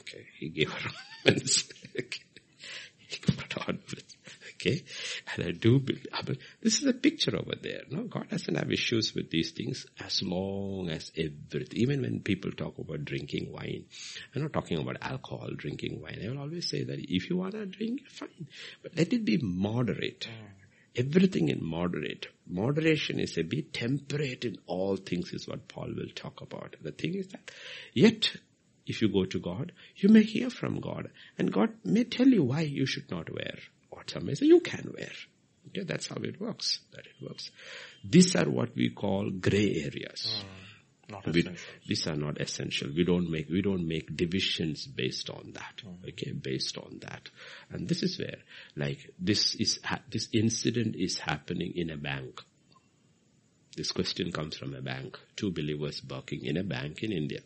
[0.00, 0.26] Okay.
[0.38, 0.90] He gave her
[1.26, 1.68] ornaments.
[1.98, 2.20] okay.
[2.96, 4.03] He gave her ornaments.
[4.64, 4.84] Okay?
[5.34, 6.06] And I do believe,
[6.62, 7.82] this is a picture over there.
[7.90, 12.50] No, God doesn't have issues with these things as long as everything, even when people
[12.52, 13.84] talk about drinking wine.
[14.34, 16.20] I'm not talking about alcohol, drinking wine.
[16.24, 18.48] I will always say that if you want to drink, fine.
[18.82, 20.28] But let it be moderate.
[20.30, 21.06] Mm.
[21.06, 22.28] Everything in moderate.
[22.46, 26.76] Moderation is a be temperate in all things is what Paul will talk about.
[26.80, 27.50] The thing is that,
[27.92, 28.30] yet,
[28.86, 32.44] if you go to God, you may hear from God, and God may tell you
[32.44, 33.56] why you should not wear
[34.04, 35.10] what some may say you can wear.
[35.68, 36.80] Okay, that's how it works.
[36.92, 37.50] That it works.
[38.04, 40.44] These are what we call gray areas.
[41.10, 41.48] Mm, we,
[41.86, 42.90] these are not essential.
[42.94, 45.82] We don't make we don't make divisions based on that.
[45.84, 46.08] Mm.
[46.10, 47.30] Okay, based on that,
[47.70, 48.38] and this is where
[48.76, 49.80] like this is
[50.10, 52.40] this incident is happening in a bank.
[53.76, 55.18] This question comes from a bank.
[55.34, 57.40] Two believers working in a bank in India.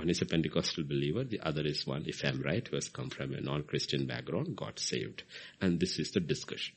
[0.00, 3.10] One is a Pentecostal believer, the other is one, if I'm right, who has come
[3.10, 5.24] from a non-Christian background, got saved.
[5.60, 6.74] And this is the discussion.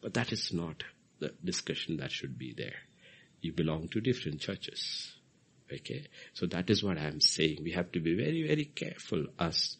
[0.00, 0.82] But that is not
[1.20, 2.74] the discussion that should be there.
[3.40, 5.12] You belong to different churches.
[5.72, 6.08] Okay?
[6.32, 7.58] So that is what I'm saying.
[7.62, 9.76] We have to be very, very careful as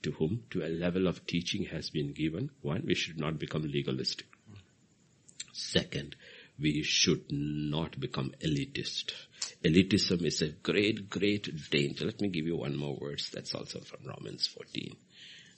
[0.00, 2.48] to whom to a level of teaching has been given.
[2.62, 4.28] One, we should not become legalistic.
[5.52, 6.16] Second,
[6.58, 9.12] we should not become elitist.
[9.64, 12.06] Elitism is a great, great danger.
[12.06, 14.96] Let me give you one more verse that's also from Romans 14.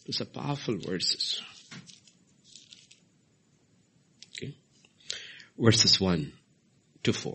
[0.06, 1.42] Those are powerful verses.
[4.36, 4.54] Okay.
[5.58, 6.32] Verses 1
[7.04, 7.34] to 4.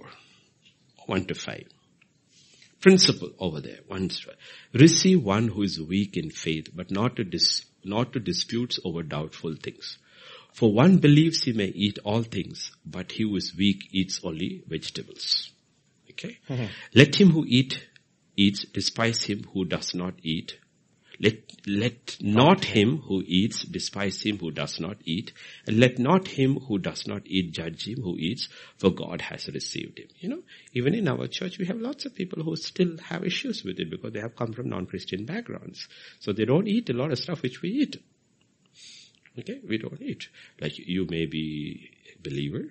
[1.05, 1.67] 1 to 5.
[2.81, 3.79] Principle over there.
[3.87, 4.09] One,
[4.73, 9.03] receive one who is weak in faith, but not to dis, not to disputes over
[9.03, 9.97] doubtful things.
[10.53, 14.63] For one believes he may eat all things, but he who is weak eats only
[14.67, 15.51] vegetables.
[16.11, 16.37] Okay?
[16.47, 16.65] Mm-hmm.
[16.93, 17.87] Let him who eat,
[18.37, 20.57] eats, despise him who does not eat.
[21.19, 25.31] Let, let not him who eats despise him who does not eat,
[25.65, 29.47] and let not him who does not eat judge him who eats, for God has
[29.47, 30.07] received him.
[30.19, 30.43] You know,
[30.73, 33.89] even in our church we have lots of people who still have issues with it
[33.89, 35.87] because they have come from non-Christian backgrounds.
[36.19, 37.97] So they don't eat a lot of stuff which we eat.
[39.37, 40.29] Okay, we don't eat.
[40.61, 42.65] Like you may be a believer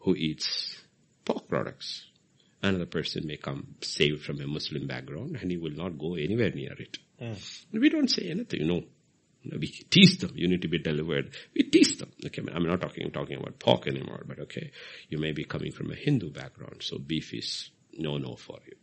[0.00, 0.78] who eats
[1.24, 2.06] pork products.
[2.62, 6.50] Another person may come saved from a Muslim background and he will not go anywhere
[6.50, 6.98] near it.
[7.20, 7.38] Mm.
[7.72, 8.82] We don't say anything, no.
[9.44, 10.32] We tease them.
[10.34, 11.34] You need to be delivered.
[11.54, 12.12] We tease them.
[12.26, 14.70] Okay, I'm not talking talking about pork anymore, but okay,
[15.08, 18.76] you may be coming from a Hindu background, so beef is no no for you.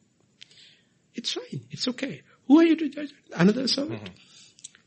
[1.14, 1.66] It's fine.
[1.70, 2.24] It's okay.
[2.48, 3.14] Who are you to judge?
[3.36, 4.04] Another servant.
[4.04, 4.37] Mm-hmm.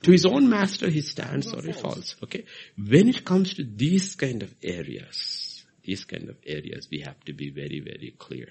[0.02, 2.16] To his own master he stands or he falls.
[2.22, 2.44] Okay.
[2.76, 7.34] When it comes to these kind of areas, these kind of areas, we have to
[7.34, 8.48] be very, very clear.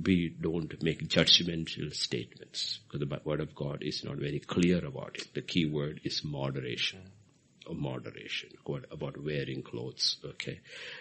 [0.00, 5.16] We don't make judgmental statements because the word of God is not very clear about
[5.16, 5.34] it.
[5.34, 7.00] The key word is moderation.
[7.66, 8.50] Or moderation.
[8.64, 10.18] What about wearing clothes?
[10.24, 10.60] Okay.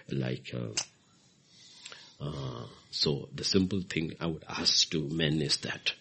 [0.10, 5.94] Like, uh, uh, so the simple thing I would ask to men is that,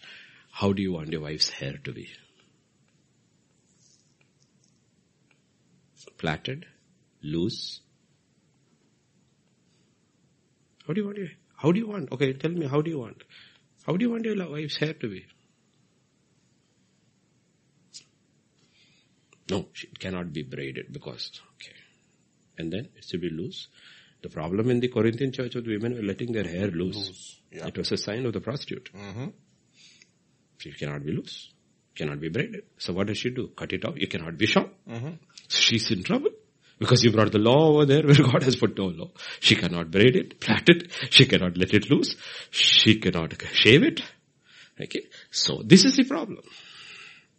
[0.51, 2.09] how do you want your wife's hair to be?
[6.17, 6.65] Plaited?
[7.21, 7.81] Loose?
[10.85, 12.11] How do you want your, how do you want?
[12.11, 13.23] Okay, tell me, how do you want?
[13.85, 15.25] How do you want your wife's hair to be?
[19.49, 21.75] No, it cannot be braided because, okay.
[22.57, 23.67] And then it should be loose.
[24.21, 26.95] The problem in the Corinthian church was women were letting their hair loose.
[26.95, 27.67] Loose, yeah.
[27.67, 28.89] It was a sign of the prostitute.
[28.93, 29.27] Mm-hmm.
[30.57, 31.53] She cannot be loose.
[31.95, 32.63] Cannot be braided.
[32.77, 33.49] So what does she do?
[33.55, 33.93] Cut it off.
[33.97, 34.69] You cannot be short.
[34.89, 35.13] Mm-hmm.
[35.47, 36.31] She's in trouble.
[36.79, 39.09] Because you brought the law over there where God has put no law.
[39.39, 40.91] She cannot braid it, plait it.
[41.09, 42.15] She cannot let it loose.
[42.51, 44.01] She cannot shave it.
[44.79, 45.07] Okay.
[45.31, 46.43] So this is the problem.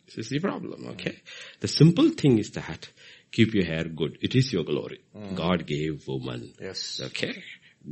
[0.06, 0.88] This is the problem.
[0.88, 1.20] Okay.
[1.60, 2.88] The simple thing is that
[3.30, 4.18] keep your hair good.
[4.20, 5.00] It is your glory.
[5.16, 5.34] Hmm.
[5.36, 6.52] God gave woman.
[6.60, 7.00] Yes.
[7.04, 7.42] Okay.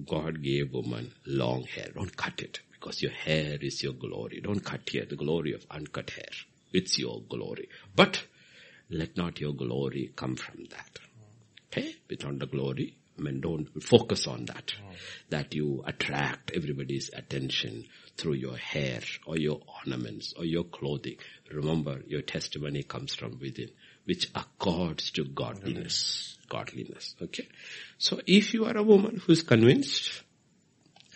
[0.05, 1.91] God gave woman long hair.
[1.95, 4.41] Don't cut it because your hair is your glory.
[4.41, 6.31] Don't cut here the glory of uncut hair.
[6.73, 7.69] It's your glory.
[7.95, 8.23] But
[8.91, 10.99] let not your glory come from that.
[11.72, 11.97] Okay?
[12.22, 12.97] Not the glory.
[13.18, 14.74] I mean, don't focus on that.
[15.30, 21.16] That you attract everybody's attention through your hair or your ornaments or your clothing.
[21.51, 23.70] Remember, your testimony comes from within,
[24.05, 26.37] which accords to godliness.
[26.49, 27.14] Godliness.
[27.22, 27.49] Okay?
[27.99, 30.22] So if you are a woman who's convinced,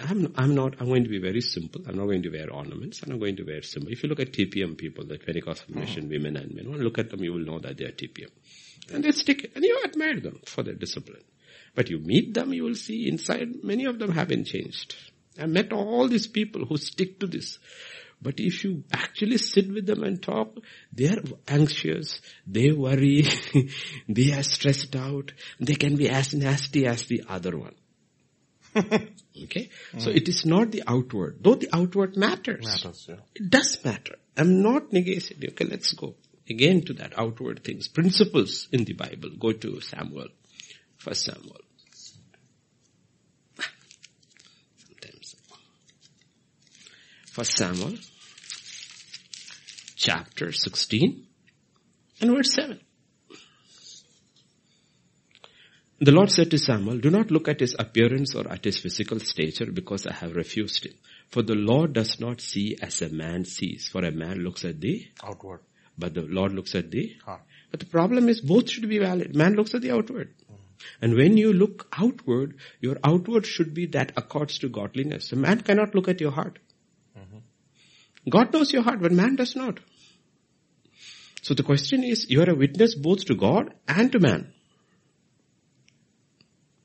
[0.00, 1.82] I'm, I'm not, I'm going to be very simple.
[1.86, 3.02] I'm not going to wear ornaments.
[3.02, 3.92] I'm not going to wear simple.
[3.92, 6.10] If you look at TPM people, the Pentecostal mission, oh.
[6.10, 8.30] women and men, when you look at them, you will know that they are TPM.
[8.92, 11.22] And they stick it, and you admire them for their discipline.
[11.74, 14.96] But you meet them, you will see inside many of them have been changed.
[15.38, 17.58] I met all these people who stick to this.
[18.22, 20.58] But if you actually sit with them and talk,
[20.92, 23.26] they are anxious, they worry,
[24.08, 27.74] they are stressed out, they can be as nasty as the other one.
[29.44, 29.70] okay?
[29.98, 32.64] So it is not the outward, though the outward matters.
[32.64, 33.16] Matters, yeah.
[33.34, 34.16] It does matter.
[34.36, 35.50] I'm not negating.
[35.50, 36.14] Okay, let's go
[36.48, 39.30] again to that outward things, principles in the Bible.
[39.38, 40.28] Go to Samuel,
[40.98, 41.60] First Samuel.
[44.78, 45.36] Sometimes.
[47.26, 47.94] First Samuel,
[49.96, 51.26] chapter 16
[52.20, 52.80] and verse 7.
[56.02, 59.20] The Lord said to Samuel, do not look at his appearance or at his physical
[59.20, 60.94] stature because I have refused him.
[61.28, 63.86] For the Lord does not see as a man sees.
[63.88, 65.60] For a man looks at the, Outward.
[65.98, 67.42] but the Lord looks at the Heart.
[67.70, 69.36] but the problem is both should be valid.
[69.36, 70.32] Man looks at the outward.
[70.50, 70.56] Mm.
[71.02, 75.32] And when you look outward, your outward should be that accords to godliness.
[75.32, 76.58] A man cannot look at your heart.
[77.18, 78.30] Mm-hmm.
[78.30, 79.80] God knows your heart, but man does not.
[81.42, 84.54] So the question is, you are a witness both to God and to man.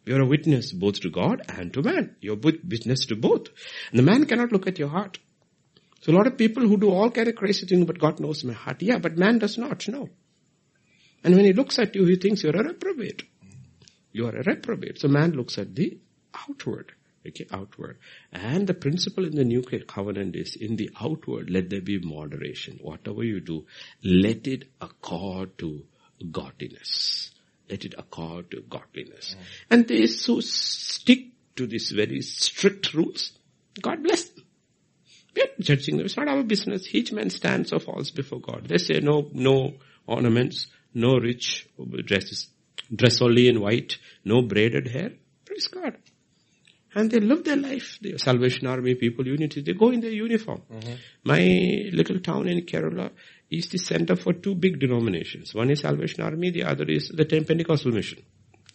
[0.06, 2.16] You are a witness both to God and to man.
[2.22, 3.48] You're both witness to both.
[3.90, 5.18] And the man cannot look at your heart.
[6.02, 8.44] So a lot of people who do all kind of crazy things, but God knows
[8.44, 8.82] my heart.
[8.84, 10.10] Yeah, but man does not know.
[11.24, 13.24] And when he looks at you, he thinks you're a reprobate.
[14.12, 15.00] You are a reprobate.
[15.00, 15.98] So man looks at the
[16.48, 16.92] outward.
[17.28, 17.98] Okay, outward.
[18.32, 22.78] And the principle in the new covenant is in the outward, let there be moderation.
[22.80, 23.66] Whatever you do,
[24.04, 25.86] let it accord to
[26.32, 27.32] godliness.
[27.70, 29.36] Let it accord to godliness.
[29.70, 33.32] And they so stick to these very strict rules.
[33.82, 34.46] God bless them.
[35.36, 36.06] We are judging them.
[36.06, 36.88] It's not our business.
[36.94, 38.68] Each man stands or falls before God.
[38.68, 39.74] They say no, no
[40.08, 41.68] ornaments, no rich
[42.06, 42.48] dresses,
[42.94, 45.14] dress only in white, no braided hair.
[45.44, 45.98] Praise God.
[46.94, 48.00] And they live their life.
[48.02, 50.62] The Salvation Army people, unity, they go in their uniform.
[50.72, 50.94] Mm-hmm.
[51.26, 53.12] My little town in Kerala
[53.50, 55.54] is the center for two big denominations.
[55.54, 58.24] One is Salvation Army, the other is the Pentecostal Mission.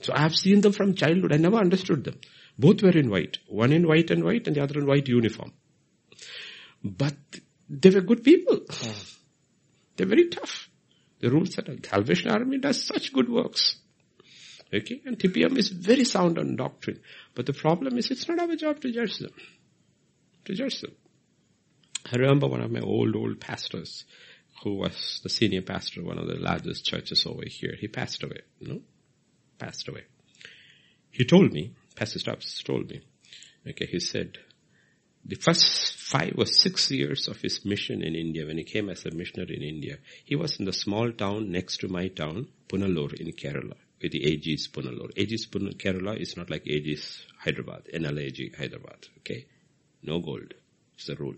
[0.03, 1.33] So I have seen them from childhood.
[1.33, 2.19] I never understood them.
[2.59, 3.39] Both were in white.
[3.49, 5.53] One in white and white and the other in white uniform.
[6.83, 7.17] But
[7.69, 8.61] they were good people.
[8.71, 8.91] Hmm.
[9.97, 10.69] They're very tough.
[11.21, 13.77] The rules that Salvation Army does such good works.
[14.73, 17.01] Okay, and TPM is very sound on doctrine.
[17.35, 19.33] But the problem is it's not our job to judge them.
[20.47, 20.93] To judge them.
[22.11, 24.05] I remember one of my old, old pastors
[24.63, 27.75] who was the senior pastor of one of the largest churches over here.
[27.79, 28.81] He passed away, you know,
[29.59, 30.05] passed away.
[31.11, 33.01] He told me, Pastor Stubbs told me,
[33.69, 34.39] okay, he said,
[35.25, 39.05] the first five or six years of his mission in India, when he came as
[39.05, 43.13] a missionary in India, he was in the small town next to my town, Punalur
[43.21, 45.11] in Kerala, with the AG Punalur.
[45.17, 46.99] AG Punalur, Kerala is not like AG
[47.39, 49.47] Hyderabad, NLAG Hyderabad, okay?
[50.03, 50.55] No gold.
[50.95, 51.37] It's the rule.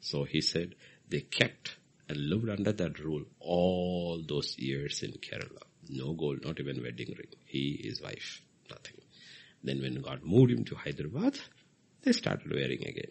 [0.00, 0.74] So he said
[1.08, 1.76] they kept
[2.08, 5.62] and lived under that rule all those years in Kerala.
[5.88, 7.34] No gold, not even wedding ring.
[7.44, 9.00] He, his wife, nothing.
[9.62, 11.38] Then when God moved him to Hyderabad,
[12.02, 13.10] they started wearing again.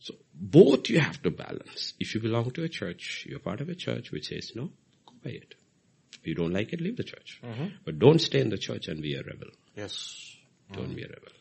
[0.00, 1.94] So both you have to balance.
[2.00, 4.70] If you belong to a church, you're part of a church which says no,
[5.06, 5.54] go by it.
[6.18, 7.40] If you don't like it, leave the church.
[7.44, 7.66] Mm-hmm.
[7.84, 9.48] But don't stay in the church and be a rebel.
[9.74, 10.36] Yes.
[10.72, 10.94] Don't mm-hmm.
[10.94, 11.32] be a rebel.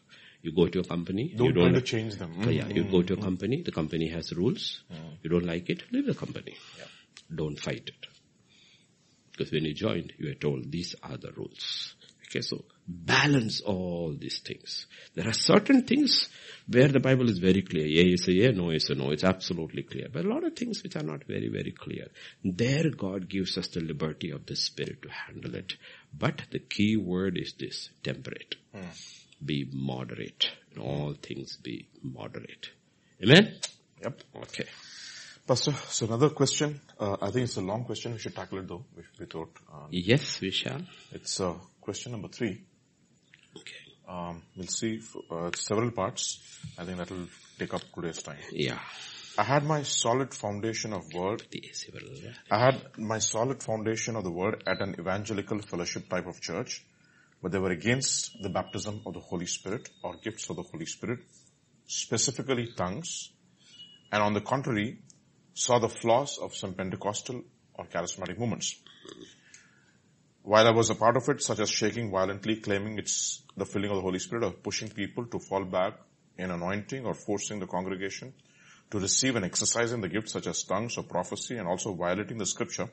[0.42, 2.34] You go to a company, Don't you don't to change them.
[2.44, 2.76] So, yeah, mm.
[2.76, 3.24] you go to a mm.
[3.24, 4.84] company, the company has rules.
[4.92, 5.18] Mm.
[5.22, 6.56] You don't like it, leave the company.
[7.34, 8.08] Don't fight it.
[9.32, 11.96] Because when you joined, you were told these are the rules.
[12.32, 14.88] Okay, so balance all these things.
[15.16, 16.30] There are certain things
[16.66, 17.86] where the Bible is very clear.
[17.86, 19.12] Yeah is a yeah, no is a no.
[19.12, 20.08] It's absolutely clear.
[20.12, 22.08] But a lot of things which are not very, very clear.
[22.44, 25.74] There God gives us the liberty of the Spirit to handle it.
[26.18, 28.56] But the key word is this, temperate.
[29.44, 30.52] Be moderate.
[30.76, 32.70] In all things be moderate.
[33.24, 33.54] Amen?
[34.02, 34.22] Yep.
[34.44, 34.66] Okay.
[35.48, 36.80] Pastor, so another question.
[37.00, 38.14] Uh, I think it's a long question.
[38.14, 38.86] We should tackle it though.
[38.96, 40.82] We, we thought uh, Yes, we shall.
[41.12, 42.62] it's uh, question number three.
[43.58, 43.76] Okay.
[44.08, 46.40] Um, we'll see f- uh, several parts.
[46.78, 47.28] I think that will
[47.58, 48.38] take up today's time.
[48.52, 48.80] Yeah.
[49.38, 51.44] I had my solid foundation of word.
[51.52, 52.32] The civil, yeah.
[52.52, 56.84] I had my solid foundation of the word at an evangelical fellowship type of church,
[57.42, 60.86] but they were against the baptism of the Holy Spirit or gifts of the Holy
[60.86, 61.20] Spirit,
[61.88, 63.32] specifically tongues,
[64.12, 65.00] and on the contrary,
[65.54, 67.42] saw the flaws of some Pentecostal
[67.76, 68.76] or charismatic movements.
[70.44, 73.92] While I was a part of it, such as shaking violently, claiming it's the filling
[73.92, 75.94] of the Holy Spirit, or pushing people to fall back
[76.38, 78.34] in anointing or forcing the congregation
[78.90, 82.46] to receive and exercising the gifts such as tongues or prophecy and also violating the
[82.46, 82.90] scripture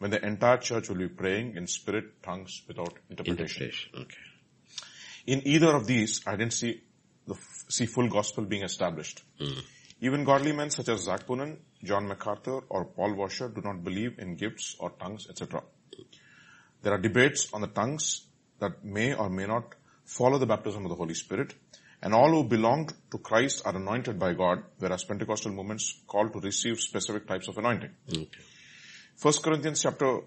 [0.00, 3.66] when the entire church will be praying in spirit, tongues without interpretation.
[3.66, 3.90] Interpretation.
[4.00, 4.16] Okay.
[5.26, 6.82] In either of these, I didn't see
[7.26, 7.36] the
[7.68, 9.22] see full gospel being established.
[9.38, 9.60] Hmm.
[10.00, 14.18] Even godly men such as Zac Poonen, John MacArthur, or Paul Washer do not believe
[14.18, 15.62] in gifts or tongues, etc.
[16.82, 18.26] There are debates on the tongues
[18.58, 19.74] that may or may not
[20.06, 21.54] follow the baptism of the Holy Spirit,
[22.02, 26.40] and all who belong to Christ are anointed by God, whereas Pentecostal movements call to
[26.40, 27.90] receive specific types of anointing.
[28.08, 28.28] Okay.
[29.20, 30.20] First Corinthians chapter,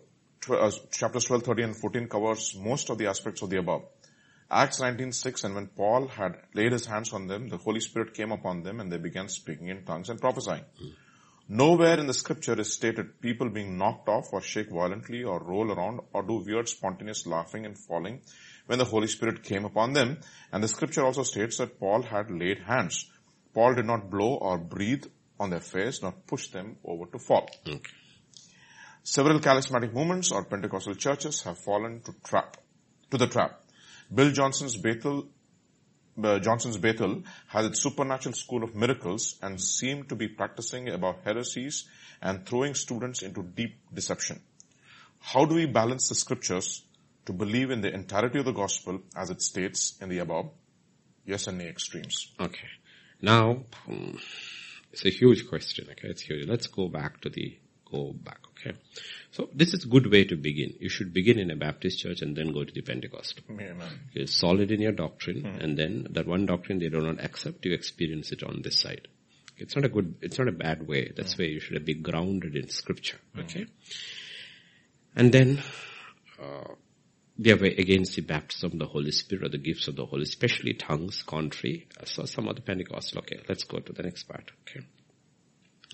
[0.51, 3.85] uh, chapters 12, 13 and 14 covers most of the aspects of the above.
[4.51, 8.31] Acts 19:6 and when Paul had laid his hands on them, the Holy Spirit came
[8.31, 10.63] upon them and they began speaking in tongues and prophesying.
[11.49, 15.71] Nowhere in the scripture is stated people being knocked off or shake violently or roll
[15.71, 18.21] around or do weird spontaneous laughing and falling
[18.67, 20.19] when the Holy Spirit came upon them.
[20.51, 23.09] And the scripture also states that Paul had laid hands.
[23.55, 25.05] Paul did not blow or breathe
[25.39, 27.49] on their face nor push them over to fall.
[27.67, 28.02] Okay.
[29.03, 32.55] Several charismatic movements or Pentecostal churches have fallen to trap,
[33.11, 33.59] to the trap.
[34.13, 35.27] Bill Johnson's Bethel,
[36.23, 41.19] uh, Johnson's Bethel has its supernatural school of miracles and seemed to be practicing about
[41.25, 41.85] heresies
[42.21, 44.39] and throwing students into deep deception.
[45.19, 46.83] How do we balance the scriptures
[47.25, 50.49] to believe in the entirety of the gospel as it states in the above?
[51.25, 52.31] Yes and nay extremes.
[52.39, 52.69] Okay.
[53.21, 54.15] Now, hmm,
[54.93, 55.87] it's a huge question.
[55.91, 56.47] Okay, it's huge.
[56.47, 57.57] Let's go back to the
[57.93, 58.39] go back.
[58.53, 58.77] Okay.
[59.31, 60.73] So this is a good way to begin.
[60.79, 63.43] You should begin in a Baptist church and then go to the Pentecostal.
[63.49, 63.99] Amen.
[64.13, 65.61] You're solid in your doctrine, hmm.
[65.61, 69.07] and then that one doctrine they do not accept, you experience it on this side.
[69.57, 71.11] It's not a good, it's not a bad way.
[71.15, 71.41] That's hmm.
[71.41, 73.19] where you should be grounded in scripture.
[73.33, 73.41] Hmm.
[73.41, 73.65] Okay.
[75.15, 75.61] And then,
[76.41, 76.73] uh,
[77.37, 80.23] they are against the baptism of the Holy Spirit or the gifts of the Holy,
[80.23, 81.87] especially tongues, contrary.
[81.99, 83.19] I saw some the Pentecostal.
[83.19, 84.51] Okay, let's go to the next part.
[84.61, 84.85] Okay.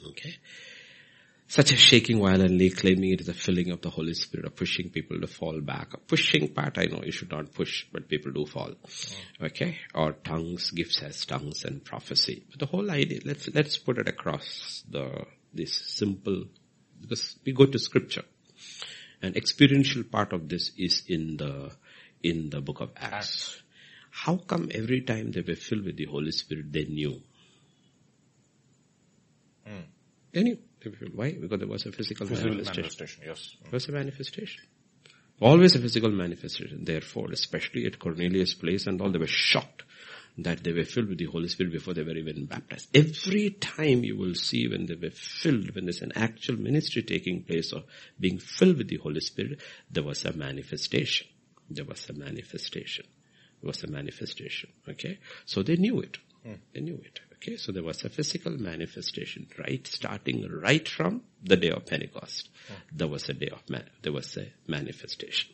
[0.09, 0.35] Okay.
[1.49, 4.91] Such as shaking violently, claiming it is a filling of the Holy Spirit, or pushing
[4.91, 5.95] people to fall back.
[5.95, 8.69] A pushing part, I know you should not push, but people do fall.
[8.69, 9.45] Hmm.
[9.45, 9.79] Okay?
[9.95, 12.45] Or tongues, gifts as tongues and prophecy.
[12.51, 16.43] But the whole idea, let's, let's put it across the, this simple,
[17.01, 18.25] because we go to scripture.
[19.23, 21.71] And experiential part of this is in the,
[22.21, 23.59] in the book of Acts.
[24.11, 27.23] How come every time they were filled with the Holy Spirit, they knew?
[29.65, 29.79] Hmm.
[30.31, 30.59] They knew.
[30.81, 31.15] They were filled.
[31.15, 31.31] Why?
[31.33, 32.81] Because there was a physical, Physical manifestation.
[32.83, 33.55] manifestation, yes.
[33.71, 34.63] Was a manifestation.
[35.41, 36.83] Always a physical manifestation.
[36.83, 39.83] Therefore, especially at Cornelius' place and all, they were shocked
[40.37, 42.89] that they were filled with the Holy Spirit before they were even baptized.
[42.95, 47.43] Every time you will see when they were filled, when there's an actual ministry taking
[47.43, 47.83] place or
[48.19, 49.59] being filled with the Holy Spirit,
[49.89, 51.27] there was a manifestation.
[51.69, 53.05] There was a manifestation.
[53.61, 54.69] There was a manifestation.
[54.87, 55.19] Okay?
[55.45, 56.17] So they knew it.
[56.43, 56.53] Hmm.
[56.73, 57.19] They knew it.
[57.41, 57.55] Okay?
[57.57, 59.85] So there was a physical manifestation, right?
[59.87, 62.49] Starting right from the day of Pentecost.
[62.91, 65.53] There was a day of man, there was a manifestation.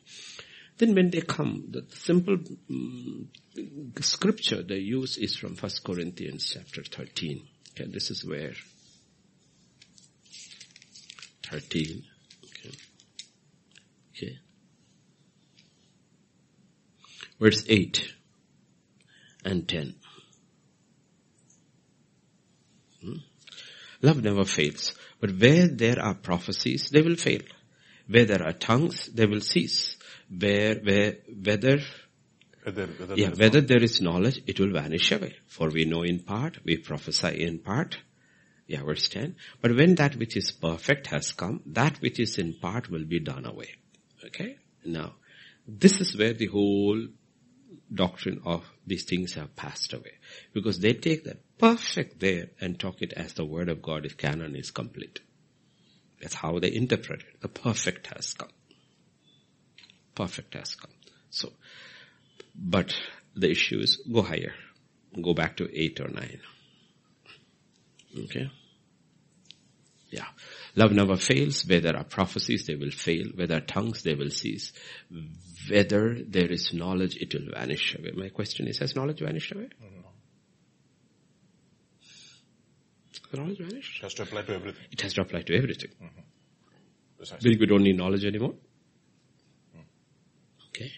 [0.78, 3.28] Then when they come, the simple mm,
[4.02, 7.48] scripture they use is from 1 Corinthians chapter 13.
[7.72, 8.54] Okay, this is where
[11.50, 12.04] 13.
[12.44, 12.76] Okay.
[14.16, 14.40] Okay.
[17.40, 18.14] Verse 8
[19.46, 19.96] and 10.
[23.02, 23.14] Hmm?
[24.06, 24.94] Love never fails.
[25.20, 27.42] But where there are prophecies, they will fail.
[28.08, 29.98] Where there are tongues, they will cease.
[30.30, 31.16] Where, where,
[31.48, 31.80] whether,
[32.64, 35.34] Whether, whether yeah, there is whether there is knowledge, it will vanish away.
[35.48, 37.98] For we know in part, we prophesy in part.
[38.68, 39.36] Yeah, verse 10.
[39.62, 43.20] But when that which is perfect has come, that which is in part will be
[43.20, 43.70] done away.
[44.26, 44.58] Okay?
[44.84, 45.16] Now,
[45.68, 47.08] this is where the whole
[47.94, 50.14] doctrine of these things have passed away.
[50.54, 54.18] Because they take that perfect there and talk it as the word of God if
[54.18, 55.20] canon is complete.
[56.22, 57.42] That's how they interpret it.
[57.42, 58.50] The perfect has come.
[60.16, 60.92] Perfect has come.
[61.30, 61.52] So,
[62.56, 62.96] but
[63.36, 64.54] the issue is go higher.
[65.22, 66.40] Go back to 8 or 9.
[68.24, 68.50] Okay?
[70.10, 70.28] Yeah.
[70.76, 71.66] Love never fails.
[71.66, 73.28] Where there are prophecies, they will fail.
[73.36, 74.72] Where there are tongues, they will cease.
[75.70, 78.12] Whether there is knowledge, it will vanish away.
[78.16, 79.70] My question is, has knowledge vanished away?
[79.84, 80.02] Mm-hmm.
[83.32, 83.98] Has knowledge vanished?
[83.98, 84.84] It has to apply to everything.
[84.92, 85.92] It has to apply to everything.
[86.02, 86.22] Mm-hmm.
[87.18, 87.44] Precisely.
[87.44, 88.54] Believe we don't need knowledge anymore?
[89.76, 89.84] Mm.
[90.70, 90.92] Okay.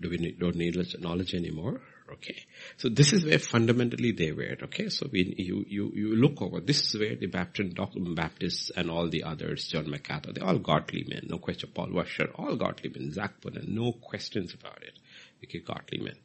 [0.00, 1.80] Do we need, don't need knowledge anymore?
[2.12, 2.44] Okay.
[2.76, 4.56] So this is where fundamentally they were.
[4.64, 4.88] Okay.
[4.88, 7.76] So we, you, you, you look over, this is where the Baptist,
[8.14, 11.26] Baptists and all the others, John MacArthur, they're all godly men.
[11.28, 11.70] No question.
[11.74, 13.10] Paul Washer, all godly men.
[13.12, 14.98] Zac Poonen, no questions about it.
[15.44, 16.16] Okay, godly men.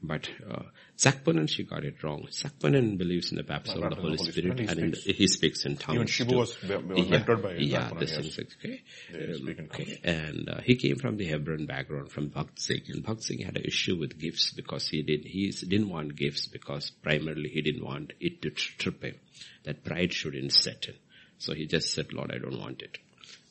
[0.00, 0.62] But uh,
[0.96, 2.28] Poonen, she got it wrong.
[2.60, 5.64] Poonen believes in the baptism of the Holy Spirit, He and in the, he speaks
[5.64, 5.96] in tongues.
[5.96, 8.26] Even Shibu was be- Yeah, mentored by yeah, Poonen, this yes.
[8.26, 8.82] is okay.
[9.12, 10.00] Um, okay.
[10.04, 12.82] And uh, he came from the Hebron background, from Bakht Singh.
[12.88, 16.46] And Bakht Singh had an issue with gifts because he did he didn't want gifts
[16.46, 19.16] because primarily he didn't want it to trip him.
[19.64, 20.94] That pride shouldn't set in.
[21.38, 22.98] So he just said, Lord, I don't want it.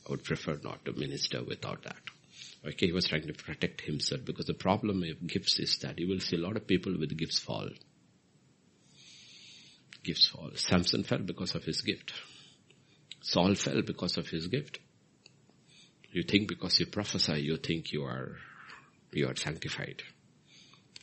[0.08, 1.98] I would prefer not to minister without that.
[2.68, 6.08] Okay, he was trying to protect himself because the problem of gifts is that you
[6.08, 7.70] will see a lot of people with gifts fall.
[10.04, 10.52] Gifts fall.
[10.56, 12.14] Samson fell because of his gift.
[13.22, 14.80] Saul fell because of his gift.
[16.12, 18.36] You think because you prophesy, you think you are,
[19.12, 20.02] you are sanctified.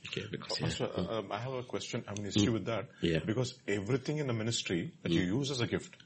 [0.09, 0.67] Okay, because yeah.
[0.67, 2.05] Pastor, uh, um, I have a question.
[2.07, 2.89] I have an issue with that.
[3.01, 3.21] Yeah.
[3.25, 5.97] Because everything in the ministry that you use as a gift,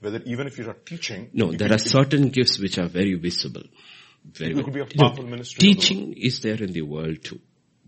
[0.00, 3.62] whether even if you're teaching, No, there are certain gifts which are very visible.
[4.24, 7.24] Very It could be a You know, powerful ministry Teaching is there in the world
[7.24, 7.40] too.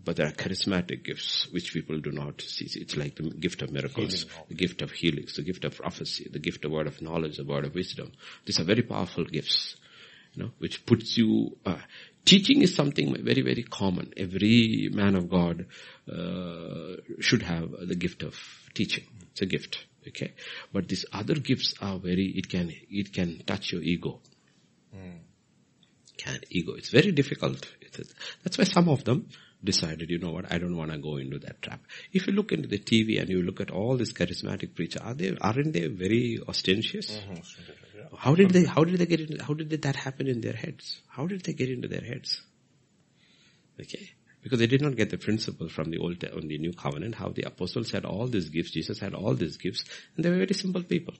[0.03, 2.67] But there are charismatic gifts which people do not see.
[2.79, 4.45] It's like the gift of miracles, Healing.
[4.49, 7.43] the gift of healings, the gift of prophecy, the gift of word of knowledge, the
[7.43, 8.11] word of wisdom.
[8.45, 9.75] These are very powerful gifts,
[10.33, 11.77] you know, which puts you, uh,
[12.23, 14.13] teaching is something very, very common.
[14.15, 15.65] Every man of God,
[16.07, 18.35] uh, should have the gift of
[18.75, 19.05] teaching.
[19.31, 19.87] It's a gift.
[20.07, 20.33] Okay.
[20.71, 24.19] But these other gifts are very, it can, it can touch your ego
[26.17, 26.73] can ego.
[26.73, 27.65] It's very difficult.
[27.81, 28.13] It's,
[28.43, 29.29] that's why some of them
[29.63, 31.81] decided, you know what, I don't want to go into that trap.
[32.13, 35.13] If you look into the TV and you look at all these charismatic preachers, are
[35.13, 37.11] they, aren't they very ostentatious?
[37.11, 37.43] Mhm.
[37.97, 38.03] Yeah.
[38.17, 41.01] How did they, how did they get into, how did that happen in their heads?
[41.07, 42.41] How did they get into their heads?
[43.79, 44.11] Okay.
[44.43, 47.29] Because they did not get the principle from the old, on the new covenant, how
[47.29, 49.85] the apostles had all these gifts, Jesus had all these gifts,
[50.15, 51.15] and they were very simple people.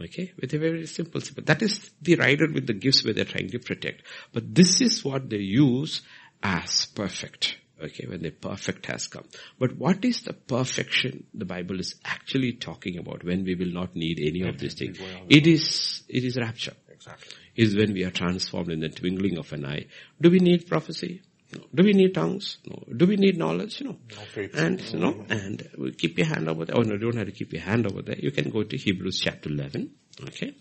[0.00, 1.44] Okay, with a very simple, simple.
[1.44, 4.02] That is the rider with the gifts where they're trying to protect.
[4.32, 6.02] But this is what they use
[6.42, 7.58] as perfect.
[7.80, 9.24] Okay, when the perfect has come.
[9.58, 13.96] But what is the perfection the Bible is actually talking about when we will not
[13.96, 14.98] need any of these things?
[15.28, 16.74] It is, it is rapture.
[16.88, 17.34] Exactly.
[17.56, 19.86] Is when we are transformed in the twinkling of an eye.
[20.20, 21.22] Do we need prophecy?
[21.54, 21.64] No.
[21.74, 22.58] Do we need tongues?
[22.66, 22.82] No.
[22.96, 23.82] Do we need knowledge?
[23.82, 23.96] No.
[24.10, 24.54] No faith.
[24.54, 26.76] And you know, and keep your hand over there.
[26.76, 28.18] Oh no, you don't have to keep your hand over there.
[28.18, 29.90] You can go to Hebrews chapter 11.
[30.28, 30.54] Okay.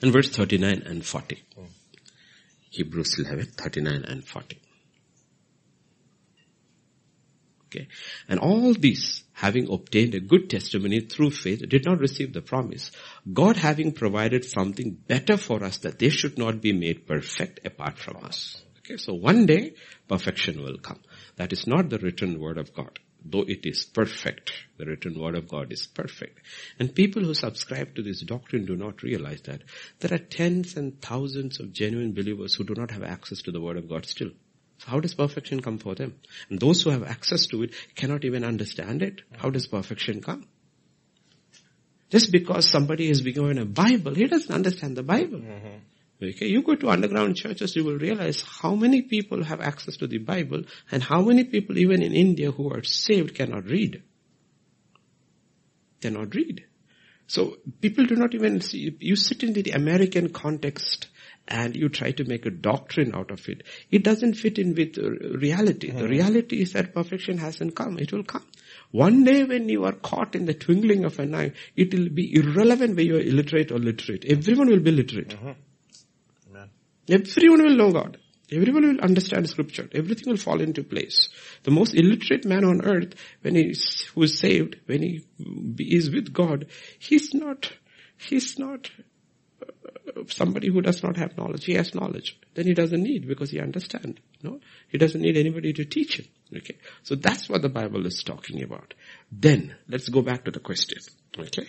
[0.00, 1.42] And verse 39 and 40.
[2.70, 4.60] Hebrews 11, 39 and 40.
[7.66, 7.88] Okay.
[8.28, 12.90] And all these, having obtained a good testimony through faith, did not receive the promise.
[13.32, 17.98] God having provided something better for us that they should not be made perfect apart
[17.98, 18.62] from us.
[18.90, 18.96] Okay.
[18.96, 19.74] So one day,
[20.08, 21.00] perfection will come.
[21.36, 22.98] That is not the written word of God.
[23.24, 26.40] Though it is perfect, the written word of God is perfect.
[26.78, 29.62] And people who subscribe to this doctrine do not realize that
[30.00, 33.60] there are tens and thousands of genuine believers who do not have access to the
[33.60, 34.30] word of God still.
[34.78, 36.14] So how does perfection come for them?
[36.48, 39.20] And those who have access to it cannot even understand it.
[39.36, 40.48] How does perfection come?
[42.08, 45.38] Just because somebody been given a Bible, he doesn't understand the Bible.
[45.38, 45.76] Mm-hmm.
[46.22, 50.06] Okay, you go to underground churches, you will realize how many people have access to
[50.06, 54.02] the Bible and how many people even in India who are saved cannot read.
[56.02, 56.66] Cannot read.
[57.26, 61.06] So people do not even see, you sit in the American context
[61.48, 63.62] and you try to make a doctrine out of it.
[63.90, 65.90] It doesn't fit in with uh, reality.
[65.90, 67.98] The reality is that perfection hasn't come.
[67.98, 68.46] It will come.
[68.90, 72.34] One day when you are caught in the twinkling of an eye, it will be
[72.34, 74.24] irrelevant whether you are illiterate or literate.
[74.26, 75.34] Everyone will be literate.
[75.40, 75.56] Amen.
[77.10, 78.18] Everyone will know God.
[78.52, 79.88] Everyone will understand scripture.
[79.92, 81.28] Everything will fall into place.
[81.62, 85.24] The most illiterate man on earth, when he is, who is saved, when he
[85.78, 86.66] is with God,
[86.98, 87.72] he's not,
[88.16, 88.90] he's not
[89.62, 91.64] uh, somebody who does not have knowledge.
[91.64, 92.38] He has knowledge.
[92.54, 94.18] Then he doesn't need because he understands.
[94.42, 94.58] No?
[94.88, 96.26] He doesn't need anybody to teach him.
[96.56, 96.76] Okay.
[97.04, 98.94] So that's what the Bible is talking about.
[99.30, 100.98] Then, let's go back to the question.
[101.38, 101.68] Okay.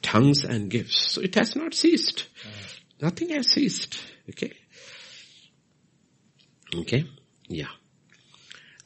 [0.00, 1.12] Tongues and gifts.
[1.12, 2.28] So it has not ceased.
[3.00, 3.98] Nothing has ceased.
[4.28, 4.52] Okay.
[6.74, 7.04] Okay?
[7.48, 7.68] Yeah.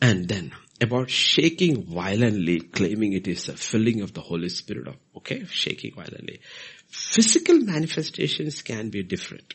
[0.01, 4.97] And then about shaking violently, claiming it is a filling of the Holy Spirit of,
[5.17, 6.41] okay, shaking violently.
[6.89, 9.55] Physical manifestations can be different.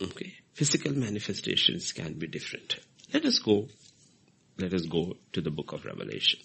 [0.00, 0.34] Okay.
[0.54, 2.78] Physical manifestations can be different.
[3.12, 3.66] Let us go,
[4.58, 6.40] let us go to the book of Revelation.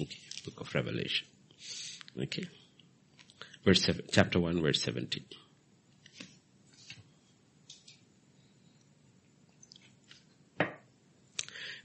[0.00, 0.18] Okay.
[0.44, 1.26] Book of Revelation.
[2.22, 2.46] Okay.
[3.66, 5.24] Verse chapter 1 verse 17.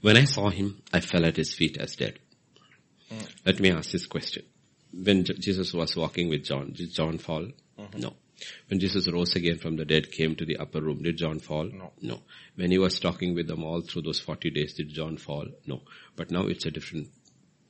[0.00, 2.20] When I saw him, I fell at his feet as dead.
[3.10, 3.28] Mm.
[3.44, 4.44] Let me ask this question.
[4.92, 7.48] When Jesus was walking with John, did John fall?
[7.76, 7.98] Mm-hmm.
[7.98, 8.14] No.
[8.68, 11.64] When Jesus rose again from the dead, came to the upper room, did John fall?
[11.64, 11.92] No.
[12.00, 12.22] No.
[12.54, 15.46] When he was talking with them all through those 40 days, did John fall?
[15.66, 15.82] No.
[16.14, 17.08] But now it's a different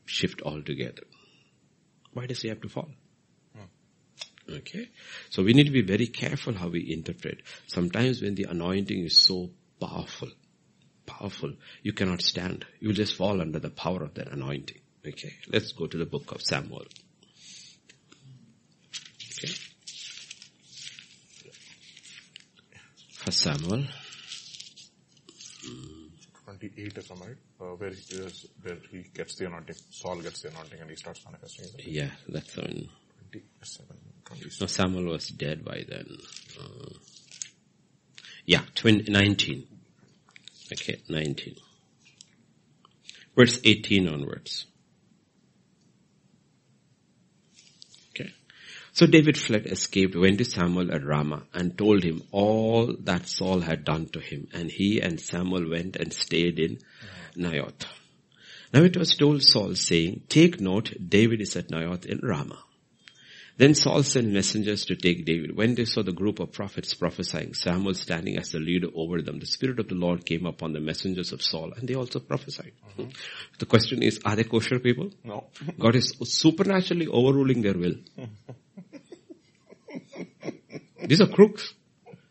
[0.05, 1.05] shift altogether.
[2.13, 2.91] Why does he have to fall?
[4.51, 4.89] Okay.
[5.31, 7.43] So we need to be very careful how we interpret.
[7.67, 9.51] Sometimes when the anointing is so
[9.81, 10.29] powerful,
[11.07, 11.53] powerful,
[11.83, 12.67] you cannot stand.
[12.81, 14.79] You will just fall under the power of that anointing.
[15.07, 16.87] Okay, let's go to the book of Samuel.
[19.39, 19.53] Okay.
[23.13, 23.85] First Samuel.
[26.45, 30.43] 28 if I'm right, uh, where, he is, where he gets the anointing, Saul gets
[30.43, 31.67] the anointing and he starts manifesting.
[31.79, 32.53] Yeah, that's.
[32.55, 33.02] 27, 27.
[34.61, 36.17] No, Samuel was dead by then.
[36.59, 36.95] Uh,
[38.45, 39.67] yeah, 20, 19.
[40.73, 41.57] Okay, 19.
[43.37, 44.67] Verse 18 onwards.
[48.11, 48.33] Okay.
[48.93, 53.61] So David fled, escaped, went to Samuel at Ramah and told him all that Saul
[53.61, 54.49] had done to him.
[54.53, 56.79] And he and Samuel went and stayed in
[57.37, 57.87] Naioth.
[58.73, 62.63] Now it was told Saul saying, take note, David is at Naioth in Ramah.
[63.59, 65.57] Then Saul sent messengers to take David.
[65.57, 69.41] When they saw the group of prophets prophesying, Samuel standing as the leader over them,
[69.41, 72.73] the Spirit of the Lord came upon the messengers of Saul and they also prophesied.
[72.99, 73.11] Mm-hmm.
[73.59, 75.11] The question is, are they kosher people?
[75.23, 75.49] No.
[75.79, 77.97] God is supernaturally overruling their will.
[81.07, 81.75] These are crooks.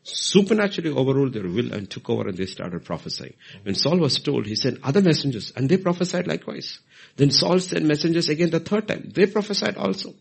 [0.04, 3.36] Supernaturally overruled their will and took over and they started prophesying.
[3.62, 6.80] When Saul was told, he sent other messengers and they prophesied likewise.
[7.18, 9.12] Then Saul sent messengers again the third time.
[9.14, 10.16] They prophesied also.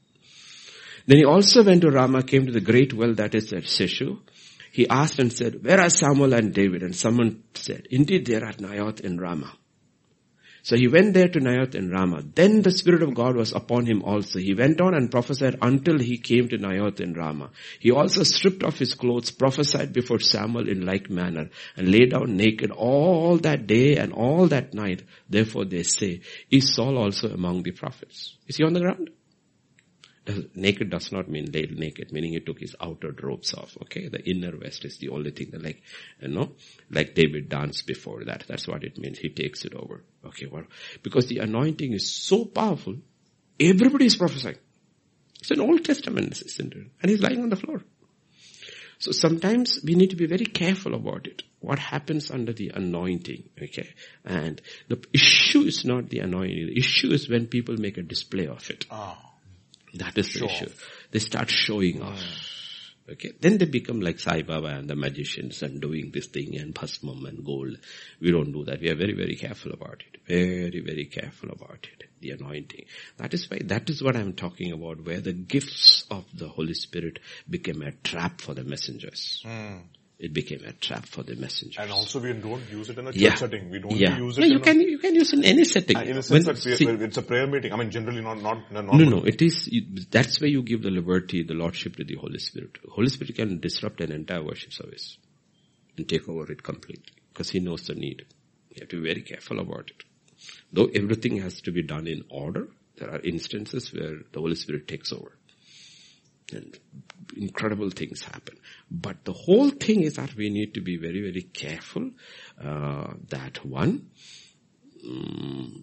[1.10, 4.20] Then he also went to Ramah, came to the great well that is at Sheshu.
[4.70, 6.84] He asked and said, where are Samuel and David?
[6.84, 9.52] And someone said, indeed they are at Naioth in Ramah.
[10.62, 12.22] So he went there to Naioth in Ramah.
[12.32, 14.38] Then the Spirit of God was upon him also.
[14.38, 17.50] He went on and prophesied until he came to Naioth in Ramah.
[17.80, 22.36] He also stripped off his clothes, prophesied before Samuel in like manner, and lay down
[22.36, 25.02] naked all that day and all that night.
[25.28, 26.20] Therefore they say,
[26.52, 28.36] is Saul also among the prophets?
[28.46, 29.10] Is he on the ground?
[30.54, 33.76] Naked does not mean laid naked, meaning he took his outer robes off.
[33.82, 35.82] Okay, the inner vest is the only thing that, like,
[36.20, 36.52] you know,
[36.90, 38.44] like David danced before that.
[38.48, 39.18] That's what it means.
[39.18, 40.02] He takes it over.
[40.24, 40.64] Okay, well,
[41.02, 42.96] because the anointing is so powerful,
[43.58, 44.58] everybody is prophesying.
[45.40, 46.58] It's an Old Testament, it?
[47.00, 47.82] And he's lying on the floor.
[48.98, 51.42] So sometimes we need to be very careful about it.
[51.60, 53.94] What happens under the anointing, okay?
[54.26, 56.66] And the issue is not the anointing.
[56.66, 58.84] The issue is when people make a display of it.
[58.90, 59.16] Oh.
[59.94, 60.70] That is the issue.
[61.10, 62.22] They start showing off.
[63.10, 63.32] Okay.
[63.40, 67.26] Then they become like Sai Baba and the magicians and doing this thing and bhasmam
[67.26, 67.76] and gold.
[68.20, 68.80] We don't do that.
[68.80, 70.20] We are very, very careful about it.
[70.28, 72.04] Very, very careful about it.
[72.20, 72.84] The anointing.
[73.16, 76.74] That is why, that is what I'm talking about where the gifts of the Holy
[76.74, 77.18] Spirit
[77.48, 79.42] became a trap for the messengers.
[79.44, 79.80] Mm
[80.20, 81.78] it became a trap for the messengers.
[81.78, 83.34] And also we don't use it in a church Yeah.
[83.36, 83.70] setting.
[83.70, 84.18] We don't Yeah.
[84.18, 85.96] use it No, you in can, you can use in any setting.
[85.96, 87.72] Ah, in a When- sense that we, see- it's a prayer meeting.
[87.72, 88.84] I mean, generally not, not, not.
[88.94, 92.16] No, no, it is, you- that's where you give the liberty, the lordship to the
[92.16, 92.76] Holy Spirit.
[92.88, 95.16] Holy Spirit can disrupt an entire worship service
[95.96, 98.26] and take over it completely because He knows the need.
[98.74, 100.04] You have to be very careful about it.
[100.72, 104.86] Though everything has to be done in order, there are instances where the Holy Spirit
[104.86, 105.32] takes over.
[106.52, 106.78] And
[107.36, 108.56] incredible things happen.
[108.90, 112.10] But the whole thing is that we need to be very, very careful
[112.62, 114.10] uh, that one,
[115.06, 115.82] mm,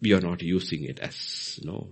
[0.00, 1.88] we are not using it as, you know,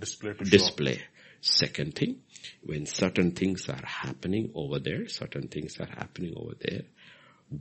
[0.00, 0.50] display to show.
[0.50, 1.02] display.
[1.40, 2.22] Second thing,
[2.64, 6.82] when certain things are happening over there, certain things are happening over there.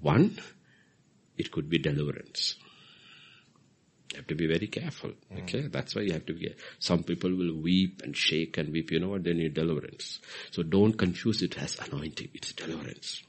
[0.02, 0.38] One,
[1.38, 2.56] it could be deliverance.
[4.16, 5.12] You have to be very careful.
[5.34, 5.44] Mm.
[5.44, 6.56] Okay, that's why you have to be.
[6.80, 8.92] Some people will weep and shake and weep.
[8.92, 9.26] You know what?
[9.26, 10.22] They need deliverance.
[10.52, 12.30] So don't confuse it as anointing.
[12.34, 13.24] It's deliverance.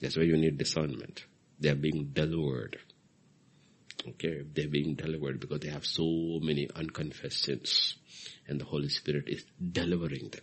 [0.00, 1.24] That's why you need discernment.
[1.58, 2.78] They are being delivered.
[4.06, 7.96] Okay, they're being delivered because they have so many unconfessed sins,
[8.46, 10.42] and the Holy Spirit is delivering them.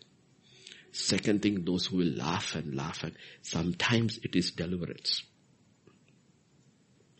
[0.92, 5.24] Second thing, those who will laugh and laugh and sometimes it is deliverance.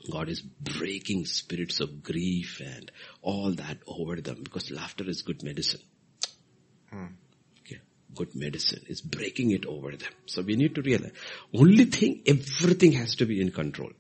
[0.10, 5.44] God is breaking spirits of grief and all that over them because laughter is good
[5.44, 5.82] medicine.
[6.90, 7.06] Hmm.
[7.62, 7.82] Okay.
[8.16, 10.12] Good medicine is breaking it over them.
[10.26, 11.12] So we need to realize
[11.54, 13.92] only thing, everything has to be in control.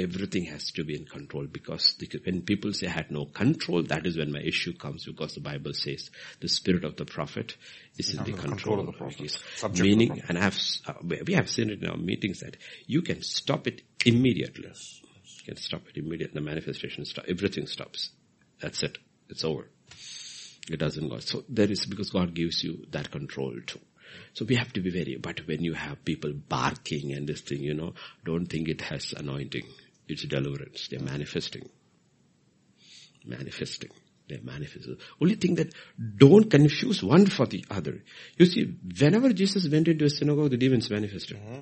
[0.00, 3.82] Everything has to be in control because the, when people say I had no control,
[3.84, 6.10] that is when my issue comes because the Bible says
[6.40, 7.56] the spirit of the prophet
[7.98, 9.20] is in the control, control of the prophet.
[9.20, 9.38] It is.
[9.56, 11.96] Subject to the Meaning, and I have, uh, we we have seen it in our
[11.96, 12.56] meetings that
[12.86, 14.68] you can stop it immediately.
[14.68, 16.34] You can stop it immediately.
[16.34, 17.28] The manifestation stops.
[17.28, 18.10] Everything stops.
[18.60, 18.98] That's it.
[19.28, 19.66] It's over.
[20.70, 21.18] It doesn't go.
[21.18, 23.80] So there is, because God gives you that control too.
[24.34, 27.62] So we have to be very, but when you have people barking and this thing,
[27.62, 27.94] you know,
[28.24, 29.64] don't think it has anointing.
[30.10, 30.88] It's deliverance.
[30.88, 31.68] They're manifesting.
[33.24, 33.90] Manifesting.
[34.28, 34.96] They're manifesting.
[35.20, 35.72] Only thing that
[36.16, 38.02] don't confuse one for the other.
[38.36, 41.36] You see, whenever Jesus went into a synagogue, the demons manifested.
[41.36, 41.60] Mm-hmm.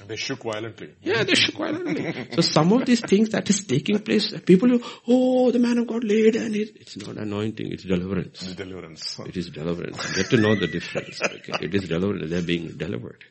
[0.00, 0.94] And they shook violently.
[1.02, 2.28] Yeah, they shook violently.
[2.32, 5.86] so some of these things that is taking place, people, go, oh, the man of
[5.86, 8.42] God laid and it, it's not anointing, it's deliverance.
[8.42, 9.20] It's deliverance.
[9.20, 10.16] It is deliverance.
[10.16, 11.20] You have to know the difference.
[11.22, 11.66] Okay?
[11.66, 12.30] It is deliverance.
[12.30, 13.22] They're being delivered.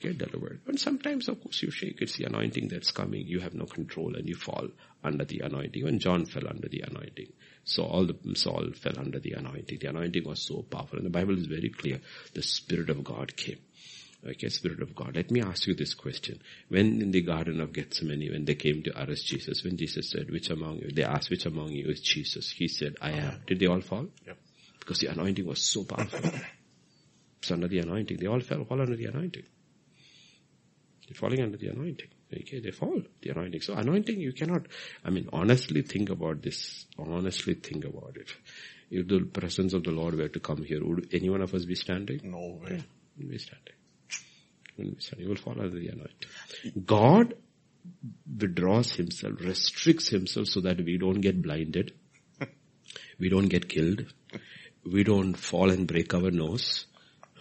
[0.00, 0.60] Okay, delivered.
[0.66, 2.00] And sometimes, of course, you shake.
[2.00, 3.26] It's the anointing that's coming.
[3.26, 4.68] You have no control and you fall
[5.02, 5.82] under the anointing.
[5.82, 7.32] When John fell under the anointing.
[7.64, 9.78] So all the, Saul fell under the anointing.
[9.80, 10.98] The anointing was so powerful.
[10.98, 12.00] And the Bible is very clear.
[12.32, 13.58] The Spirit of God came.
[14.24, 15.16] Okay, Spirit of God.
[15.16, 16.40] Let me ask you this question.
[16.68, 20.30] When in the Garden of Gethsemane, when they came to arrest Jesus, when Jesus said,
[20.30, 22.50] which among you, they asked, which among you is Jesus?
[22.50, 23.42] He said, I am.
[23.46, 24.06] Did they all fall?
[24.26, 24.38] Yep.
[24.78, 26.30] Because the anointing was so powerful.
[27.38, 28.16] it's under the anointing.
[28.18, 29.44] They all fell, all under the anointing.
[31.08, 32.08] They're falling under the anointing.
[32.32, 33.62] Okay, they fall, the anointing.
[33.62, 34.66] So anointing, you cannot,
[35.02, 36.84] I mean, honestly think about this.
[36.98, 38.30] Honestly think about it.
[38.90, 41.64] If the presence of the Lord were to come here, would any one of us
[41.64, 42.20] be standing?
[42.24, 42.84] No way.
[43.18, 43.74] We'll be standing.
[44.76, 45.28] We'll be standing.
[45.28, 46.84] We'll fall under the anointing.
[46.84, 47.34] God
[48.38, 51.94] withdraws himself, restricts himself so that we don't get blinded.
[53.18, 54.06] We don't get killed.
[54.84, 56.86] We don't fall and break our nose.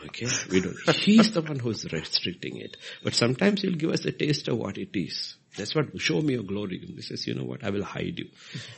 [0.06, 0.28] Okay?
[0.50, 0.78] We don't.
[0.96, 2.78] He's the one who's restricting it.
[3.04, 5.36] But sometimes he'll give us a taste of what it is.
[5.58, 6.80] That's what, show me your glory.
[6.80, 8.30] He says, you know what, I will hide you.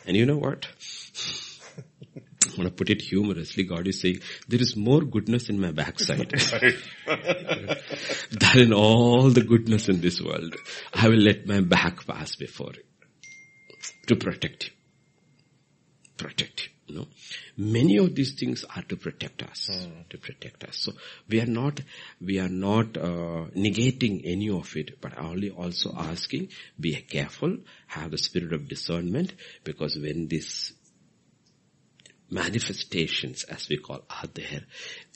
[0.06, 0.68] And you know what?
[2.46, 3.64] I'm going to put it humorously.
[3.64, 6.30] God is saying, there is more goodness in my backside
[8.32, 10.56] than in all the goodness in this world.
[10.94, 12.84] I will let my back pass before you
[14.08, 14.74] to protect you.
[16.18, 16.72] Protect you.
[16.90, 17.08] You know,
[17.56, 19.70] many of these things are to protect us,
[20.10, 20.78] to protect us.
[20.78, 20.94] So
[21.28, 21.82] we are not,
[22.20, 26.50] we are not uh, negating any of it, but only also asking,
[26.80, 27.58] be careful,
[27.88, 29.34] have the spirit of discernment,
[29.64, 30.74] because when these
[32.32, 34.64] manifestations, as we call, are there,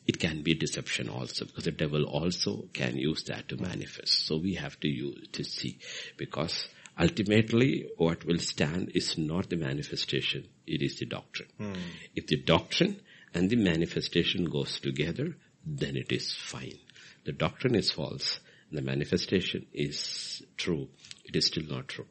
[0.05, 4.27] it can be deception also because the devil also can use that to manifest.
[4.27, 5.79] So we have to use to see
[6.17, 6.67] because
[6.99, 11.49] ultimately what will stand is not the manifestation, it is the doctrine.
[11.57, 11.73] Hmm.
[12.15, 13.01] If the doctrine
[13.33, 16.79] and the manifestation goes together, then it is fine.
[17.25, 18.39] The doctrine is false,
[18.71, 20.89] the manifestation is true,
[21.25, 22.07] it is still not true.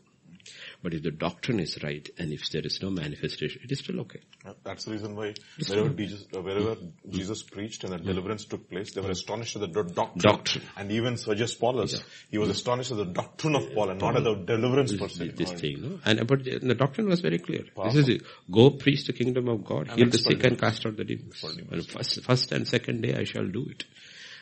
[0.82, 4.00] But if the doctrine is right and if there is no manifestation, it is still
[4.00, 4.20] okay.
[4.64, 5.34] That's the reason why
[5.68, 6.76] wherever Jesus, uh, wherever
[7.08, 10.22] Jesus preached and the deliverance took place, they were astonished at the do- doctrine.
[10.22, 10.64] Doctrine.
[10.76, 14.24] And even Sergius Paulus, he was astonished at the doctrine of Paul and not at
[14.24, 15.28] the deliverance per se.
[15.36, 16.00] this thing, no?
[16.04, 17.64] And but the, the doctrine was very clear.
[17.84, 18.22] This is it.
[18.50, 21.44] Go preach the kingdom of God, heal the sick and cast out the demons.
[21.70, 23.84] And first, first and second day I shall do it.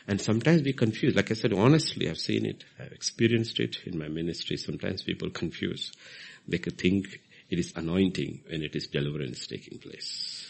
[0.08, 1.14] And sometimes we confuse.
[1.14, 2.64] Like I said, honestly, I've seen it.
[2.78, 4.56] I've experienced it in my ministry.
[4.56, 5.92] Sometimes people confuse.
[6.50, 10.49] They could think it is anointing when it is deliverance taking place.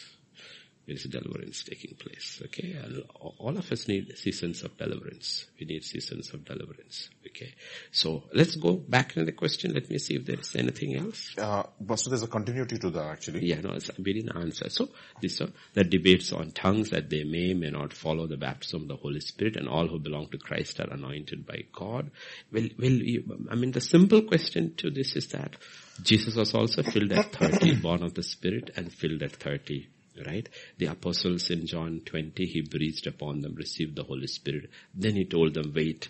[0.91, 2.43] Is deliverance taking place.
[2.47, 3.05] Okay, and
[3.39, 5.47] all of us need seasons of deliverance.
[5.59, 7.09] We need seasons of deliverance.
[7.27, 7.55] Okay,
[7.93, 9.73] so let's go back to the question.
[9.73, 11.37] Let me see if there is anything else.
[11.39, 13.47] Uh, but so there's a continuity to that actually.
[13.47, 14.69] Yeah, no, it's, we didn't answer.
[14.69, 14.89] So
[15.21, 18.89] this, uh, the debates on tongues that they may, may not follow the baptism of
[18.89, 22.11] the Holy Spirit and all who belong to Christ are anointed by God.
[22.53, 25.57] Well, well, you, I mean, the simple question to this is that
[26.03, 29.89] Jesus was also filled at 30, born of the Spirit and filled at 30.
[30.27, 30.49] Right?
[30.79, 34.71] The apostles in John 20, he breathed upon them, received the Holy Spirit.
[34.95, 36.09] Then he told them, wait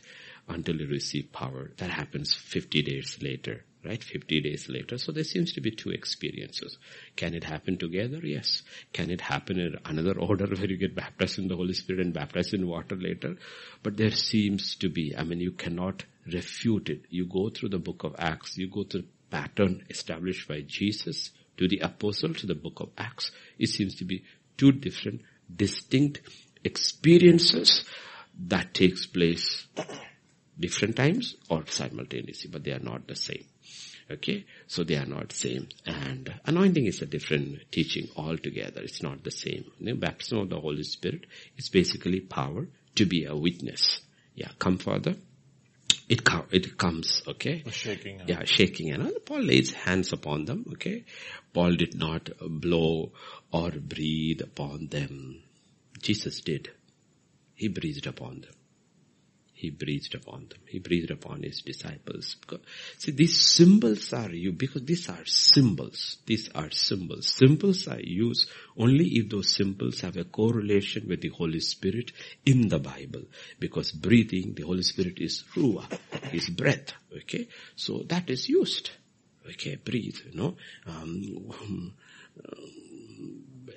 [0.49, 1.71] until you receive power.
[1.77, 4.03] That happens 50 days later right?
[4.03, 4.99] 50 days later.
[4.99, 6.79] So there seems to be two experiences.
[7.17, 8.21] Can it happen together?
[8.23, 8.63] Yes.
[8.93, 12.13] Can it happen in another order where you get baptized in the Holy Spirit and
[12.13, 13.37] baptized in water later?
[13.83, 17.07] But there seems to be, I mean, you cannot refute it.
[17.09, 21.31] You go through the book of Acts, you go through pattern established by Jesus
[21.61, 23.31] to the apostle to the book of Acts.
[23.59, 24.25] It seems to be
[24.57, 25.21] two different
[25.55, 26.21] distinct
[26.65, 27.85] experiences
[28.47, 29.67] that takes place
[30.59, 33.45] different times or simultaneously, but they are not the same.
[34.11, 35.69] Okay, so they are not same.
[35.87, 38.81] And anointing is a different teaching altogether.
[38.81, 39.71] It's not the same.
[39.81, 41.27] The baptism of the Holy Spirit
[41.59, 42.67] is basically power
[42.97, 44.01] to be a witness.
[44.35, 45.15] Yeah, come Father.
[46.11, 47.63] It, com- it comes, okay?
[47.71, 48.23] Shaking.
[48.27, 48.91] Yeah, shaking.
[48.91, 51.05] And Paul lays hands upon them, okay?
[51.55, 53.13] Paul did not blow
[53.53, 55.43] or breathe upon them.
[56.03, 56.69] Jesus did.
[57.55, 58.55] He breathed upon them
[59.61, 60.59] he breathed upon them.
[60.67, 62.37] He breathed upon his disciples.
[62.97, 66.17] See, these symbols are you because these are symbols.
[66.25, 67.29] These are symbols.
[67.29, 72.13] Symbols are used only if those symbols have a correlation with the Holy Spirit
[72.47, 73.25] in the Bible.
[73.59, 75.87] Because breathing, the Holy Spirit is ruah,
[76.33, 76.95] is breath.
[77.15, 77.47] Okay,
[77.77, 78.91] so that is used.
[79.47, 80.17] Okay, breathe.
[80.31, 80.57] You know,
[80.87, 81.95] um, um,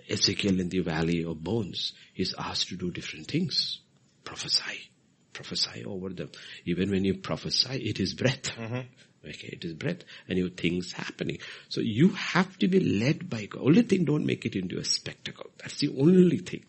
[0.09, 3.81] Ezekiel in the valley of bones is asked to do different things.
[4.23, 4.92] Prophesy
[5.33, 6.29] prophesy over them.
[6.65, 8.55] Even when you prophesy, it is breath.
[8.55, 8.81] Mm-hmm.
[9.25, 11.37] Okay, it is breath and your things happening.
[11.69, 13.61] So you have to be led by God.
[13.63, 15.49] Only thing, don't make it into a spectacle.
[15.59, 16.65] That's the only thing.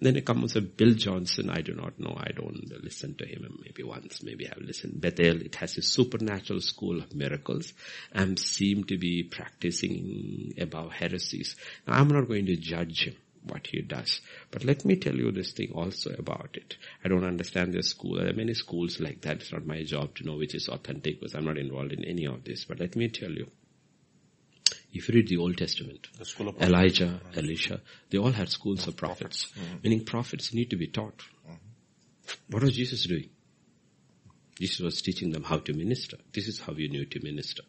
[0.00, 1.50] then it comes with Bill Johnson.
[1.50, 2.16] I do not know.
[2.18, 3.58] I don't listen to him.
[3.62, 5.02] Maybe once, maybe I've listened.
[5.02, 7.74] Bethel, it has a supernatural school of miracles
[8.12, 11.56] and seem to be practicing about heresies.
[11.86, 13.16] Now, I'm not going to judge him
[13.48, 14.20] what he does.
[14.50, 16.76] But let me tell you this thing also about it.
[17.04, 18.16] I don't understand the school.
[18.16, 19.40] There are many schools like that.
[19.40, 22.26] It's not my job to know which is authentic because I'm not involved in any
[22.26, 22.64] of this.
[22.64, 23.50] But let me tell you.
[24.92, 29.46] If you read the Old Testament, the Elijah, Elisha, they all had schools of prophets.
[29.46, 29.76] Mm-hmm.
[29.84, 31.18] Meaning prophets need to be taught.
[31.18, 32.54] Mm-hmm.
[32.54, 33.28] What was Jesus doing?
[34.58, 36.16] Jesus was teaching them how to minister.
[36.32, 37.62] This is how you need to minister.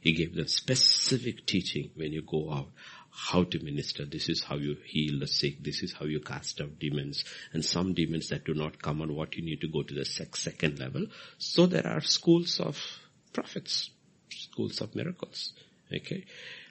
[0.00, 2.68] He gave them specific teaching when you go out
[3.10, 4.04] how to minister.
[4.04, 5.62] This is how you heal the sick.
[5.62, 7.24] This is how you cast out demons.
[7.52, 10.04] And some demons that do not come on what you need to go to the
[10.04, 11.06] second level.
[11.38, 12.80] So there are schools of
[13.32, 13.90] prophets,
[14.30, 15.52] schools of miracles.
[15.92, 16.24] Okay.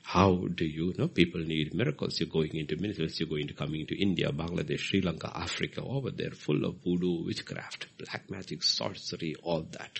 [0.04, 2.20] How do you know people need miracles?
[2.20, 6.10] You're going into miracles, you're going to coming to India, Bangladesh, Sri Lanka, Africa, over
[6.10, 10.00] there, full of voodoo, witchcraft, black magic, sorcery, all that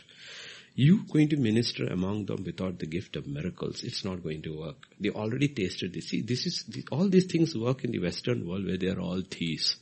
[0.80, 4.58] you going to minister among them without the gift of miracles, it's not going to
[4.58, 4.78] work.
[4.98, 6.08] They already tasted this.
[6.08, 9.22] See, this is, all these things work in the Western world where they are all
[9.30, 9.76] thieves.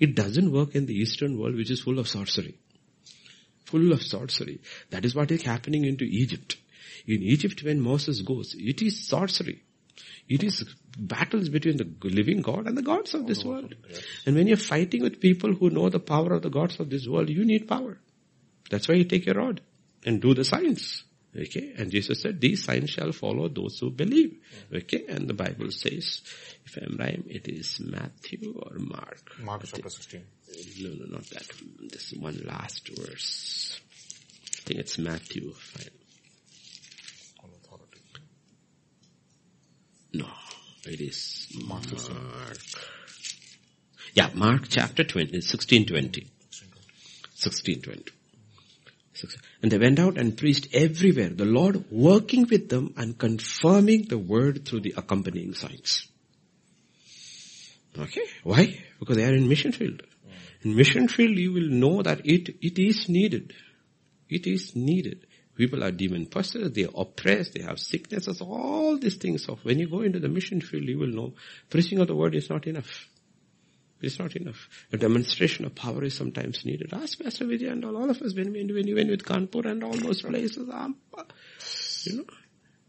[0.00, 2.58] It doesn't work in the Eastern world which is full of sorcery.
[3.66, 4.60] Full of sorcery.
[4.90, 6.56] That is what is happening into Egypt.
[7.06, 9.62] In Egypt when Moses goes, it is sorcery.
[10.28, 10.64] It is
[10.98, 13.76] battles between the living God and the gods of this oh, world.
[14.26, 17.06] And when you're fighting with people who know the power of the gods of this
[17.06, 17.98] world, you need power.
[18.68, 19.60] That's why you take your rod
[20.04, 21.04] and do the signs.
[21.36, 24.36] Okay, and Jesus said, these signs shall follow those who believe.
[24.74, 26.22] Okay, and the Bible says,
[26.66, 29.38] if I'm right, it is Matthew or Mark.
[29.38, 30.24] Mark chapter 16.
[30.80, 31.46] No, no, not that.
[31.88, 33.80] This one last verse.
[34.54, 35.54] I think it's Matthew.
[40.12, 40.26] No,
[40.84, 41.84] it is Mark.
[41.92, 42.58] Mark.
[44.14, 46.26] Yeah, Mark chapter 20, 16, 20.
[49.20, 49.48] 16, 20.
[49.62, 54.18] And they went out and preached everywhere, the Lord working with them and confirming the
[54.18, 56.06] word through the accompanying signs.
[57.98, 58.78] Okay, why?
[58.98, 60.02] Because they are in mission field.
[60.62, 63.54] In mission field you will know that it, it is needed.
[64.28, 65.26] It is needed.
[65.56, 69.44] People are demon possessed, they are oppressed, they have sicknesses, all these things.
[69.44, 71.34] So when you go into the mission field, you will know
[71.68, 73.08] preaching of the word is not enough.
[74.02, 74.68] It's not enough.
[74.92, 76.92] A demonstration of power is sometimes needed.
[76.92, 79.66] Ask Pastor Vijay and all, all of us when we, when we went with Kanpur
[79.66, 80.56] and all those places.
[82.06, 82.24] You know,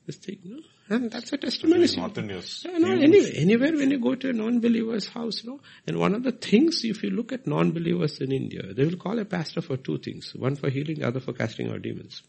[0.06, 0.62] this thing, no?
[0.90, 1.86] And that's a testimony.
[1.86, 2.66] India's.
[2.66, 5.60] Yeah, no, anyway, anywhere when you go to a non-believer's house, no?
[5.88, 9.20] And one of the things, if you look at non-believers in India, they will call
[9.20, 10.34] a pastor for two things.
[10.36, 12.24] One for healing, the other for casting out demons.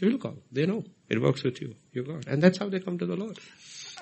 [0.00, 0.36] They will call.
[0.50, 0.84] They know.
[1.08, 1.74] It works with you.
[1.92, 2.26] You're God.
[2.26, 3.38] And that's how they come to the Lord.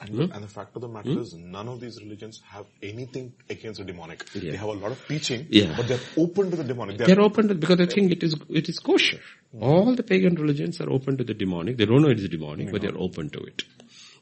[0.03, 0.33] And, mm-hmm.
[0.33, 1.20] and, the fact of the matter mm-hmm.
[1.20, 4.24] is, none of these religions have anything against the demonic.
[4.35, 4.51] Yeah.
[4.51, 5.74] They have a lot of teaching, yeah.
[5.77, 6.99] but they're open to the demonic.
[6.99, 9.19] They're, they're open to, because they think it is, it is kosher.
[9.55, 9.62] Mm-hmm.
[9.62, 11.77] All the pagan religions are open to the demonic.
[11.77, 13.62] They don't know it is demonic, but they're open to it.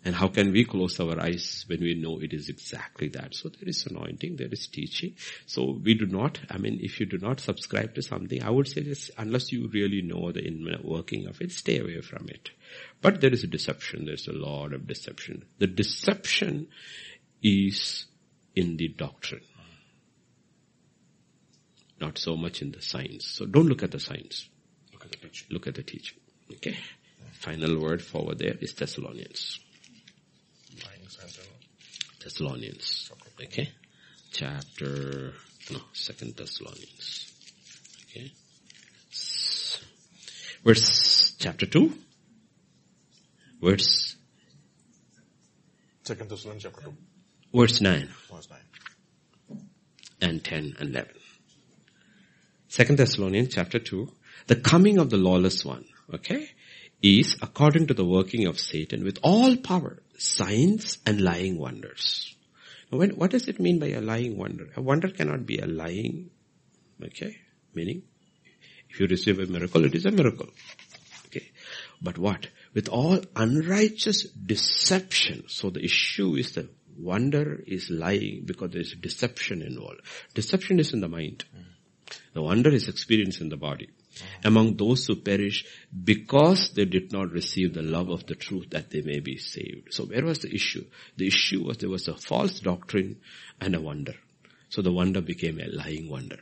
[0.04, 3.34] And how can we close our eyes when we know it is exactly that?
[3.34, 5.14] So there is anointing, there is teaching.
[5.46, 8.66] So we do not, I mean, if you do not subscribe to something, I would
[8.68, 12.50] say this, unless you really know the inner working of it, stay away from it.
[13.02, 15.44] But there is a deception, there's a lot of deception.
[15.58, 16.68] The deception
[17.42, 18.04] is
[18.54, 19.44] in the doctrine.
[22.00, 23.26] Not so much in the science.
[23.26, 24.48] So don't look at the science.
[24.92, 25.46] Look at the teaching.
[25.50, 26.18] Look at the teaching.
[26.52, 26.76] Okay.
[27.32, 29.60] Final word forward there is Thessalonians.
[32.22, 33.10] Thessalonians.
[33.42, 33.70] Okay.
[34.32, 35.32] Chapter,
[35.70, 37.32] no, second Thessalonians.
[38.10, 38.32] Okay.
[40.62, 41.92] Verse, chapter 2.
[43.62, 44.16] Verse,
[46.02, 46.94] Second Thessalonians chapter 2,
[47.54, 48.48] verse 9 verse
[49.48, 49.60] 9.
[50.22, 51.10] and 10 and 11.
[52.68, 54.10] Second Thessalonians chapter 2.
[54.46, 55.84] The coming of the lawless one,
[56.14, 56.48] okay,
[57.02, 62.34] is according to the working of Satan with all power, signs and lying wonders.
[62.90, 64.68] Now when, what does it mean by a lying wonder?
[64.76, 66.30] A wonder cannot be a lying,
[67.04, 67.36] okay,
[67.74, 68.02] meaning
[68.88, 70.48] if you receive a miracle, it is a miracle.
[71.26, 71.50] Okay.
[72.02, 72.48] But what?
[72.72, 75.44] With all unrighteous deception.
[75.48, 80.00] So the issue is the wonder is lying because there is deception involved.
[80.34, 81.44] Deception is in the mind.
[82.34, 83.88] The wonder is experienced in the body.
[84.44, 85.64] Among those who perish
[86.04, 89.94] because they did not receive the love of the truth that they may be saved.
[89.94, 90.84] So where was the issue?
[91.16, 93.20] The issue was there was a false doctrine
[93.60, 94.14] and a wonder.
[94.68, 96.38] So the wonder became a lying wonder.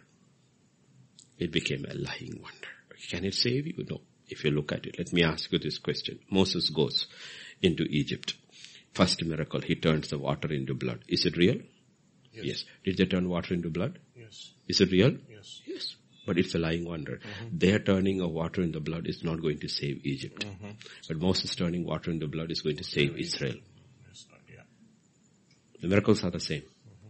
[1.39, 2.69] It became a lying wonder.
[3.09, 3.85] Can it save you?
[3.89, 4.01] No.
[4.29, 6.19] If you look at it, let me ask you this question.
[6.31, 7.07] Moses goes
[7.63, 8.35] into Egypt.
[8.93, 11.05] First miracle, he turns the water into blood.
[11.09, 11.61] Is it real?
[12.33, 12.65] Yes.
[12.85, 13.99] Did they turn water into blood?
[14.15, 14.53] Yes.
[14.69, 15.17] Is it real?
[15.29, 15.63] Yes.
[15.67, 15.97] Yes.
[16.27, 17.17] But it's a lying wonder.
[17.17, 17.59] Mm-hmm.
[17.59, 20.45] Their turning of water into blood is not going to save Egypt.
[20.45, 20.71] Mm-hmm.
[21.09, 23.57] But Moses turning water into blood is going to save Israel.
[24.07, 24.27] Yes.
[24.31, 24.63] Uh, yeah.
[25.81, 26.63] The miracles are the same.
[26.63, 27.09] Mm-hmm.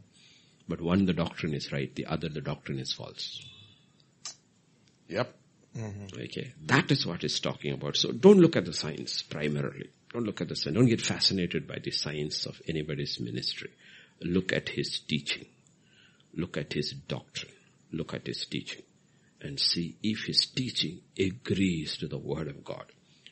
[0.68, 1.92] But one, the doctrine is right.
[1.94, 3.44] The other, the doctrine is false.
[5.08, 5.34] Yep.
[5.78, 6.20] Mm-hmm.
[6.22, 6.52] Okay.
[6.66, 7.96] That is what it's talking about.
[7.96, 9.90] So don't look at the science primarily.
[10.12, 10.76] Don't look at the science.
[10.76, 13.70] Don't get fascinated by the science of anybody's ministry.
[14.20, 15.46] Look at his teaching.
[16.34, 17.52] Look at his doctrine.
[17.92, 18.82] Look at his teaching.
[19.40, 22.86] And see if his teaching agrees to the word of God.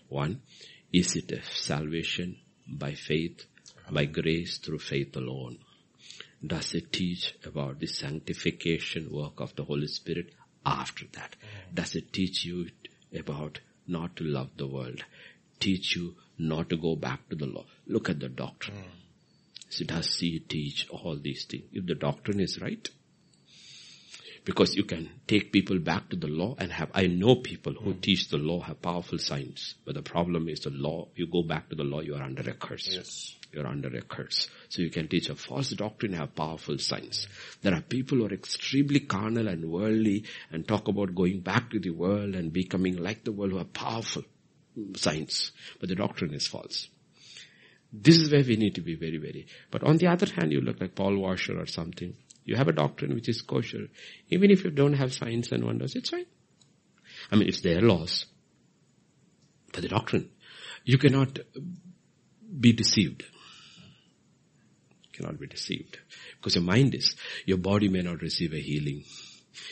[0.09, 0.43] One,
[0.93, 2.37] is it a salvation
[2.69, 3.45] by faith,
[3.91, 5.59] by grace through faith alone?
[6.47, 10.33] Does it teach about the sanctification work of the Holy Spirit
[10.67, 11.37] after that?
[11.73, 12.69] Does it teach you
[13.17, 15.05] about not to love the world?
[15.61, 17.65] Teach you not to go back to the law?
[17.87, 18.85] Look at the doctrine.
[19.69, 21.65] So does he teach all these things?
[21.73, 22.89] If the doctrine is right,
[24.45, 27.93] because you can take people back to the law and have, I know people who
[27.93, 28.01] hmm.
[28.01, 31.69] teach the law have powerful signs, but the problem is the law, you go back
[31.71, 32.89] to the law, you are under a curse.
[32.93, 33.37] Yes.
[33.57, 34.51] You're under a curse.
[34.69, 37.27] So you can teach a false doctrine, have powerful signs.
[37.63, 41.81] There are people who are extremely carnal and worldly and talk about going back to
[41.81, 44.25] the world and becoming like the world who have powerful
[44.95, 45.53] signs.
[45.81, 46.89] But the doctrine is false.
[47.91, 49.47] This is where we need to be very, very.
[49.71, 52.15] But on the other hand, you look like Paul Washer or something.
[52.45, 53.89] You have a doctrine which is kosher.
[54.29, 56.27] Even if you don't have signs and wonders, it's fine.
[57.33, 58.27] I mean, it's their laws.
[59.73, 60.29] But the doctrine,
[60.85, 61.39] you cannot
[62.61, 63.25] be deceived.
[65.17, 65.99] Cannot be deceived.
[66.37, 67.17] Because your mind is,
[67.47, 69.05] your body may not receive a healing.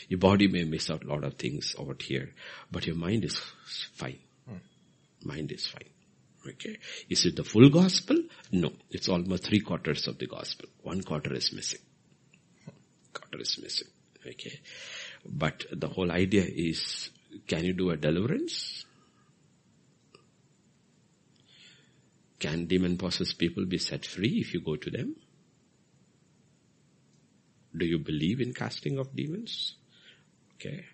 [0.09, 2.31] Your body may miss out a lot of things out here.
[2.71, 3.39] But your mind is
[3.95, 4.19] fine.
[4.49, 4.57] Hmm.
[5.23, 5.91] Mind is fine.
[6.47, 6.79] Okay.
[7.11, 8.17] Is it the full gospel?
[8.53, 8.73] No.
[8.91, 10.69] It's almost three quarters of the gospel.
[10.83, 11.81] One quarter is missing.
[13.13, 13.89] Quarter is missing.
[14.27, 14.61] Okay.
[15.27, 17.11] But the whole idea is,
[17.47, 18.85] can you do a deliverance?
[22.39, 25.17] Can demon possessed people be set free if you go to them?
[27.77, 29.75] Do you believe in casting of demons?
[30.55, 30.85] Okay.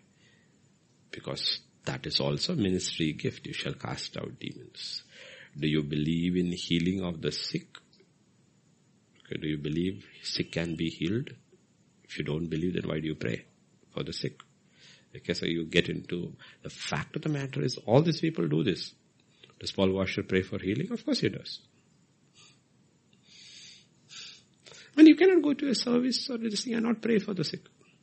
[1.10, 3.46] Because that is also ministry gift.
[3.46, 5.02] You shall cast out demons.
[5.58, 7.66] Do you believe in healing of the sick?
[9.26, 11.30] Okay, do you believe sick can be healed?
[12.04, 13.44] If you don't believe, then why do you pray
[13.92, 14.40] for the sick?
[15.14, 18.62] Okay, so you get into the fact of the matter is all these people do
[18.62, 18.92] this.
[19.58, 20.90] Does Paul Washer pray for healing?
[20.92, 21.60] Of course he does.
[25.00, 27.42] And you cannot go to a service or this thing and not pray for the
[27.42, 27.60] sick.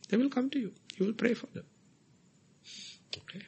[0.10, 0.72] They will come to you.
[0.95, 1.65] You will pray for them.
[3.15, 3.45] Okay.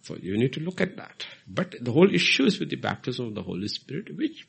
[0.00, 1.26] So you need to look at that.
[1.46, 4.48] But the whole issue is with the baptism of the Holy Spirit, which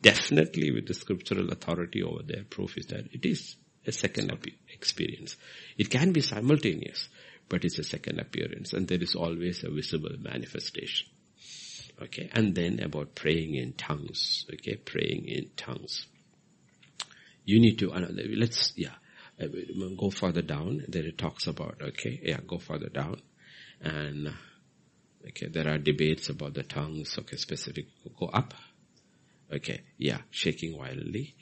[0.00, 4.30] definitely with the scriptural authority over there, proof is that it is a second
[4.72, 5.34] experience.
[5.76, 7.08] It can be simultaneous,
[7.48, 11.08] but it's a second appearance and there is always a visible manifestation.
[12.00, 14.46] Okay, and then about praying in tongues.
[14.52, 16.06] Okay, praying in tongues.
[17.46, 17.90] You need to,
[18.36, 18.94] let's, yeah,
[19.40, 19.46] uh,
[19.96, 20.84] go further down.
[20.88, 23.22] There it talks about, okay, yeah, go further down.
[23.80, 24.34] And,
[25.28, 27.86] okay, there are debates about the tongues, okay, specific,
[28.18, 28.52] go up.
[29.50, 31.34] Okay, yeah, shaking wildly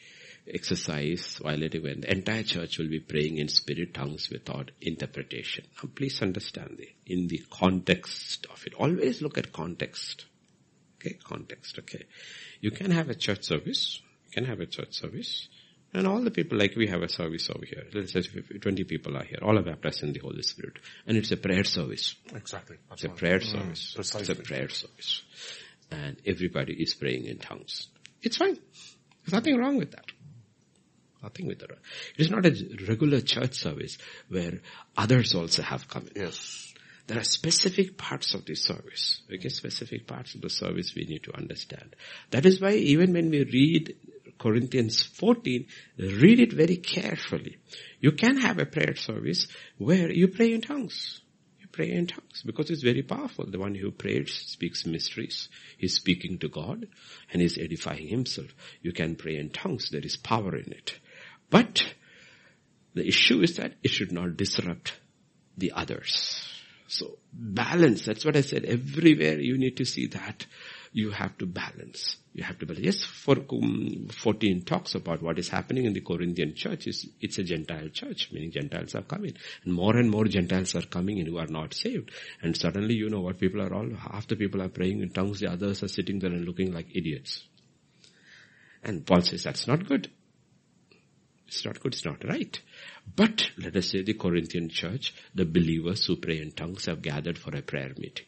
[0.52, 5.64] exercise violating when the entire church will be praying in spirit tongues without interpretation.
[5.82, 8.74] Now please understand the, in the context of it.
[8.74, 10.26] Always look at context.
[10.96, 12.04] Okay, context, okay.
[12.60, 15.48] You can have a church service, you can have a church service,
[15.94, 17.84] and all the people, like we have a service over here.
[17.94, 19.38] Let's say 20 people are here.
[19.42, 20.78] All are baptized in the Holy Spirit.
[21.06, 22.16] And it's a prayer service.
[22.34, 22.78] Exactly.
[22.88, 23.92] That's it's a prayer mm, service.
[23.94, 24.20] Precisely.
[24.20, 25.22] It's a prayer service.
[25.92, 27.86] And everybody is praying in tongues.
[28.22, 28.58] It's fine.
[29.24, 30.06] There's nothing wrong with that.
[31.22, 31.70] Nothing with that.
[31.70, 31.78] It
[32.18, 32.50] is not a
[32.88, 33.96] regular church service
[34.28, 34.60] where
[34.96, 36.22] others also have come in.
[36.22, 36.74] Yes.
[37.06, 39.22] There are specific parts of the service.
[39.32, 41.94] Okay, specific parts of the service we need to understand.
[42.30, 43.94] That is why even when we read
[44.44, 45.66] Corinthians 14,
[45.96, 47.56] read it very carefully.
[47.98, 49.48] You can have a prayer service
[49.78, 51.22] where you pray in tongues.
[51.60, 53.46] You pray in tongues because it's very powerful.
[53.46, 55.48] The one who prays speaks mysteries.
[55.78, 56.86] He's speaking to God
[57.32, 58.48] and he's edifying himself.
[58.82, 59.88] You can pray in tongues.
[59.90, 61.00] There is power in it.
[61.48, 61.82] But
[62.92, 64.92] the issue is that it should not disrupt
[65.56, 66.46] the others.
[66.86, 68.66] So balance, that's what I said.
[68.66, 70.44] Everywhere you need to see that
[70.94, 72.18] you have to balance.
[72.34, 72.84] You have to balance.
[72.84, 76.86] Yes, for um, 14 talks about what is happening in the Corinthian church.
[76.86, 79.32] Is it's a Gentile church, meaning Gentiles are coming.
[79.64, 82.12] And more and more Gentiles are coming and who are not saved.
[82.40, 85.40] And suddenly you know what people are all, half the people are praying in tongues,
[85.40, 87.42] the others are sitting there and looking like idiots.
[88.84, 90.12] And Paul says that's not good.
[91.48, 92.56] It's not good, it's not right.
[93.16, 97.36] But let us say the Corinthian church, the believers who pray in tongues have gathered
[97.36, 98.26] for a prayer meeting.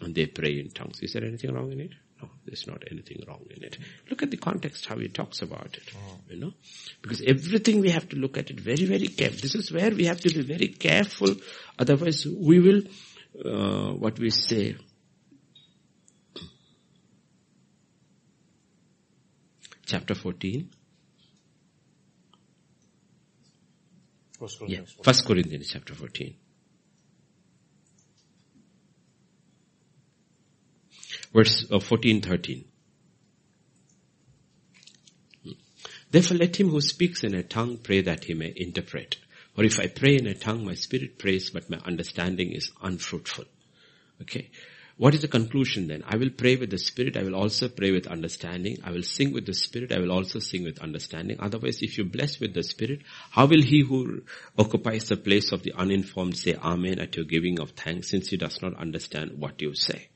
[0.00, 1.00] And they pray in tongues.
[1.02, 1.92] Is there anything wrong in it?
[2.22, 3.78] No, there's not anything wrong in it.
[4.10, 5.90] Look at the context how he talks about it.
[5.94, 6.18] Oh.
[6.28, 6.52] You know?
[7.00, 9.38] Because everything we have to look at it very, very careful.
[9.40, 11.34] This is where we have to be very careful.
[11.78, 12.82] Otherwise we will,
[13.44, 14.76] uh, what we say,
[19.86, 20.70] chapter 14,
[24.38, 26.34] First Corinthians, yeah, First Corinthians chapter 14.
[31.32, 32.64] Verse uh, 14, 13.
[36.10, 39.18] Therefore let him who speaks in a tongue pray that he may interpret.
[39.54, 43.44] For if I pray in a tongue, my spirit prays, but my understanding is unfruitful.
[44.22, 44.50] Okay.
[44.98, 46.02] What is the conclusion then?
[46.08, 48.78] I will pray with the Spirit, I will also pray with understanding.
[48.82, 51.36] I will sing with the Spirit, I will also sing with understanding.
[51.38, 54.22] Otherwise, if you bless with the Spirit, how will he who
[54.58, 58.36] occupies the place of the uninformed say Amen at your giving of thanks since he
[58.36, 60.08] does not understand what you say?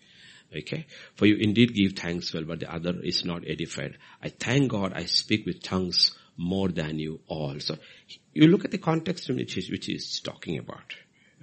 [0.54, 0.86] Okay?
[1.14, 3.98] For you indeed give thanks well, but the other is not edified.
[4.22, 7.58] I thank God I speak with tongues more than you all.
[7.60, 7.76] So,
[8.32, 10.94] you look at the context in which, which is talking about.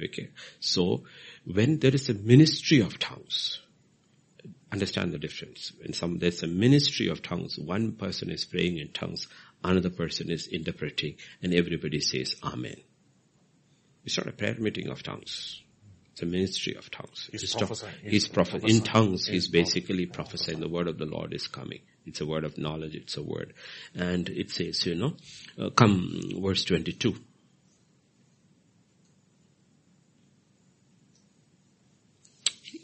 [0.03, 0.30] Okay?
[0.60, 1.03] So,
[1.45, 3.60] when there is a ministry of tongues,
[4.72, 5.72] understand the difference.
[5.80, 9.27] When some, there's a ministry of tongues, one person is praying in tongues,
[9.64, 12.77] another person is interpreting, and everybody says Amen.
[14.06, 15.61] It's not a prayer meeting of tongues.
[16.20, 17.30] It's a ministry of tongues.
[17.32, 17.94] He's, prophesying.
[18.04, 18.76] He's, he's prophesying.
[18.76, 20.60] In tongues, he's, he's basically prophesying.
[20.60, 21.80] The word of the Lord is coming.
[22.06, 22.94] It's a word of knowledge.
[22.94, 23.54] It's a word.
[23.96, 25.14] And it says, you know,
[25.58, 27.16] uh, come, verse 22.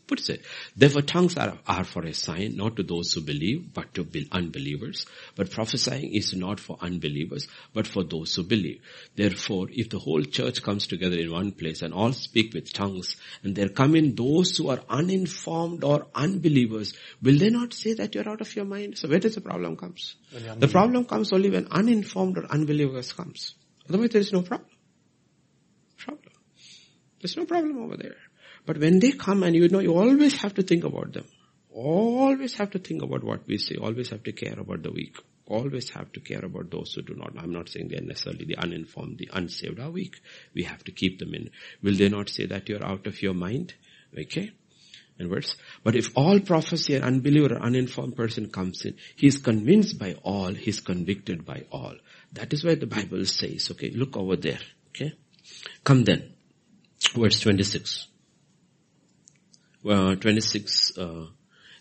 [0.07, 0.43] Puts it.
[0.75, 5.05] Therefore tongues are, are for a sign, not to those who believe, but to unbelievers.
[5.35, 8.81] But prophesying is not for unbelievers, but for those who believe.
[9.15, 13.15] Therefore, if the whole church comes together in one place and all speak with tongues,
[13.43, 18.15] and there come in those who are uninformed or unbelievers, will they not say that
[18.15, 18.97] you're out of your mind?
[18.97, 20.15] So where does the problem comes?
[20.31, 23.55] The problem comes only when uninformed or unbelievers comes.
[23.89, 24.69] Otherwise there is no problem.
[25.97, 26.33] Problem.
[27.21, 28.17] There's no problem over there.
[28.65, 31.25] But when they come and you know, you always have to think about them.
[31.71, 33.75] Always have to think about what we say.
[33.75, 35.17] Always have to care about the weak.
[35.47, 37.33] Always have to care about those who do not.
[37.37, 40.15] I'm not saying they're necessarily the uninformed, the unsaved are weak.
[40.55, 41.51] We have to keep them in.
[41.83, 43.75] Will they not say that you're out of your mind?
[44.17, 44.51] Okay?
[45.19, 45.55] And words.
[45.83, 50.15] But if all prophecy, an unbeliever or uninformed person comes in, he is convinced by
[50.23, 51.93] all, he is convicted by all.
[52.33, 54.59] That is why the Bible says, okay, look over there.
[54.89, 55.13] Okay?
[55.83, 56.33] Come then.
[57.13, 58.07] Verse 26
[59.87, 61.27] uh, 26, uh,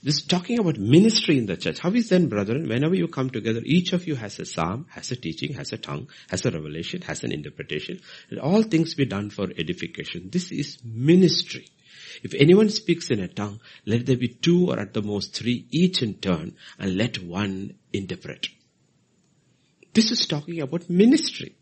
[0.02, 1.78] this is talking about ministry in the church.
[1.78, 5.10] How is then, brethren, whenever you come together, each of you has a psalm, has
[5.10, 8.00] a teaching, has a tongue, has a revelation, has an interpretation.
[8.28, 10.28] And all things be done for edification.
[10.30, 11.68] This is ministry.
[12.22, 15.66] If anyone speaks in a tongue, let there be two or at the most three,
[15.70, 18.48] each in turn, and let one interpret.
[19.94, 21.54] This is talking about ministry.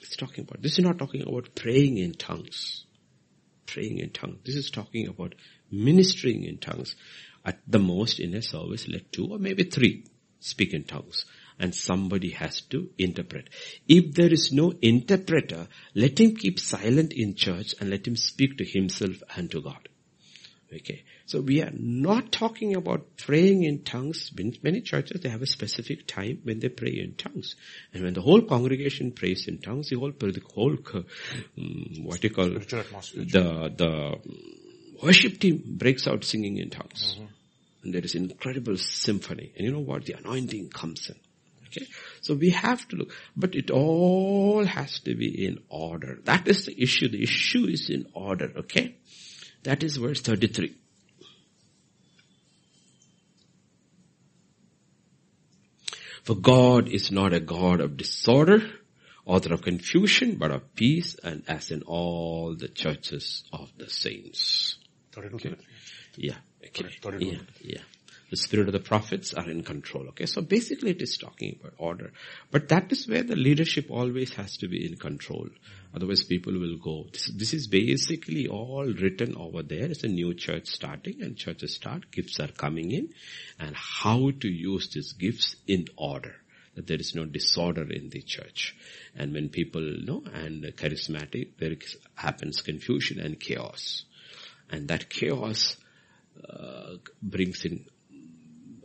[0.00, 2.84] It's talking about, this is not talking about praying in tongues.
[3.72, 4.38] Praying in tongues.
[4.44, 5.34] This is talking about
[5.70, 6.96] ministering in tongues.
[7.44, 10.04] At the most in a service, let two or maybe three
[10.40, 11.24] speak in tongues
[11.60, 13.48] and somebody has to interpret.
[13.86, 18.56] If there is no interpreter, let him keep silent in church and let him speak
[18.58, 19.88] to himself and to God.
[20.72, 21.04] Okay.
[21.30, 24.32] So we are not talking about praying in tongues.
[24.36, 27.54] In many churches, they have a specific time when they pray in tongues.
[27.94, 32.30] And when the whole congregation prays in tongues, the whole, the whole, um, what you
[32.30, 34.16] call, the, the
[35.00, 37.14] worship team breaks out singing in tongues.
[37.14, 37.26] Mm-hmm.
[37.84, 39.52] And there is incredible symphony.
[39.56, 40.06] And you know what?
[40.06, 41.14] The anointing comes in.
[41.68, 41.86] Okay.
[42.22, 46.18] So we have to look, but it all has to be in order.
[46.24, 47.08] That is the issue.
[47.08, 48.50] The issue is in order.
[48.56, 48.96] Okay.
[49.62, 50.74] That is verse 33.
[56.30, 58.62] For God is not a God of disorder,
[59.26, 64.78] author of confusion, but of peace and as in all the churches of the saints.
[65.18, 65.56] Okay.
[66.16, 66.36] Yeah.
[66.64, 66.88] Okay.
[67.18, 67.38] Yeah.
[67.60, 67.80] Yeah.
[68.30, 70.08] The spirit of the prophets are in control.
[70.10, 70.26] Okay.
[70.26, 72.12] So basically it is talking about order.
[72.50, 75.48] But that is where the leadership always has to be in control.
[75.94, 77.06] Otherwise people will go.
[77.12, 79.86] This, this is basically all written over there.
[79.86, 82.12] It's a new church starting and churches start.
[82.12, 83.08] Gifts are coming in
[83.58, 86.36] and how to use these gifts in order
[86.76, 88.76] that there is no disorder in the church.
[89.16, 91.74] And when people know and charismatic, there
[92.14, 94.04] happens confusion and chaos.
[94.70, 95.76] And that chaos
[96.48, 97.86] uh, brings in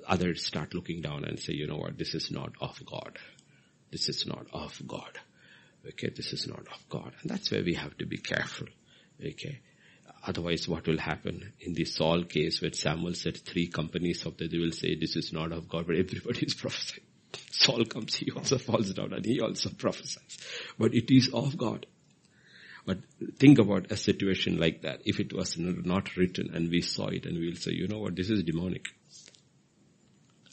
[0.07, 3.17] others start looking down and say, you know what, this is not of God.
[3.91, 5.19] This is not of God.
[5.87, 7.11] Okay, this is not of God.
[7.21, 8.67] And that's where we have to be careful.
[9.23, 9.59] Okay.
[10.25, 14.47] Otherwise what will happen in the Saul case where Samuel said three companies of the,
[14.47, 17.05] they will say this is not of God, but everybody is prophesying.
[17.51, 20.37] Saul comes, he also falls down and he also prophesies.
[20.79, 21.85] But it is of God.
[22.85, 22.99] But
[23.39, 25.01] think about a situation like that.
[25.05, 28.15] If it was not written and we saw it and we'll say, you know what,
[28.15, 28.85] this is demonic.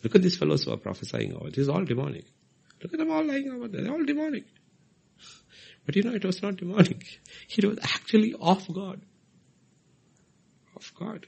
[0.03, 1.51] Look at these fellows who are prophesying over.
[1.51, 2.25] This is all demonic.
[2.83, 3.83] Look at them all lying over there.
[3.83, 4.45] They're all demonic.
[5.87, 7.21] But you know, it was not demonic.
[7.57, 9.01] It was actually of God.
[10.77, 11.27] Of God.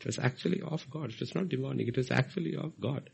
[0.00, 1.10] It was actually of God.
[1.10, 1.88] It was not demonic.
[1.88, 3.10] It was actually of God.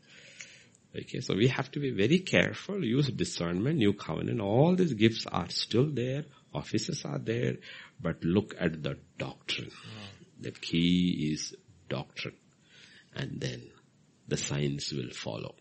[0.93, 5.25] Okay, so we have to be very careful, use discernment, new covenant, all these gifts
[5.25, 7.55] are still there, offices are there,
[8.01, 9.71] but look at the doctrine.
[10.41, 11.55] The key is
[11.87, 12.35] doctrine.
[13.15, 13.71] And then
[14.31, 15.55] the signs will follow.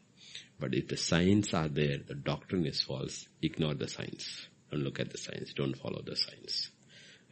[0.61, 4.47] But if the signs are there, the doctrine is false, ignore the signs.
[4.71, 5.53] Don't look at the signs.
[5.55, 6.71] Don't follow the signs.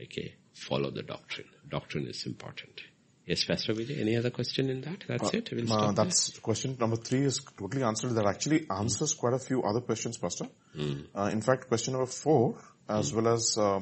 [0.03, 0.35] Okay?
[0.53, 1.47] Follow the doctrine.
[1.69, 2.81] Doctrine is important.
[3.25, 5.05] Yes, Pastor Vijay, any other question in that?
[5.07, 5.51] That's uh, it.
[5.53, 6.41] We'll uh, that's there.
[6.41, 8.15] question number three is totally answered.
[8.15, 9.19] That actually answers mm.
[9.19, 10.47] quite a few other questions, Pastor.
[10.77, 11.05] Mm.
[11.15, 12.57] Uh, in fact, question number four,
[12.89, 13.17] as mm.
[13.17, 13.81] well as uh,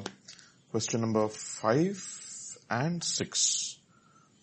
[0.69, 1.97] question number five
[2.69, 3.79] and six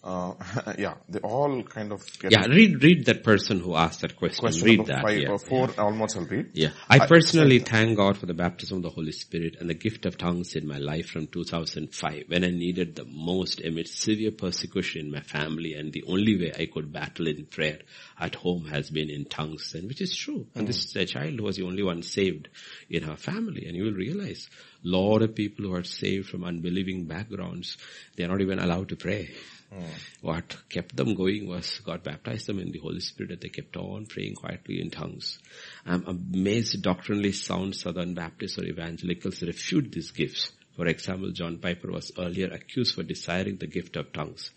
[0.04, 0.34] uh,
[0.78, 4.40] yeah, they all kind of Yeah, read, read that person who asked that question.
[4.40, 5.02] question read that.
[5.02, 5.82] Five yeah, four, yeah.
[5.82, 6.50] almost I'll read.
[6.52, 6.72] Yeah.
[6.90, 10.04] I personally I, thank God for the baptism of the Holy Spirit and the gift
[10.04, 15.06] of tongues in my life from 2005 when I needed the most amid severe persecution
[15.06, 17.78] in my family and the only way I could battle in prayer
[18.20, 20.46] at home has been in tongues and which is true.
[20.54, 20.66] And mm.
[20.66, 22.48] this a child who was the only one saved
[22.90, 24.50] in her family and you will realize
[24.84, 27.78] a lot of people who are saved from unbelieving backgrounds,
[28.16, 29.30] they are not even allowed to pray.
[29.74, 29.84] Mm.
[30.20, 33.76] What kept them going was God baptized them in the Holy Spirit and they kept
[33.76, 35.38] on praying quietly in tongues.
[35.84, 40.52] I'm amazed doctrinally sound Southern Baptists or evangelicals refute these gifts.
[40.76, 44.50] For example, John Piper was earlier accused for desiring the gift of tongues.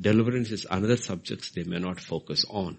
[0.00, 2.78] Deliverance is another subject they may not focus on.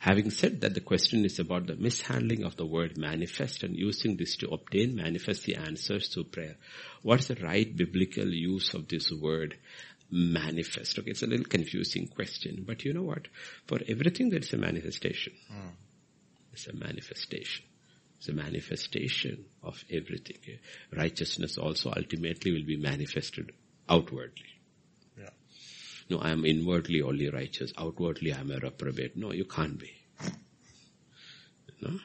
[0.00, 4.16] Having said that, the question is about the mishandling of the word manifest and using
[4.16, 6.56] this to obtain manifest the answers to prayer.
[7.02, 9.56] What's the right biblical use of this word?
[10.10, 10.98] Manifest.
[10.98, 13.28] Okay, it's a little confusing question, but you know what?
[13.66, 15.34] For everything there is a manifestation.
[15.52, 15.72] Mm.
[16.52, 17.64] It's a manifestation.
[18.18, 20.36] It's a manifestation of everything.
[20.42, 20.60] Okay?
[20.96, 23.52] Righteousness also ultimately will be manifested
[23.88, 24.60] outwardly.
[25.16, 25.30] Yeah.
[26.10, 27.72] No, I am inwardly only righteous.
[27.78, 29.16] Outwardly I am a reprobate.
[29.16, 29.92] No, you can't be.
[31.80, 31.98] No?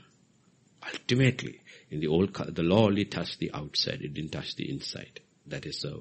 [0.86, 4.02] Ultimately, in the old, the law only touched the outside.
[4.02, 5.22] It didn't touch the inside.
[5.48, 5.98] That is a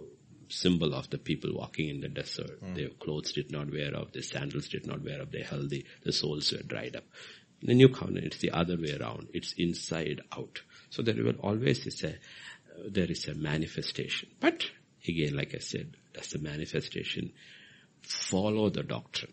[0.52, 2.62] symbol of the people walking in the desert.
[2.62, 2.74] Mm.
[2.74, 6.12] Their clothes did not wear off, their sandals did not wear off, their healthy, the
[6.12, 7.04] soles were dried up.
[7.62, 9.28] In the new covenant, it's the other way around.
[9.32, 10.60] It's inside out.
[10.90, 12.12] So there will always is a, uh,
[12.90, 14.30] there is a manifestation.
[14.40, 14.64] But
[15.06, 17.32] again, like I said, That's the manifestation.
[18.02, 19.32] Follow the doctrine.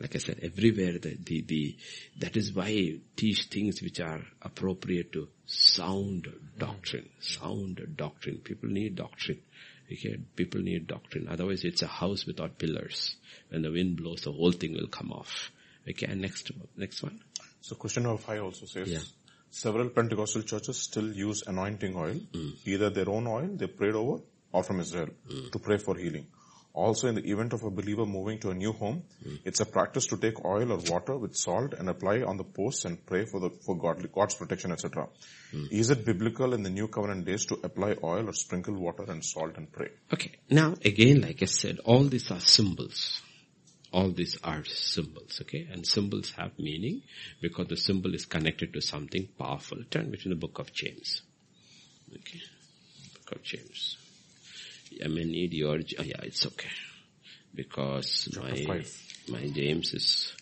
[0.00, 1.76] Like I said, everywhere the, the, the,
[2.18, 8.38] that is why teach things which are appropriate to sound doctrine, sound doctrine.
[8.38, 9.40] People need doctrine.
[9.92, 11.28] Okay, people need doctrine.
[11.28, 13.16] Otherwise it's a house without pillars.
[13.50, 15.50] When the wind blows, the whole thing will come off.
[15.88, 17.20] Okay, and next, next one.
[17.60, 18.98] So question number five also says, Yeah.
[19.50, 22.50] several Pentecostal churches still use anointing oil, hmm.
[22.64, 24.22] either their own oil they prayed over
[24.52, 25.50] or from Israel hmm.
[25.50, 26.26] to pray for healing.
[26.74, 29.04] Also in the event of a believer moving to a new home,
[29.44, 32.84] it's a practice to take oil or water with salt and apply on the posts
[32.84, 35.06] and pray for the, for godly, God's protection, etc.
[35.70, 39.24] Is it biblical in the new covenant days to apply oil or sprinkle water and
[39.24, 39.90] salt and pray?
[40.12, 40.32] Okay.
[40.50, 43.22] Now, again, like I said, all these are symbols.
[43.92, 45.68] All these are symbols, okay?
[45.70, 47.02] And symbols have meaning
[47.40, 49.78] because the symbol is connected to something powerful.
[49.88, 51.22] Turn between the book of James.
[52.12, 52.40] Okay.
[53.14, 53.96] Book of James.
[55.04, 56.68] I may need your, oh yeah, it's okay.
[57.54, 59.02] Because my, five.
[59.28, 60.32] my James is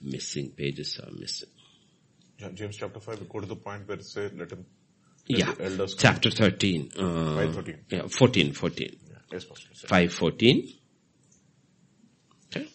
[0.00, 1.48] missing, pages are missing.
[2.54, 4.64] James chapter 5, we go to the point where it says, let him,
[5.28, 5.52] let Yeah.
[5.54, 6.14] the elders come.
[6.14, 6.92] Chapter 13.
[6.96, 7.76] Uh, 5:13.
[7.90, 8.96] Yeah, 14, 14.
[9.10, 9.68] Yeah, yes, Pastor.
[9.70, 10.72] Yes, 514.
[12.46, 12.68] Okay.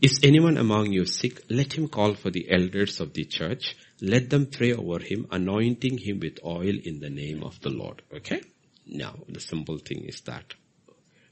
[0.00, 1.42] Is anyone among you sick?
[1.50, 3.76] Let him call for the elders of the church.
[4.00, 8.02] Let them pray over him, anointing him with oil in the name of the Lord.
[8.14, 8.40] Okay?
[8.86, 10.54] Now, the simple thing is that,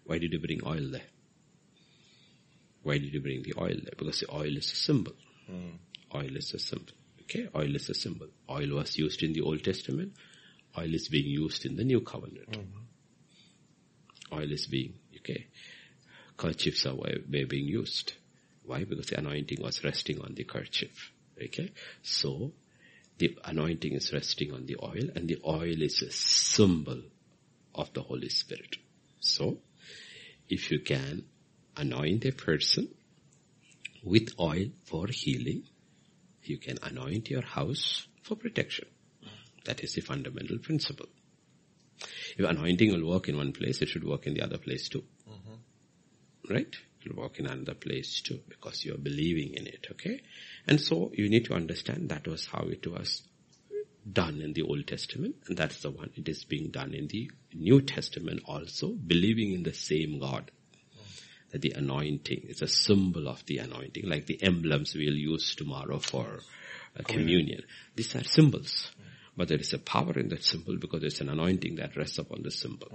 [0.05, 1.09] why did you bring oil there?
[2.82, 3.94] Why did you bring the oil there?
[3.98, 5.12] Because the oil is a symbol.
[5.47, 5.77] Hmm.
[6.14, 6.94] Oil is a symbol.
[7.22, 7.48] Okay?
[7.55, 8.28] Oil is a symbol.
[8.48, 10.14] Oil was used in the Old Testament.
[10.78, 12.81] Oil is being used in the New Covenant mm-hmm.
[14.32, 15.47] oil is being, okay,
[16.36, 18.12] kerchiefs are were being used.
[18.64, 18.85] Why?
[18.85, 21.12] Because the anointing was resting on the kerchief.
[21.43, 21.72] Okay?
[22.02, 22.52] So,
[23.18, 27.02] the anointing is resting on the oil and the oil is a symbol
[27.74, 28.76] of the Holy Spirit.
[29.20, 29.59] So,
[30.48, 31.24] if you can
[31.76, 32.88] anoint a person
[34.02, 35.64] with oil for healing,
[36.42, 38.88] you can anoint your house for protection.
[39.64, 41.06] That is the fundamental principle.
[42.36, 45.05] If anointing will work in one place, it should work in the other place too.
[45.28, 46.52] Mm-hmm.
[46.52, 46.74] Right?
[47.05, 50.22] It will work in another place too because you are believing in it, okay?
[50.66, 53.22] And so you need to understand that was how it was
[54.10, 57.31] done in the Old Testament and that's the one it is being done in the
[57.55, 60.51] New Testament also, believing in the same God.
[61.51, 65.98] That the anointing is a symbol of the anointing, like the emblems we'll use tomorrow
[65.98, 66.39] for
[66.98, 67.62] uh, communion.
[67.97, 68.93] These are symbols.
[69.36, 72.43] But there is a power in that symbol because there's an anointing that rests upon
[72.43, 72.89] the symbol.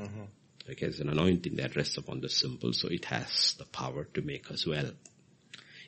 [0.69, 4.22] Okay, there's an anointing that rests upon the symbol, so it has the power to
[4.22, 4.91] make us well.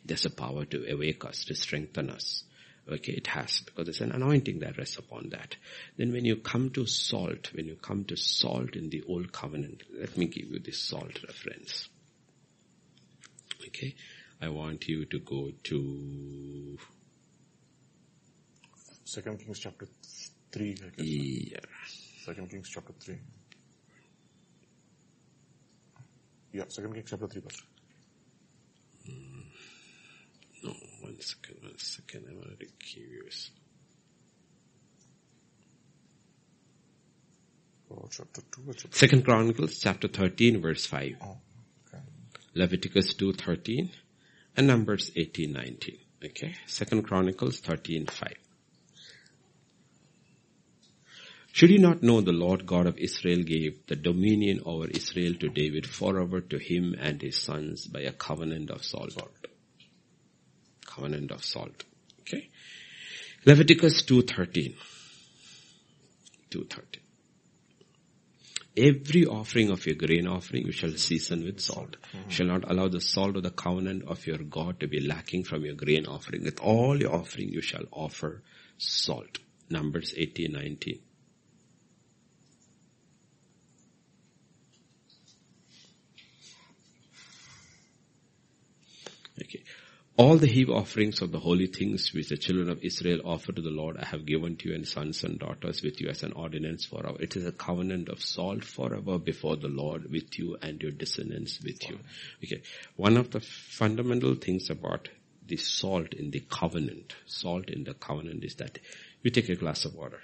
[0.03, 2.43] It has a power to awake us, to strengthen us.
[2.89, 5.57] Okay, it has, because there's an anointing that rests upon that.
[5.97, 9.83] Then when you come to salt, when you come to salt in the old covenant,
[9.99, 11.89] let me give you this salt reference.
[13.67, 13.93] Okay,
[14.41, 16.77] I want you to go to,
[19.03, 19.87] Second Kings chapter
[20.51, 21.05] 3, I guess.
[21.05, 21.59] yeah,
[22.25, 23.17] Second Kings chapter 3.
[26.53, 27.63] Yeah, Second Kings chapter 3, Pastor.
[29.09, 29.43] Mm,
[30.63, 30.73] no,
[31.07, 33.51] one second, one second, I'm to curious.
[37.89, 41.15] Oh, chapter 2 chapter Second Chronicles chapter 13 verse 5.
[41.21, 41.37] Oh,
[41.87, 42.03] okay.
[42.53, 43.89] Leviticus 2.13
[44.57, 45.97] and Numbers 18.19.
[46.25, 46.55] Okay?
[46.65, 48.33] Second Chronicles 13.5.
[51.53, 55.47] Should you not know the Lord God of Israel gave the dominion over Israel to
[55.47, 59.13] David forever to him and his sons by a covenant of salt.
[60.97, 61.83] Covenant of salt.
[62.21, 62.49] Okay?
[63.45, 64.73] Leviticus 2.13.
[66.49, 66.81] 2.13.
[68.77, 71.97] Every offering of your grain offering you shall season with salt.
[72.13, 75.43] You shall not allow the salt of the covenant of your God to be lacking
[75.43, 76.43] from your grain offering.
[76.43, 78.41] With all your offering you shall offer
[78.77, 79.37] salt.
[79.69, 80.99] Numbers 18, 19.
[89.41, 89.61] Okay.
[90.17, 93.61] All the heave offerings of the holy things which the children of Israel offer to
[93.61, 96.31] the Lord I have given to you and sons and daughters with you as an
[96.31, 97.17] ordinance forever.
[97.19, 101.61] It is a covenant of salt forever before the Lord with you and your descendants
[101.63, 101.99] with you.
[102.43, 102.63] Okay.
[102.95, 105.07] One of the fundamental things about
[105.45, 108.79] the salt in the covenant, salt in the covenant is that
[109.21, 110.21] you take a glass of water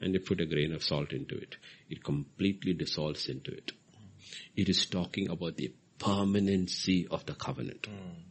[0.00, 1.54] and you put a grain of salt into it.
[1.88, 3.70] It completely dissolves into it.
[4.56, 7.86] It is talking about the permanency of the covenant.
[7.86, 8.29] Hmm.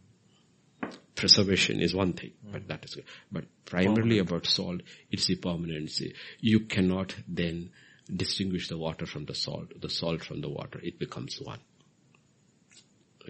[1.20, 2.68] Preservation is one thing, but hmm.
[2.68, 3.04] that is good.
[3.30, 4.82] But primarily about salt,
[5.12, 6.14] it's the permanency.
[6.40, 7.72] You cannot then
[8.14, 10.80] distinguish the water from the salt, the salt from the water.
[10.82, 11.60] It becomes one.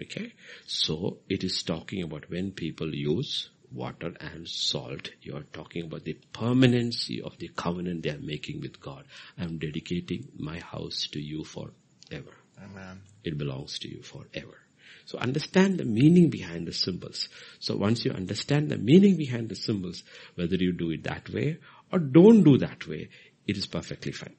[0.00, 0.32] Okay?
[0.66, 6.04] So it is talking about when people use water and salt, you are talking about
[6.04, 9.04] the permanency of the covenant they are making with God.
[9.36, 12.34] I am dedicating my house to you forever.
[12.62, 13.02] Amen.
[13.24, 14.58] It belongs to you forever.
[15.04, 17.28] So understand the meaning behind the symbols.
[17.58, 20.02] So once you understand the meaning behind the symbols,
[20.34, 21.58] whether you do it that way
[21.92, 23.08] or don't do that way,
[23.46, 24.36] it is perfectly fine.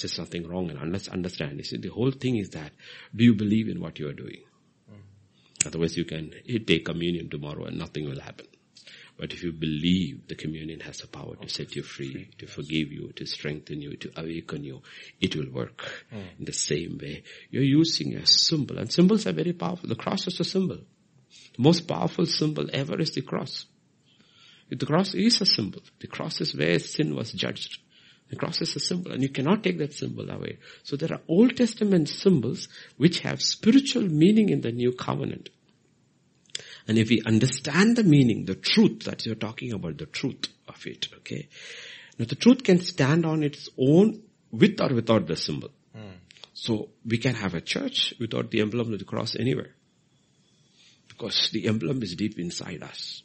[0.00, 1.58] There's nothing wrong and let's understand.
[1.58, 2.72] You see, the whole thing is that,
[3.14, 4.42] do you believe in what you are doing?
[4.90, 5.66] Mm.
[5.66, 8.46] Otherwise you can eh, take communion tomorrow and nothing will happen.
[9.18, 12.92] But if you believe the communion has the power to set you free, to forgive
[12.92, 14.80] you, to strengthen you, to awaken you,
[15.20, 16.20] it will work hmm.
[16.38, 17.24] in the same way.
[17.50, 19.88] You're using a symbol and symbols are very powerful.
[19.88, 20.76] The cross is a symbol.
[20.76, 23.66] The most powerful symbol ever is the cross.
[24.70, 25.82] The cross is a symbol.
[25.98, 27.80] The cross is where sin was judged.
[28.30, 30.58] The cross is a symbol and you cannot take that symbol away.
[30.84, 35.48] So there are Old Testament symbols which have spiritual meaning in the new covenant.
[36.88, 40.86] And if we understand the meaning, the truth that you're talking about, the truth of
[40.86, 41.48] it, okay.
[42.18, 45.70] Now the truth can stand on its own with or without the symbol.
[45.94, 46.14] Mm.
[46.54, 49.74] So we can have a church without the emblem of the cross anywhere.
[51.08, 53.22] Because the emblem is deep inside us.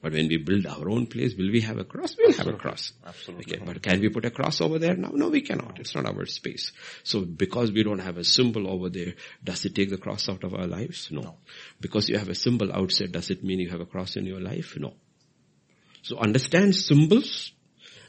[0.00, 2.16] But when we build our own place, will we have a cross?
[2.16, 2.92] We'll have a cross.
[3.04, 3.56] Absolutely.
[3.56, 5.10] Okay, but can we put a cross over there now?
[5.12, 5.80] No, we cannot.
[5.80, 6.70] It's not our space.
[7.02, 10.44] So because we don't have a symbol over there, does it take the cross out
[10.44, 11.08] of our lives?
[11.10, 11.20] No.
[11.20, 11.36] no.
[11.80, 14.40] Because you have a symbol outside, does it mean you have a cross in your
[14.40, 14.76] life?
[14.78, 14.94] No.
[16.02, 17.52] So understand symbols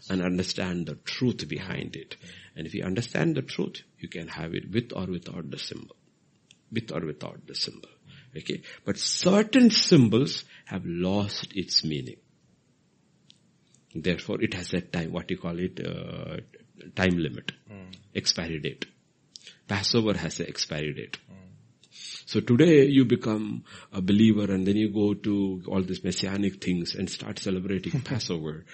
[0.10, 2.18] and understand the truth behind it.
[2.56, 5.96] And if you understand the truth, you can have it with or without the symbol.
[6.72, 7.90] With or without the symbol.
[8.36, 8.62] Okay.
[8.86, 12.18] But certain symbols have lost its meaning.
[13.96, 16.38] Therefore it has a time, what you call it, uh,
[16.96, 17.96] time limit, mm.
[18.14, 18.86] expiry date.
[19.68, 21.18] Passover has an expiry date.
[21.32, 21.50] Mm.
[22.28, 26.94] So today you become a believer and then you go to all these messianic things
[26.94, 28.66] and start celebrating Passover.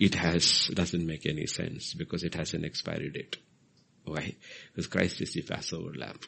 [0.00, 3.36] it has, doesn't make any sense because it has an expiry date.
[4.04, 4.36] Why?
[4.68, 6.18] Because Christ is the Passover lamb.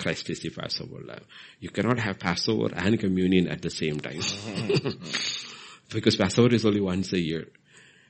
[0.00, 1.24] Christ is the Passover lamb.
[1.60, 4.20] You cannot have Passover and communion at the same time.
[5.92, 7.48] because Passover is only once a year.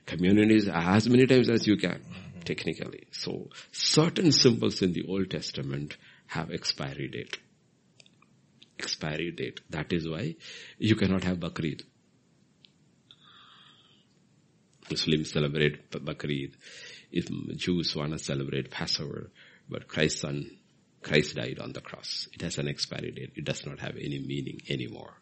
[0.05, 2.01] Communion is as many times as you can,
[2.45, 3.07] technically.
[3.11, 5.97] So certain symbols in the Old Testament
[6.27, 7.37] have expiry date.
[8.79, 9.59] Expiry date.
[9.69, 10.35] That is why
[10.77, 11.83] you cannot have Bakrid.
[14.89, 16.53] Muslims celebrate Bakrid.
[17.11, 17.27] If
[17.57, 19.29] Jews want to celebrate Passover,
[19.69, 20.49] but Christ's son
[21.01, 22.27] Christ died on the cross.
[22.33, 23.31] It has an expiry date.
[23.35, 25.13] It does not have any meaning anymore.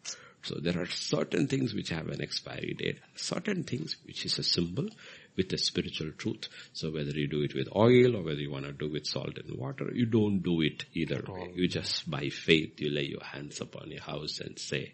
[0.41, 4.43] So there are certain things which have an expiry date, certain things which is a
[4.43, 4.87] symbol
[5.35, 6.47] with a spiritual truth.
[6.73, 9.37] So whether you do it with oil or whether you want to do with salt
[9.37, 11.51] and water, you don't do it either way.
[11.55, 14.93] You just by faith, you lay your hands upon your house and say,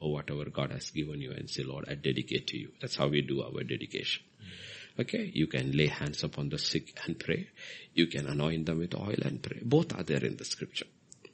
[0.00, 2.70] or oh, whatever God has given you and say, Lord, I dedicate to you.
[2.80, 4.22] That's how we do our dedication.
[5.00, 7.48] Okay, you can lay hands upon the sick and pray.
[7.94, 9.60] You can anoint them with oil and pray.
[9.62, 10.84] Both are there in the scripture.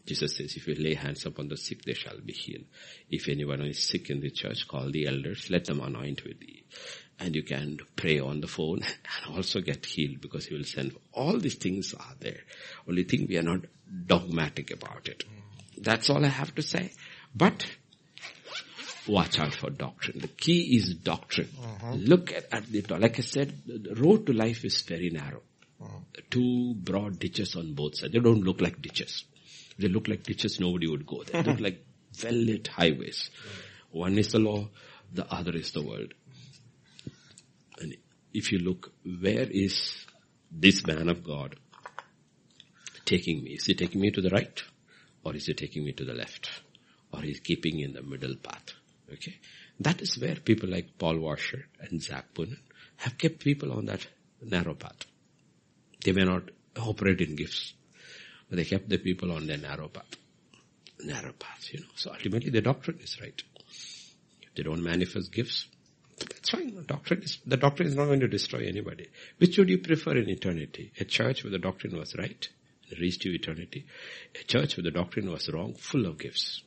[0.06, 2.66] Jesus says, if you lay hands upon the sick, they shall be healed.
[3.10, 6.62] If anyone is sick in the church, call the elders, let them anoint with thee.
[7.18, 8.82] And you can pray on the phone
[9.26, 10.94] and also get healed because he will send.
[11.12, 12.38] All these things are there.
[12.88, 13.62] Only thing we are not
[14.06, 15.24] dogmatic about it.
[15.76, 16.92] That's all I have to say.
[17.34, 17.66] But
[19.08, 20.18] watch out for doctrine.
[20.20, 21.48] The key is doctrine.
[21.62, 21.94] Uh-huh.
[21.94, 25.42] Look at, at the, like I said, the road to life is very narrow.
[25.82, 25.98] Uh-huh.
[26.30, 28.12] Two broad ditches on both sides.
[28.12, 29.24] They don't look like ditches.
[29.78, 31.22] they look like ditches, nobody would go.
[31.22, 31.42] There.
[31.42, 31.84] They look like
[32.22, 33.30] well-lit highways.
[33.90, 34.68] One is the law,
[35.12, 36.14] the other is the world.
[37.78, 37.96] And
[38.32, 40.06] if you look, where is
[40.50, 41.56] this man of God
[43.04, 43.52] taking me?
[43.52, 44.62] Is he taking me to the right?
[45.24, 46.48] Or is he taking me to the left?
[47.12, 48.72] Or is he keeping in the middle path?
[49.12, 49.38] Okay.
[49.80, 52.58] That is where people like Paul Washer and Zac Poonen
[52.96, 54.06] have kept people on that
[54.42, 55.04] narrow path.
[56.04, 57.74] They may not operate in gifts,
[58.48, 60.16] but they kept the people on their narrow path.
[61.04, 61.86] Narrow path, you know.
[61.94, 63.42] So ultimately the doctrine is right.
[63.68, 65.68] If they don't manifest gifts,
[66.18, 66.74] that's fine.
[66.74, 69.08] The doctrine is, the doctrine is not going to destroy anybody.
[69.38, 70.92] Which would you prefer in eternity?
[70.98, 72.48] A church where the doctrine was right
[73.00, 73.86] reached to eternity.
[74.40, 76.62] A church where the doctrine was wrong, full of gifts.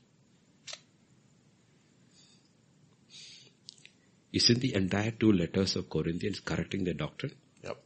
[4.31, 7.33] Isn't the entire two letters of Corinthians correcting their doctrine?
[7.63, 7.77] Yep.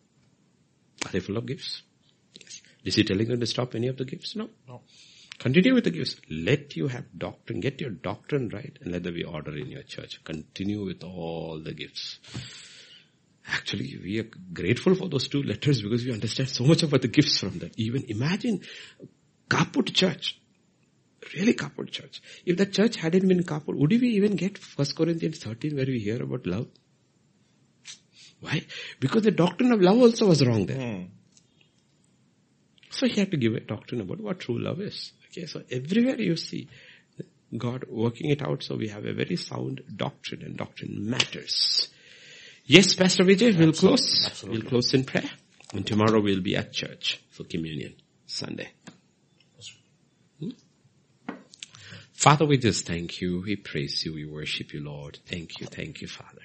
[1.05, 1.83] Are they full of gifts?
[2.39, 2.61] Yes.
[2.83, 4.35] Is he telling them to stop any of the gifts?
[4.35, 4.49] No.
[4.67, 4.81] No.
[5.39, 6.17] Continue with the gifts.
[6.29, 7.59] Let you have doctrine.
[7.59, 10.23] Get your doctrine right and let there be order in your church.
[10.23, 12.19] Continue with all the gifts.
[13.47, 17.07] Actually, we are grateful for those two letters because we understand so much about the
[17.07, 17.77] gifts from that.
[17.77, 18.61] Even imagine
[19.49, 20.39] Kaput church.
[21.33, 22.21] Really Kaput church.
[22.45, 25.99] If the church hadn't been Kaput, would we even get 1 Corinthians 13 where we
[25.99, 26.67] hear about love?
[28.39, 28.65] Why?
[28.99, 30.77] Because the doctrine of love also was wrong there.
[30.77, 31.03] Hmm.
[32.89, 35.13] So he had to give a doctrine about what true love is.
[35.31, 36.69] Okay, so everywhere you see
[37.57, 41.89] God working it out, so we have a very sound doctrine and doctrine matters.
[42.65, 44.25] Yes, Pastor Vijay, we'll close.
[44.25, 44.61] Absolutely.
[44.61, 45.29] We'll close in prayer.
[45.73, 47.95] And tomorrow we'll be at church for communion,
[48.25, 48.69] Sunday.
[50.39, 50.49] Hmm?
[52.23, 53.41] Father, we just thank you.
[53.45, 54.13] We praise you.
[54.13, 55.19] We worship you, Lord.
[55.25, 55.67] Thank you.
[55.67, 56.41] Thank you, Father.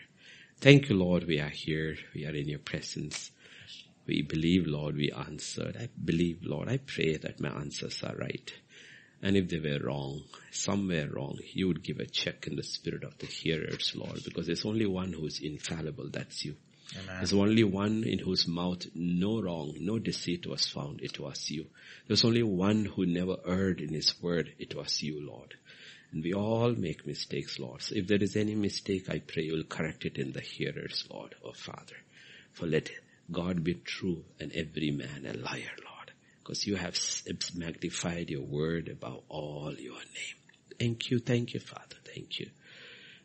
[0.61, 1.23] Thank you, Lord.
[1.23, 1.95] We are here.
[2.13, 3.31] We are in your presence.
[4.05, 5.77] We believe, Lord, we answered.
[5.81, 8.53] I believe, Lord, I pray that my answers are right.
[9.23, 13.05] And if they were wrong, somewhere wrong, you would give a check in the spirit
[13.05, 16.09] of the hearers, Lord, because there's only one who is infallible.
[16.11, 16.57] That's you.
[17.19, 21.03] There's only one in whose mouth no wrong, no deceit was found.
[21.03, 21.67] It was you.
[22.07, 24.55] There's only one who never erred in his word.
[24.59, 25.55] It was you, Lord.
[26.13, 27.83] And we all make mistakes, Lord.
[27.83, 31.05] So if there is any mistake, I pray you will correct it in the hearers,
[31.11, 31.97] Lord, oh Father.
[32.53, 32.91] For let
[33.31, 36.13] God be true and every man a liar, Lord.
[36.43, 36.99] Because you have
[37.55, 40.39] magnified your word above all your name.
[40.79, 41.97] Thank you, thank you, Father.
[42.15, 42.49] Thank you.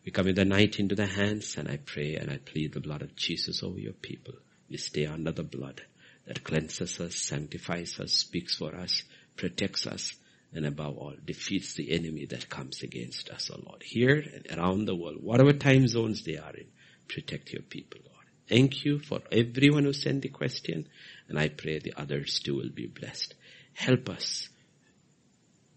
[0.05, 2.81] We come commit the night into the hands and I pray and I plead the
[2.81, 4.33] blood of Jesus over your people.
[4.69, 5.81] We stay under the blood
[6.27, 9.03] that cleanses us, sanctifies us, speaks for us,
[9.37, 10.13] protects us,
[10.53, 13.81] and above all, defeats the enemy that comes against us, O Lord.
[13.83, 16.67] Here and around the world, whatever time zones they are in,
[17.07, 18.25] protect your people, Lord.
[18.47, 20.87] Thank you for everyone who sent the question,
[21.27, 23.33] and I pray the others too will be blessed.
[23.73, 24.49] Help us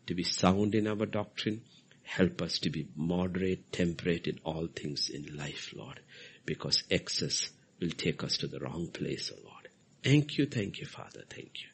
[0.06, 1.62] to be sound in our doctrine.
[2.02, 6.00] Help us to be moderate, temperate in all things in life, Lord,
[6.44, 7.50] because excess
[7.80, 9.68] will take us to the wrong place, O Lord.
[10.04, 11.68] Thank you, thank you, Father, thank you.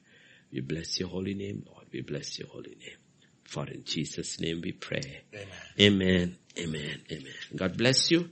[0.52, 1.81] We bless your holy name, Lord.
[1.92, 2.96] We bless your holy name.
[3.44, 5.22] For in Jesus' name we pray.
[5.34, 5.46] Amen.
[5.78, 7.32] Amen, amen, amen.
[7.54, 8.30] God bless you.